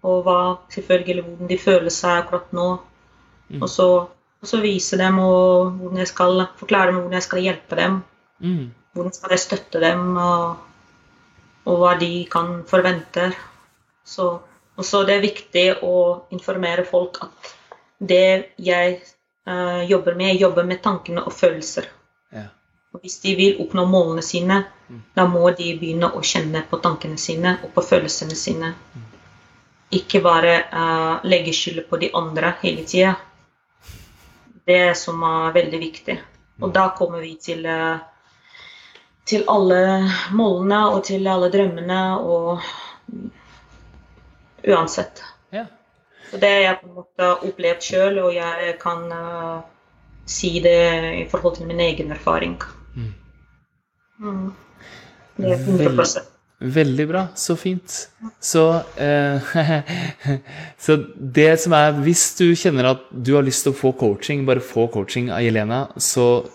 og 0.07 0.19
hva 0.25 0.39
selvfølgelig 0.73 1.25
hvordan 1.25 1.51
de 1.51 1.57
føler 1.61 1.93
seg 1.93 2.23
akkurat 2.23 2.53
nå. 2.57 2.67
Mm. 3.49 3.61
Og, 3.61 3.69
så, 3.71 3.87
og 4.41 4.49
så 4.49 4.61
vise 4.63 4.99
dem 4.99 5.19
og 5.23 5.77
hvordan 5.77 6.01
jeg 6.03 6.11
skal 6.11 6.43
forklare 6.59 6.91
dem 6.91 6.99
hvordan 7.01 7.17
jeg 7.19 7.27
skal 7.27 7.45
hjelpe 7.45 7.79
dem. 7.79 8.01
Mm. 8.43 8.65
Hvordan 8.97 9.13
skal 9.13 9.35
jeg 9.35 9.43
støtte 9.43 9.81
dem, 9.83 10.17
og, 10.17 10.57
og 11.69 11.81
hva 11.83 11.93
de 12.01 12.11
kan 12.31 12.63
forvente. 12.67 13.29
Så, 14.07 14.31
og 14.77 14.85
så 14.87 15.03
det 15.05 15.17
er 15.17 15.25
viktig 15.25 15.67
å 15.85 15.93
informere 16.33 16.85
folk 16.87 17.19
at 17.25 17.53
det 17.97 18.53
jeg 18.61 18.99
uh, 19.49 19.83
jobber 19.85 20.17
med, 20.17 20.33
jeg 20.33 20.41
jobber 20.47 20.65
med 20.65 20.81
tankene 20.81 21.23
og 21.27 21.35
følelser. 21.35 21.89
Ja. 22.33 22.47
Og 22.95 23.03
hvis 23.03 23.19
de 23.21 23.35
vil 23.37 23.61
oppnå 23.63 23.85
målene 23.89 24.25
sine, 24.25 24.63
Mm. 24.87 25.01
da 25.13 25.25
må 25.27 25.49
de 25.51 25.73
begynne 25.75 26.07
å 26.15 26.21
kjenne 26.23 26.61
på 26.69 26.79
tankene 26.83 27.17
sine 27.19 27.57
og 27.63 27.73
på 27.75 27.83
følelsene 27.83 28.35
sine. 28.39 28.71
Ikke 29.91 30.21
bare 30.23 30.53
uh, 30.71 31.25
legge 31.27 31.53
skylda 31.55 31.83
på 31.89 31.99
de 31.99 32.11
andre 32.15 32.53
hele 32.61 32.85
tida. 32.87 33.15
Det 34.67 34.95
som 34.99 35.23
er 35.23 35.55
veldig 35.55 35.79
viktig. 35.79 36.17
Og 36.63 36.71
da 36.75 36.89
kommer 36.97 37.21
vi 37.23 37.35
til, 37.39 37.65
eh, 37.65 37.99
til 39.27 39.43
alle 39.51 39.79
målene 40.35 40.81
og 40.93 41.01
til 41.07 41.27
alle 41.27 41.49
drømmene 41.51 42.01
og 42.19 42.61
uansett. 44.67 45.23
ja. 45.51 45.65
Så 46.31 46.37
det 46.37 46.47
har 46.51 46.61
jeg 46.63 46.79
på 46.81 46.87
en 46.87 46.95
måte 46.99 47.27
opplevd 47.47 47.83
sjøl, 47.83 48.17
og 48.19 48.33
jeg 48.35 48.73
kan 48.81 49.05
uh, 49.11 49.59
si 50.27 50.57
det 50.63 50.79
i 51.21 51.27
forhold 51.31 51.55
til 51.55 51.69
min 51.69 51.79
egen 51.79 52.11
erfaring. 52.11 52.57
Mm. 52.95 53.13
Mm. 54.19 54.47
Det 55.37 55.53
er 55.53 55.61
100 55.61 55.95
Veldig 56.57 57.05
bra. 57.05 57.27
Så 57.37 57.53
fint. 57.59 57.95
Så, 58.41 58.63
eh, 58.97 59.57
så 60.83 60.95
det 61.17 61.51
som 61.61 61.75
er 61.77 61.99
Hvis 62.01 62.31
du 62.39 62.47
kjenner 62.57 62.95
at 62.95 63.03
du 63.11 63.35
har 63.35 63.45
lyst 63.45 63.67
til 63.67 63.75
å 63.75 63.77
få 63.77 63.91
coaching, 63.93 64.41
bare 64.47 64.63
få 64.63 64.87
coaching 64.89 65.29
av 65.29 65.43
Jelena, 65.45 65.85
så 66.01 66.47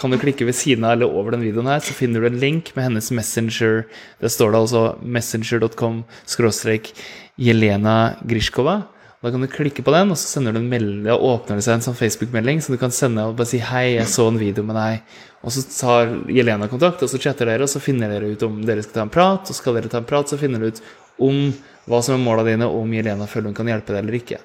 kan 0.00 0.12
du 0.12 0.16
klikke 0.20 0.46
ved 0.48 0.56
siden 0.56 0.86
av 0.86 0.94
eller 0.94 1.12
over 1.12 1.34
den 1.34 1.44
videoen 1.44 1.68
her, 1.68 1.82
så 1.84 1.92
finner 1.92 2.22
du 2.22 2.30
en 2.30 2.40
link 2.40 2.72
med 2.76 2.86
hennes 2.88 3.10
Messenger. 3.12 3.84
Der 4.22 4.32
står 4.32 4.54
det 4.54 4.62
altså 4.62 4.84
messenger.com 5.04 6.04
skråstrek 6.24 6.94
Jelena 7.36 8.16
Grishkova. 8.24 8.80
Da 9.20 9.28
kan 9.28 9.42
du 9.44 9.50
klikke 9.52 9.82
på 9.84 9.92
den, 9.92 10.08
og 10.14 10.16
så 10.16 10.30
sender 10.30 10.54
du 10.56 10.62
en 10.62 10.70
melding, 10.70 11.02
da 11.04 11.12
åpner 11.12 11.58
det 11.58 11.64
seg 11.66 11.74
en 11.76 11.82
sånn 11.84 11.96
Facebook-melding 11.98 12.62
så 12.64 12.72
du 12.72 12.78
kan 12.80 12.92
sende 12.94 13.26
og 13.28 13.34
bare 13.36 13.50
si 13.50 13.58
'Hei, 13.60 13.98
jeg 13.98 14.08
så 14.08 14.28
en 14.28 14.38
video 14.40 14.64
med 14.64 14.76
deg'. 14.76 15.02
Og 15.44 15.52
så 15.52 15.60
tar 15.68 16.08
Jelena 16.28 16.68
kontakt, 16.68 17.02
og 17.02 17.08
så 17.08 17.20
chatter 17.20 17.44
dere, 17.44 17.62
og 17.62 17.68
så 17.68 17.80
finner 17.84 18.08
dere 18.08 18.32
ut 18.32 18.42
om 18.42 18.64
dere 18.64 18.82
skal 18.82 18.94
ta 18.94 19.02
en 19.02 19.12
prat. 19.12 19.44
Og 19.44 19.54
skal 19.54 19.74
dere 19.74 19.92
ta 19.92 19.98
en 19.98 20.08
prat, 20.08 20.26
så 20.28 20.38
finner 20.38 20.58
dere 20.58 20.72
ut 20.72 20.80
om 21.18 21.52
hva 21.86 22.02
som 22.02 22.14
er 22.14 22.24
måla 22.24 22.44
dine, 22.44 22.64
og 22.64 22.80
om 22.80 22.92
Jelena 22.92 23.26
føler 23.26 23.52
hun 23.52 23.54
kan 23.54 23.68
hjelpe 23.68 23.92
deg 23.92 24.02
eller 24.04 24.16
ikke. 24.16 24.40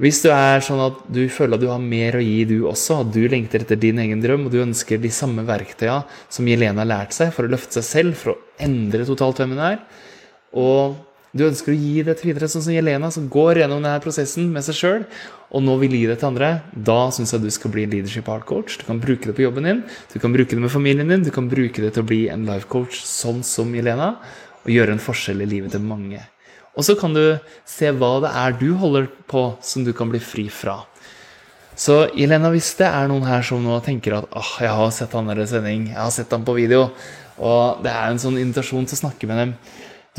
Hvis 0.00 0.22
du 0.22 0.30
er 0.32 0.60
sånn 0.60 0.80
at 0.80 1.00
du 1.12 1.28
føler 1.28 1.54
at 1.54 1.60
du 1.60 1.68
har 1.68 1.80
mer 1.80 2.16
å 2.16 2.24
gi, 2.24 2.44
du 2.44 2.68
også, 2.68 3.00
at 3.00 3.12
du 3.12 3.26
lengter 3.28 3.60
etter 3.60 3.76
din 3.76 3.98
egen 4.00 4.20
drøm, 4.20 4.46
og 4.46 4.52
du 4.52 4.60
ønsker 4.60 5.00
de 5.00 5.08
samme 5.08 5.44
verktøya 5.48 6.04
som 6.28 6.48
Jelena 6.48 6.84
har 6.84 6.92
lært 6.92 7.16
seg 7.16 7.32
for 7.32 7.44
å 7.44 7.52
løfte 7.52 7.80
seg 7.80 7.84
selv, 7.84 8.16
for 8.16 8.32
å 8.34 8.40
endre 8.60 9.04
totalt 9.08 9.40
hvem 9.40 9.56
hun 9.56 9.64
er, 9.64 9.78
og 10.52 10.96
du 11.30 11.44
ønsker 11.46 11.70
å 11.70 11.78
gi 11.78 12.02
det 12.02 12.16
til 12.18 12.32
videre, 12.32 12.48
sånn 12.50 12.64
som 12.64 12.74
Jelena, 12.74 13.10
som 13.14 13.28
går 13.30 13.60
gjennom 13.62 13.84
denne 13.84 14.02
prosessen 14.02 14.48
med 14.50 14.64
seg 14.66 14.78
sjøl, 14.78 15.04
og 15.54 15.62
nå 15.62 15.76
vil 15.82 15.94
gi 15.94 16.02
det 16.10 16.16
til 16.18 16.30
andre, 16.32 16.50
da 16.74 16.98
syns 17.14 17.34
jeg 17.34 17.44
du 17.44 17.50
skal 17.54 17.72
bli 17.74 17.86
leadership 17.86 18.28
art 18.32 18.46
coach. 18.48 18.80
Du 18.80 18.86
kan 18.88 18.98
bruke 19.02 19.30
det 19.30 19.36
på 19.38 19.44
jobben 19.44 19.68
din, 19.68 19.84
du 20.10 20.18
kan 20.22 20.34
bruke 20.34 20.56
det 20.56 20.62
med 20.64 20.74
familien 20.74 21.10
din, 21.10 21.22
du 21.26 21.30
kan 21.34 21.46
bruke 21.50 21.84
det 21.84 21.94
til 21.94 22.02
å 22.02 22.10
bli 22.10 22.24
en 22.32 22.48
life 22.48 22.66
coach 22.70 22.98
sånn 23.06 23.44
som 23.46 23.70
Jelena, 23.76 24.16
og 24.64 24.74
gjøre 24.74 24.96
en 24.96 25.02
forskjell 25.02 25.44
i 25.44 25.48
livet 25.54 25.74
til 25.76 25.86
mange. 25.86 26.20
Og 26.74 26.86
så 26.86 26.96
kan 26.98 27.14
du 27.14 27.22
se 27.68 27.90
hva 27.94 28.12
det 28.24 28.34
er 28.42 28.58
du 28.58 28.68
holder 28.78 29.06
på 29.30 29.52
som 29.62 29.86
du 29.86 29.94
kan 29.96 30.10
bli 30.10 30.20
fri 30.22 30.48
fra. 30.50 30.80
Så 31.78 32.02
Jelena, 32.18 32.50
hvis 32.52 32.74
det 32.78 32.90
er 32.90 33.06
noen 33.08 33.24
her 33.24 33.46
som 33.46 33.62
nå 33.64 33.78
tenker 33.86 34.18
at 34.18 34.26
åh, 34.36 34.56
jeg 34.66 34.74
har 34.76 34.90
sett 34.94 35.14
han 35.16 35.30
der 35.30 35.44
i 35.44 35.46
sending, 35.48 35.92
jeg 35.94 36.00
har 36.00 36.10
sett 36.14 36.34
han 36.34 36.42
på 36.46 36.58
video, 36.58 36.88
og 37.40 37.80
det 37.86 37.94
er 37.94 38.10
en 38.10 38.20
sånn 38.20 38.36
invitasjon 38.36 38.84
til 38.84 38.98
å 38.98 39.02
snakke 39.06 39.30
med 39.30 39.40
dem 39.40 39.54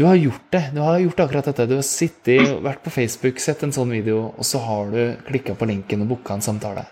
Du 0.01 0.05
har 0.05 0.15
gjort 0.15 0.45
det. 0.49 0.71
Du 0.73 0.79
har 0.79 0.99
gjort 0.99 1.19
akkurat 1.19 1.45
dette. 1.45 1.65
Du 1.65 1.75
har 1.75 1.83
sittet, 1.85 2.47
vært 2.65 2.79
på 2.81 2.89
Facebook, 2.89 3.37
sett 3.37 3.59
en 3.61 3.73
sånn 3.75 3.91
video, 3.93 4.31
og 4.33 4.47
så 4.49 4.57
har 4.65 4.89
du 4.89 5.01
klikka 5.27 5.53
på 5.53 5.67
linken 5.69 6.01
og 6.01 6.09
booka 6.09 6.33
en 6.33 6.41
samtale. 6.41 6.87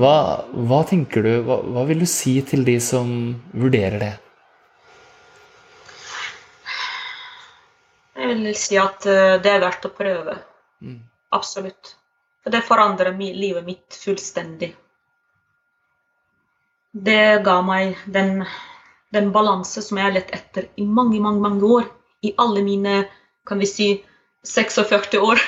Hva, 0.00 0.14
hva 0.48 0.78
tenker 0.88 1.28
du, 1.28 1.30
hva, 1.44 1.58
hva 1.60 1.84
vil 1.90 2.00
du 2.00 2.08
si 2.08 2.38
til 2.48 2.64
de 2.64 2.78
som 2.80 3.12
vurderer 3.52 3.98
det? 4.00 4.10
Jeg 8.16 8.32
vil 8.32 8.50
si 8.64 8.80
at 8.80 9.12
eh, 9.12 9.36
det 9.44 9.52
er 9.52 9.64
verdt 9.68 9.92
å 9.92 9.94
prøve. 10.00 10.40
Mm. 10.80 11.00
Absolutt. 11.36 11.96
For 12.40 12.56
det 12.56 12.64
forandrer 12.64 13.12
livet 13.20 13.68
mitt 13.68 14.02
fullstendig. 14.08 14.72
Det 16.96 17.24
ga 17.44 17.60
meg 17.60 18.00
den, 18.20 18.38
den 19.12 19.34
balanse 19.36 19.84
som 19.84 20.00
jeg 20.00 20.08
har 20.14 20.22
lett 20.22 20.38
etter 20.40 20.72
i 20.80 20.88
mange, 20.88 21.20
mange, 21.20 21.50
mange 21.50 21.76
år. 21.82 21.98
I 22.22 22.34
alle 22.38 22.62
mine, 22.62 23.04
kan 23.46 23.58
vi 23.58 23.66
si, 23.66 23.88
46 24.46 25.18
år. 25.18 25.42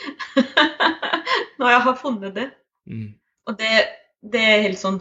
Når 1.58 1.70
jeg 1.74 1.80
har 1.86 1.96
funnet 2.00 2.34
det. 2.34 2.50
Mm. 2.86 3.14
Og 3.46 3.58
det, 3.58 3.84
det 4.32 4.40
er 4.40 4.64
helt 4.64 4.80
sånn 4.80 5.00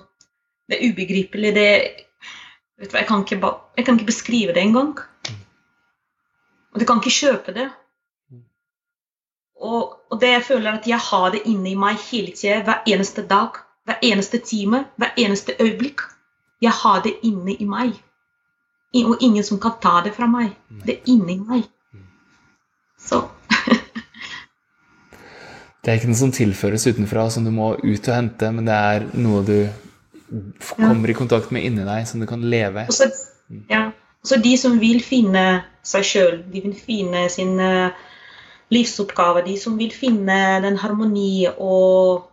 Det 0.69 0.77
er 0.77 0.91
ubegripelig. 0.91 1.53
Det, 1.55 1.69
Vet 2.79 2.91
du 2.93 2.97
jeg 2.97 3.07
kan, 3.09 3.23
ikke, 3.25 3.53
jeg 3.77 3.85
kan 3.85 3.97
ikke 3.97 4.11
beskrive 4.11 4.53
det 4.55 4.61
engang. 4.61 4.93
Og 6.71 6.79
du 6.79 6.85
kan 6.85 7.01
ikke 7.01 7.15
kjøpe 7.15 7.55
det. 7.55 7.65
Og, 9.59 9.97
og 10.07 10.21
det 10.21 10.29
jeg 10.29 10.45
føler 10.47 10.77
at 10.77 10.87
jeg 10.87 10.99
har 11.09 11.33
det 11.33 11.41
inni 11.49 11.73
meg 11.75 11.99
hele 12.07 12.31
tida, 12.31 12.61
hver 12.63 12.85
eneste 12.87 13.25
dag, 13.27 13.57
hver 13.83 13.99
eneste 14.05 14.39
time, 14.39 14.85
hver 14.95 15.11
eneste 15.17 15.57
øyeblikk. 15.59 16.05
Jeg 16.61 16.71
har 16.71 17.01
det 17.03 17.17
inne 17.23 17.55
i 17.55 17.67
meg. 17.67 17.97
Og 18.97 19.21
ingen 19.21 19.43
som 19.45 19.59
kan 19.61 19.77
ta 19.81 19.99
det 20.05 20.15
fra 20.15 20.27
meg. 20.29 20.55
Det 20.85 20.97
er 20.97 21.11
inni 21.13 21.37
meg. 21.41 21.67
Så. 22.99 23.21
Det 25.79 25.93
er 25.93 25.99
ikke 25.99 26.09
noe 26.09 26.19
som 26.19 26.31
tilføres 26.35 26.83
utenfra, 26.89 27.29
som 27.31 27.45
du 27.47 27.51
må 27.55 27.71
ut 27.79 28.07
og 28.09 28.13
hente, 28.13 28.49
men 28.51 28.65
det 28.67 28.75
er 28.75 29.05
noe 29.15 29.39
du 29.47 29.55
kommer 30.75 31.09
i 31.09 31.15
kontakt 31.17 31.53
med 31.55 31.63
inni 31.65 31.85
deg, 31.87 32.03
som 32.05 32.19
du 32.19 32.27
kan 32.29 32.43
leve. 32.51 32.83
Og 32.91 32.93
så, 32.93 33.07
ja, 33.71 33.85
så 34.21 34.37
de 34.43 34.51
som 34.59 34.75
vil 34.81 34.99
finne 35.01 35.45
seg 35.85 36.05
sjøl, 36.05 36.35
de 36.51 36.61
vil 36.67 36.75
finne 36.75 37.23
sin 37.31 37.55
eh, 37.63 37.95
livsoppgave, 38.75 39.45
de 39.47 39.55
som 39.57 39.79
vil 39.79 39.95
finne 39.95 40.59
den 40.65 40.77
harmoni 40.83 41.47
og 41.55 42.27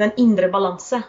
den 0.00 0.12
indre 0.20 0.50
balanse, 0.52 1.00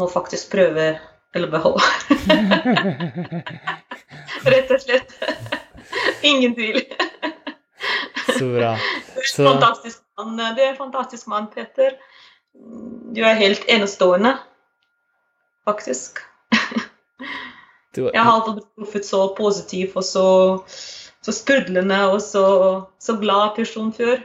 må 0.00 0.08
faktisk 0.10 0.50
prøve 0.52 0.86
LBH. 1.36 1.66
Rett 4.50 4.70
og 4.74 4.80
slett. 4.82 5.12
Ingen 6.26 6.54
tvil. 6.56 6.80
Så 8.38 8.48
bra. 8.54 8.72
Så- 9.26 9.46
fantastisk 9.46 10.00
mann, 10.18 10.36
du 10.56 10.62
er 10.62 10.72
en 10.72 10.78
fantastisk 10.80 11.28
mann, 11.30 11.46
Peter. 11.54 11.90
Du 13.14 13.20
er 13.22 13.38
helt 13.38 13.64
enestående, 13.70 14.34
faktisk. 15.68 16.18
Du, 17.94 18.04
Jeg 18.14 18.22
har 18.22 18.32
alltid 18.36 18.54
blitt 18.60 18.74
truffet 18.78 19.06
så 19.06 19.20
positiv 19.34 19.96
og 19.98 20.04
så, 20.06 20.24
så 21.26 21.32
sprudlende 21.34 21.96
og 22.12 22.20
så, 22.22 22.42
så 23.02 23.16
glad 23.18 23.56
person 23.56 23.90
før. 23.92 24.20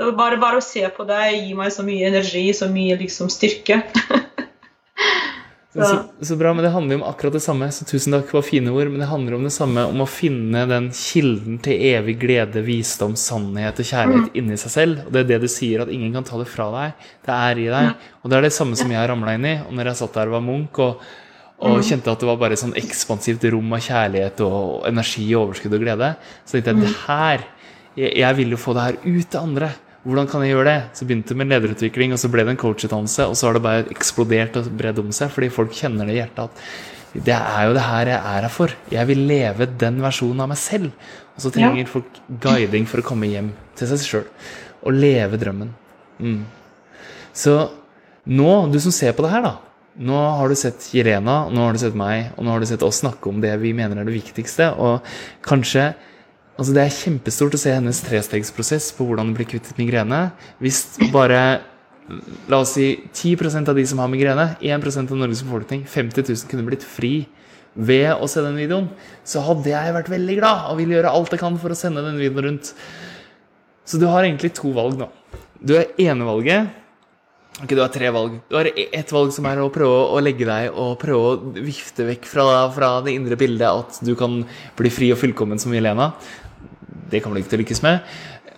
Så 0.00 0.14
bare, 0.16 0.38
bare 0.40 0.56
å 0.56 0.64
se 0.64 0.80
på 0.96 1.04
deg 1.04 1.34
gir 1.42 1.56
meg 1.58 1.72
så 1.74 1.82
mye 1.84 2.06
energi, 2.08 2.46
så 2.56 2.70
mye 2.72 2.94
liksom 3.02 3.28
styrke. 3.28 3.82
så, 5.74 5.90
så 6.24 6.38
bra, 6.40 6.54
men 6.56 6.64
det 6.64 6.70
handler 6.72 6.96
jo 6.96 7.00
om 7.02 7.04
akkurat 7.10 7.34
det 7.36 7.42
samme. 7.44 7.68
Så 7.68 7.84
tusen 7.84 8.16
takk 8.16 8.30
for 8.32 8.46
fine 8.46 8.72
ord. 8.72 8.88
Men 8.88 9.02
det 9.04 9.10
handler 9.10 9.36
om 9.36 9.44
det 9.44 9.52
samme, 9.52 9.84
om 9.92 10.00
å 10.00 10.06
finne 10.08 10.62
den 10.70 10.88
kilden 10.96 11.58
til 11.66 11.84
evig 11.90 12.14
glede, 12.22 12.62
visdom, 12.64 13.12
sannhet 13.12 13.82
og 13.82 13.90
kjærlighet 13.90 14.40
inni 14.40 14.56
seg 14.62 14.72
selv. 14.72 15.02
Og 15.04 15.12
det 15.12 15.20
er 15.20 15.28
det 15.34 15.40
du 15.42 15.50
sier, 15.52 15.84
at 15.84 15.92
ingen 15.92 16.16
kan 16.16 16.24
ta 16.30 16.40
det 16.40 16.48
fra 16.48 16.70
deg. 16.78 17.04
Det 17.28 17.36
er 17.36 17.60
i 17.60 17.68
deg. 17.76 18.08
Og 18.22 18.32
det 18.32 18.40
er 18.40 18.48
det 18.48 18.52
samme 18.56 18.80
som 18.80 18.96
jeg 18.96 19.02
har 19.02 19.12
ramla 19.12 19.36
inn 19.36 19.50
i. 19.50 19.54
Og 19.66 19.76
når 19.76 19.92
jeg 19.92 20.00
satt 20.00 20.16
der 20.16 20.32
og 20.32 20.38
var 20.38 20.46
munk 20.48 20.80
og, 20.86 21.04
og 21.60 21.84
kjente 21.84 22.08
at 22.08 22.24
det 22.24 22.30
var 22.30 22.40
bare 22.40 22.56
et 22.56 22.64
sånn 22.64 22.72
ekspansivt 22.86 23.44
rom 23.52 23.76
av 23.76 23.84
kjærlighet 23.84 24.40
og 24.48 24.88
energi, 24.88 25.28
overskudd 25.36 25.76
og 25.76 25.84
glede, 25.84 26.14
så 26.40 26.56
tenkte 26.56 26.72
jeg 26.72 26.82
det 26.86 26.96
her 27.04 27.48
jeg, 28.00 28.16
jeg 28.16 28.40
vil 28.40 28.56
jo 28.56 28.64
få 28.64 28.72
det 28.80 28.88
her 28.88 29.00
ut 29.04 29.28
til 29.28 29.44
andre. 29.44 29.72
Hvordan 30.00 30.28
kan 30.30 30.44
jeg 30.44 30.54
gjøre 30.54 30.70
det? 30.70 30.78
Så 30.96 31.04
begynte 31.04 31.34
det 31.34 31.40
med 31.42 31.50
lederutvikling, 31.52 32.14
og 32.14 32.20
så 32.22 32.30
ble 32.32 32.46
det 32.46 32.54
en 32.54 32.60
coachutdannelse, 32.60 33.26
og 33.28 33.36
så 33.36 33.48
har 33.48 33.58
det 33.58 33.64
bare 33.66 33.84
eksplodert 33.92 34.56
og 34.56 34.70
bredd 34.80 35.02
om 35.02 35.10
seg, 35.12 35.28
fordi 35.34 35.50
folk 35.52 35.74
kjenner 35.76 36.08
det 36.08 36.16
i 36.16 36.20
hjertet 36.22 36.46
at 36.46 36.62
det 37.10 37.34
er 37.34 37.66
jo 37.66 37.74
det 37.74 37.82
her 37.82 38.08
jeg 38.12 38.16
er 38.16 38.44
her 38.46 38.52
for. 38.54 38.72
Jeg 38.92 39.08
vil 39.08 39.24
leve 39.26 39.66
den 39.80 39.98
versjonen 40.02 40.44
av 40.44 40.52
meg 40.52 40.60
selv. 40.62 40.92
Og 41.34 41.42
så 41.42 41.50
trenger 41.54 41.90
folk 41.90 42.20
guiding 42.42 42.86
for 42.86 43.02
å 43.02 43.06
komme 43.06 43.28
hjem 43.30 43.50
til 43.78 43.90
seg 43.90 44.04
sjøl 44.04 44.28
og 44.80 44.94
leve 44.96 45.40
drømmen. 45.40 45.72
Mm. 46.22 46.44
Så 47.36 47.56
nå, 48.30 48.52
du 48.70 48.78
som 48.80 48.94
ser 48.94 49.16
på 49.16 49.26
det 49.26 49.32
her, 49.34 49.42
da. 49.44 49.56
Nå 50.00 50.16
har 50.38 50.48
du 50.48 50.56
sett 50.56 50.86
Jirena, 50.94 51.42
nå 51.50 51.64
har 51.66 51.74
du 51.74 51.80
sett 51.82 51.96
meg, 51.98 52.30
og 52.36 52.46
nå 52.46 52.54
har 52.54 52.62
du 52.62 52.68
sett 52.70 52.84
oss 52.86 53.02
snakke 53.02 53.28
om 53.28 53.42
det 53.42 53.52
vi 53.60 53.74
mener 53.76 54.00
er 54.00 54.08
det 54.08 54.14
viktigste. 54.14 54.70
Og 54.78 55.04
kanskje 55.44 55.90
Altså 56.60 56.74
Det 56.76 56.82
er 56.84 56.92
kjempestort 56.92 57.54
å 57.56 57.60
se 57.60 57.72
hennes 57.72 58.02
trestegsprosess 58.04 58.90
på 58.92 59.06
hvordan 59.08 59.32
bli 59.32 59.46
kvitt 59.48 59.70
migrene. 59.80 60.26
Hvis 60.60 60.84
bare 61.14 61.62
La 62.50 62.58
oss 62.58 62.72
si 62.74 62.88
10% 63.14 63.68
av 63.70 63.76
de 63.78 63.84
som 63.86 64.00
har 64.02 64.08
migrene, 64.10 64.56
1% 64.58 65.12
av 65.14 65.18
Norges 65.20 65.44
befolkning, 65.46 65.84
50 65.86 66.24
000, 66.26 66.48
kunne 66.50 66.64
blitt 66.66 66.82
fri 66.82 67.12
ved 67.74 68.10
å 68.18 68.26
se 68.26 68.42
den 68.42 68.58
videoen, 68.58 68.88
så 69.22 69.44
hadde 69.46 69.70
jeg 69.70 69.94
vært 69.94 70.10
veldig 70.10 70.36
glad 70.40 70.64
og 70.72 70.80
vil 70.80 70.96
gjøre 70.96 71.12
alt 71.14 71.36
jeg 71.36 71.42
kan 71.44 71.58
for 71.62 71.70
å 71.70 71.78
sende 71.78 72.02
den 72.02 72.18
videoen 72.18 72.48
rundt. 72.48 72.72
Så 73.86 74.00
du 74.02 74.08
har 74.10 74.26
egentlig 74.26 74.50
to 74.58 74.72
valg 74.74 74.98
nå. 74.98 75.06
Du 75.62 75.76
har 75.76 75.86
enevalget 76.02 76.80
Ok, 77.60 77.74
du 77.76 77.80
har 77.82 77.90
tre 77.92 78.08
valg. 78.14 78.38
Du 78.48 78.54
har 78.56 78.68
ett 78.72 79.10
valg 79.12 79.32
som 79.36 79.44
er 79.50 79.58
å 79.60 79.66
prøve 79.72 79.96
å 80.14 80.20
legge 80.22 80.46
deg 80.48 80.70
og 80.70 80.94
prøve 81.02 81.32
å 81.34 81.50
vifte 81.60 82.06
vekk 82.08 82.28
fra, 82.30 82.44
fra 82.72 82.88
det 83.04 83.12
indre 83.12 83.36
bildet 83.36 83.68
at 83.68 83.98
du 84.06 84.14
kan 84.16 84.38
bli 84.78 84.92
fri 84.92 85.10
og 85.12 85.20
fullkommen 85.20 85.60
som 85.60 85.74
Jelena. 85.74 86.14
Det 87.10 87.22
kommer 87.22 87.36
du 87.36 87.44
ikke 87.44 87.54
til 87.54 87.60
å 87.60 87.64
lykkes 87.64 87.82
med. 87.86 88.14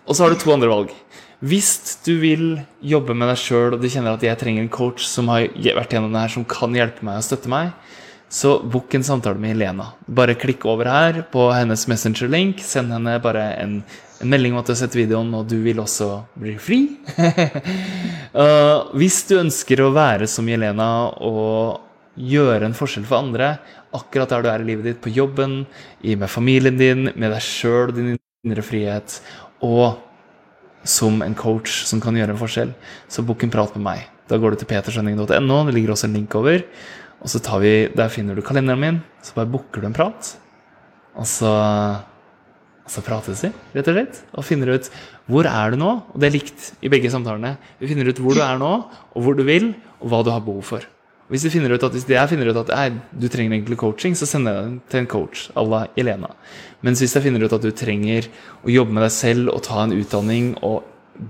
Og 0.06 0.16
så 0.16 0.24
har 0.24 0.32
du 0.32 0.40
to 0.40 0.52
andre 0.54 0.70
valg. 0.70 0.92
Hvis 1.42 1.98
du 2.06 2.14
vil 2.22 2.44
jobbe 2.86 3.16
med 3.18 3.26
deg 3.32 3.40
sjøl 3.40 3.74
og 3.74 3.82
du 3.82 3.88
kjenner 3.90 4.14
at 4.14 4.22
jeg 4.22 4.38
trenger 4.38 4.62
en 4.62 4.70
coach 4.70 5.02
som 5.08 5.30
har 5.32 5.48
vært 5.50 5.94
gjennom 5.94 6.14
det 6.14 6.22
her, 6.22 6.34
som 6.36 6.46
kan 6.46 6.76
hjelpe 6.76 7.06
meg 7.06 7.18
og 7.18 7.26
støtte 7.26 7.50
meg, 7.50 7.72
så 8.32 8.54
book 8.64 8.94
en 8.94 9.04
samtale 9.04 9.36
med 9.42 9.52
Helena. 9.52 9.90
Bare 10.06 10.38
klikk 10.38 10.64
over 10.70 10.88
her 10.88 11.18
på 11.32 11.50
hennes 11.52 11.82
Messenger-link. 11.90 12.62
Send 12.64 12.94
henne 12.94 13.18
bare 13.20 13.42
en, 13.60 13.74
en 14.22 14.30
melding 14.32 14.54
om 14.54 14.62
at 14.62 14.70
du 14.70 14.72
har 14.72 14.78
sett 14.80 14.96
videoen, 14.96 15.34
og 15.36 15.50
du 15.50 15.58
vil 15.66 15.82
også 15.82 16.08
bli 16.40 16.54
fri. 16.62 16.78
Uh, 18.32 18.88
hvis 18.98 19.20
du 19.28 19.36
ønsker 19.42 19.82
å 19.84 19.90
være 19.92 20.30
som 20.30 20.48
Helena 20.48 20.88
og 21.20 21.82
gjøre 22.16 22.70
en 22.70 22.76
forskjell 22.76 23.04
for 23.08 23.20
andre, 23.20 23.56
akkurat 23.97 24.30
der 24.32 24.45
du 24.45 24.49
er 24.53 24.64
i 24.64 24.68
livet 24.70 24.88
ditt, 24.88 25.03
på 25.05 25.12
jobben, 25.12 25.62
med 26.03 26.30
familien 26.30 26.78
din, 26.80 27.11
med 27.14 27.32
deg 27.32 27.45
sjøl, 27.45 27.93
din 27.95 28.16
indre 28.43 28.64
frihet, 28.64 29.18
og 29.62 30.01
som 30.88 31.20
en 31.22 31.36
coach 31.38 31.84
som 31.86 32.01
kan 32.03 32.16
gjøre 32.18 32.34
en 32.34 32.40
forskjell, 32.40 32.72
så 33.09 33.22
book 33.26 33.45
en 33.45 33.53
prat 33.53 33.76
med 33.76 33.84
meg. 33.86 34.07
Da 34.30 34.38
går 34.40 34.55
du 34.55 34.62
til 34.62 34.70
peterskjønning.no, 34.70 35.59
det 35.68 35.74
ligger 35.76 35.95
også 35.95 36.09
en 36.09 36.16
link 36.16 36.34
over. 36.38 36.64
Og 37.22 37.30
så 37.30 37.38
tar 37.38 37.61
vi, 37.62 37.88
Der 37.95 38.11
finner 38.11 38.34
du 38.34 38.43
kalenderen 38.43 38.80
min, 38.80 39.03
så 39.22 39.36
bare 39.36 39.51
booker 39.51 39.82
du 39.82 39.86
en 39.86 39.95
prat. 39.95 40.32
Og 41.14 41.26
så, 41.28 41.53
og 42.82 42.90
så 42.90 43.05
prates 43.05 43.45
vi, 43.45 43.53
rett 43.76 43.90
og 43.90 43.99
slett. 43.99 44.22
Og 44.34 44.47
finner 44.47 44.74
ut 44.74 44.88
hvor 45.30 45.47
er 45.47 45.70
du 45.70 45.78
nå. 45.78 45.93
Og 46.11 46.18
det 46.18 46.30
er 46.30 46.36
likt 46.38 46.72
i 46.82 46.90
begge 46.90 47.12
samtalene. 47.12 47.55
Vi 47.78 47.90
finner 47.93 48.09
ut 48.11 48.18
hvor 48.22 48.34
du 48.34 48.43
er 48.43 48.59
nå, 48.59 48.72
og 49.12 49.22
hvor 49.22 49.38
du 49.38 49.45
vil, 49.47 49.70
og 50.01 50.11
hva 50.11 50.22
du 50.24 50.32
har 50.34 50.43
behov 50.43 50.64
for. 50.66 50.88
Hvis, 51.32 51.46
du 51.46 51.52
finner 51.54 51.72
ut 51.72 51.84
at, 51.86 51.94
jeg 51.96 52.28
finner 52.28 52.50
ut 52.52 52.58
at 52.60 52.96
du 53.16 53.24
trenger 53.32 53.54
egentlig 53.56 53.78
coaching, 53.80 54.12
så 54.18 54.28
sender 54.28 54.52
jeg 54.52 54.64
den 54.66 54.78
til 54.92 55.00
en 55.00 55.06
coach 55.08 55.46
à 55.56 55.64
la 55.64 55.86
Elena. 55.96 56.28
Mens 56.84 57.00
hvis 57.00 57.14
jeg 57.16 57.24
finner 57.24 57.46
ut 57.46 57.54
at 57.56 57.64
du 57.64 57.70
trenger 57.72 58.28
å 58.60 58.72
jobbe 58.72 58.92
med 58.92 59.06
deg 59.06 59.14
selv 59.14 59.52
og 59.54 59.62
ta 59.64 59.80
en 59.86 59.94
utdanning 59.96 60.52
og 60.60 60.82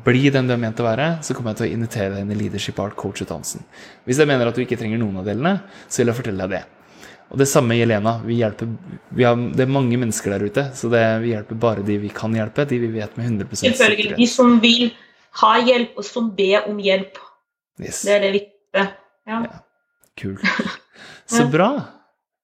bli 0.02 0.30
den 0.34 0.48
du 0.48 0.54
er 0.56 0.60
ment 0.62 0.80
å 0.82 0.86
være, 0.88 1.08
så 1.22 1.36
kommer 1.38 1.52
jeg 1.52 1.60
til 1.60 1.68
å 1.68 1.76
invitere 1.76 2.10
deg 2.16 2.24
inn 2.24 2.34
i 2.34 2.38
Leadership 2.40 2.82
Art 2.82 2.98
Coach-utdannelsen. 2.98 3.62
Hvis 4.08 4.18
jeg 4.18 4.30
mener 4.30 4.50
at 4.50 4.58
du 4.58 4.62
ikke 4.64 4.78
trenger 4.80 4.98
noen 4.98 5.22
av 5.22 5.28
delene, 5.28 5.56
så 5.86 6.02
vil 6.02 6.10
jeg 6.10 6.18
fortelle 6.18 6.46
deg 6.46 6.58
det. 6.58 6.62
Og 7.32 7.40
det 7.40 7.48
samme 7.48 7.78
gjelder 7.78 8.00
Elena. 8.00 8.18
Vi 8.26 8.42
hjelper, 8.42 8.76
vi 9.16 9.26
har, 9.26 9.38
det 9.56 9.64
er 9.64 9.74
mange 9.78 9.98
mennesker 10.02 10.34
der 10.34 10.46
ute, 10.50 10.68
så 10.76 10.90
det, 10.92 11.02
vi 11.22 11.32
hjelper 11.32 11.62
bare 11.62 11.86
de 11.86 12.02
vi 12.02 12.10
kan 12.12 12.34
hjelpe, 12.36 12.66
de 12.68 12.82
vi 12.82 12.90
vet 12.98 13.14
med 13.18 13.30
100 13.38 13.62
Selvfølgelig. 13.62 14.16
De 14.18 14.30
som 14.34 14.58
vil 14.62 14.90
ha 15.40 15.52
hjelp, 15.62 15.94
og 15.96 16.06
som 16.10 16.32
ber 16.36 16.68
om 16.68 16.80
hjelp. 16.82 17.20
Yes. 17.80 18.02
Det 18.06 18.16
er 18.18 18.26
det 18.26 18.32
viktige. 18.40 18.88
Ja. 19.30 19.44
Ja. 19.46 19.62
Kult. 20.22 20.44
Så 21.32 21.46
bra. 21.50 21.70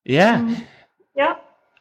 Yeah. 0.08 0.44
ja. 1.18 1.34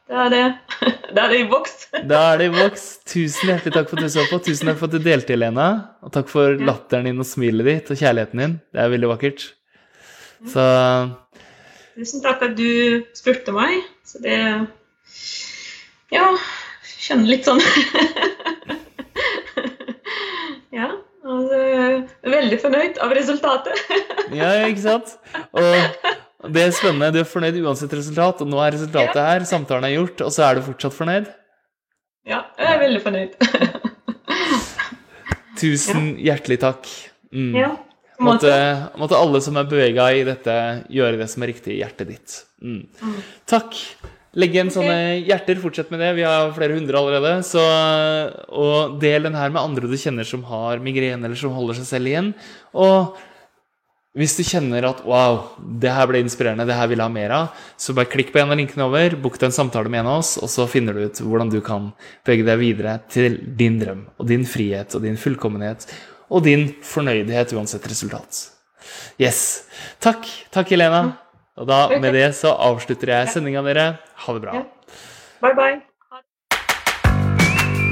Da 0.08 0.22
er 0.24 0.30
det, 0.32 0.42
da 1.16 1.26
er 1.26 1.32
det 1.34 1.38
i 1.42 1.46
boks. 1.50 1.74
Da 2.10 2.20
er 2.32 2.38
det 2.40 2.46
i 2.48 2.52
boks. 2.54 2.84
Tusen 3.08 3.50
hjertelig 3.50 3.74
takk 3.74 3.90
for 3.90 4.00
at 4.00 4.06
du 4.06 4.12
så 4.14 4.24
på. 4.30 4.38
Tusen 4.46 4.70
takk 4.70 4.78
for 4.80 4.88
at 4.88 4.94
du 4.96 5.04
delte, 5.04 5.34
Helena. 5.36 5.66
Og 6.04 6.12
takk 6.14 6.30
for 6.32 6.56
latteren 6.64 7.08
din 7.10 7.20
og 7.20 7.28
smilet 7.28 7.68
ditt 7.68 7.90
og 7.92 8.00
kjærligheten 8.00 8.42
din. 8.44 8.54
Det 8.72 8.80
er 8.84 8.92
veldig 8.94 9.10
vakkert. 9.12 9.44
Så 10.48 10.64
Tusen 11.98 12.22
takk 12.24 12.44
at 12.46 12.54
du 12.56 13.04
spurte 13.18 13.52
meg. 13.56 13.82
Så 14.08 14.22
det 14.24 14.38
Ja, 16.14 16.24
kjenner 17.04 17.28
litt 17.28 17.44
sånn 17.48 17.60
Ja. 20.72 20.88
Altså, 21.28 21.58
veldig 22.32 22.58
fornøyd 22.62 23.00
av 23.04 23.12
resultatet. 23.16 23.76
Ja, 24.36 24.52
ikke 24.68 24.84
sant? 24.84 25.14
Og 25.56 26.52
det 26.54 26.62
er 26.62 26.74
spennende. 26.76 27.10
Du 27.14 27.20
er 27.22 27.28
fornøyd 27.28 27.58
uansett 27.64 27.94
resultat, 27.96 28.42
og 28.44 28.50
nå 28.50 28.60
er 28.62 28.76
resultatet 28.76 29.20
her. 29.22 29.46
Samtalen 29.48 29.88
er 29.88 29.96
gjort, 29.96 30.24
og 30.26 30.34
så 30.34 30.46
er 30.48 30.58
du 30.58 30.66
fortsatt 30.68 30.96
fornøyd? 30.96 31.30
Ja, 32.28 32.42
jeg 32.60 32.70
er 32.74 32.82
veldig 32.82 33.02
fornøyd. 33.04 33.38
Tusen 35.62 36.12
hjertelig 36.22 36.60
takk. 36.62 36.90
Mm. 37.34 37.54
Ja. 37.56 37.72
Måtte, 38.22 38.52
måtte 38.98 39.18
alle 39.18 39.40
som 39.42 39.58
er 39.60 39.66
bevega 39.70 40.08
i 40.14 40.24
dette, 40.26 40.54
gjøre 40.90 41.20
det 41.20 41.28
som 41.30 41.44
er 41.44 41.52
riktig 41.52 41.76
i 41.76 41.80
hjertet 41.82 42.10
ditt. 42.10 42.38
Mm. 42.62 43.18
Takk. 43.48 43.78
Legg 44.38 44.54
igjen 44.54 44.70
sånne 44.70 44.98
hjerter. 45.24 45.58
Fortsett 45.62 45.90
med 45.90 46.02
det. 46.02 46.12
Vi 46.18 46.26
har 46.26 46.50
flere 46.54 46.76
hundre 46.76 47.00
allerede. 47.00 47.38
Så, 47.46 47.62
og 48.52 48.98
del 49.02 49.26
den 49.26 49.38
her 49.38 49.50
med 49.54 49.62
andre 49.62 49.90
du 49.90 49.96
kjenner 49.98 50.26
som 50.28 50.44
har 50.50 50.82
migrene, 50.84 51.24
eller 51.24 51.38
som 51.38 51.54
holder 51.56 51.78
seg 51.80 51.88
selv 51.88 52.10
igjen. 52.10 52.30
Og 52.76 53.16
Hvis 54.18 54.34
du 54.34 54.42
kjenner 54.42 54.82
at 54.88 55.04
wow, 55.06 55.44
det 55.78 55.92
her 55.94 56.08
ble 56.10 56.24
inspirerende, 56.24 56.66
det 56.66 56.74
her 56.74 56.88
vil 56.90 56.98
jeg 56.98 57.06
ha 57.06 57.14
mer 57.14 57.34
av, 57.36 57.64
så 57.78 57.94
bare 57.94 58.10
klikk 58.10 58.32
på 58.34 58.40
en 58.42 58.50
av 58.50 58.58
linkene 58.58 58.88
over, 58.88 59.14
deg 59.22 59.46
en 59.46 59.54
samtale 59.54 59.92
med 59.92 60.02
en 60.02 60.10
av 60.10 60.22
oss, 60.24 60.32
og 60.42 60.50
så 60.50 60.66
finner 60.70 60.96
du 60.96 61.04
ut 61.06 61.22
hvordan 61.22 61.52
du 61.52 61.60
kan 61.62 61.92
bevege 62.26 62.46
deg 62.48 62.58
videre 62.58 62.96
til 63.14 63.38
din 63.60 63.78
drøm 63.78 64.04
og 64.18 64.30
din 64.30 64.46
frihet 64.48 64.96
og 64.98 65.06
din 65.06 65.18
fullkommenhet 65.20 65.86
og 66.28 66.42
din 66.48 66.66
fornøydhet 66.84 67.54
uansett 67.54 67.86
resultat. 67.88 68.48
Yes. 69.22 69.68
Takk. 70.02 70.26
Takk, 70.54 70.74
Helena. 70.74 71.04
Og 71.58 71.66
da, 71.70 71.84
med 71.98 72.14
det 72.14 72.30
så 72.38 72.54
avslutter 72.54 73.14
jeg 73.14 73.34
sendinga, 73.34 73.64
dere. 73.66 73.90
Ha 74.24 74.34
det 74.34 74.46
bra. 74.46 74.64
Bye, 75.42 75.54
bye. 75.54 75.87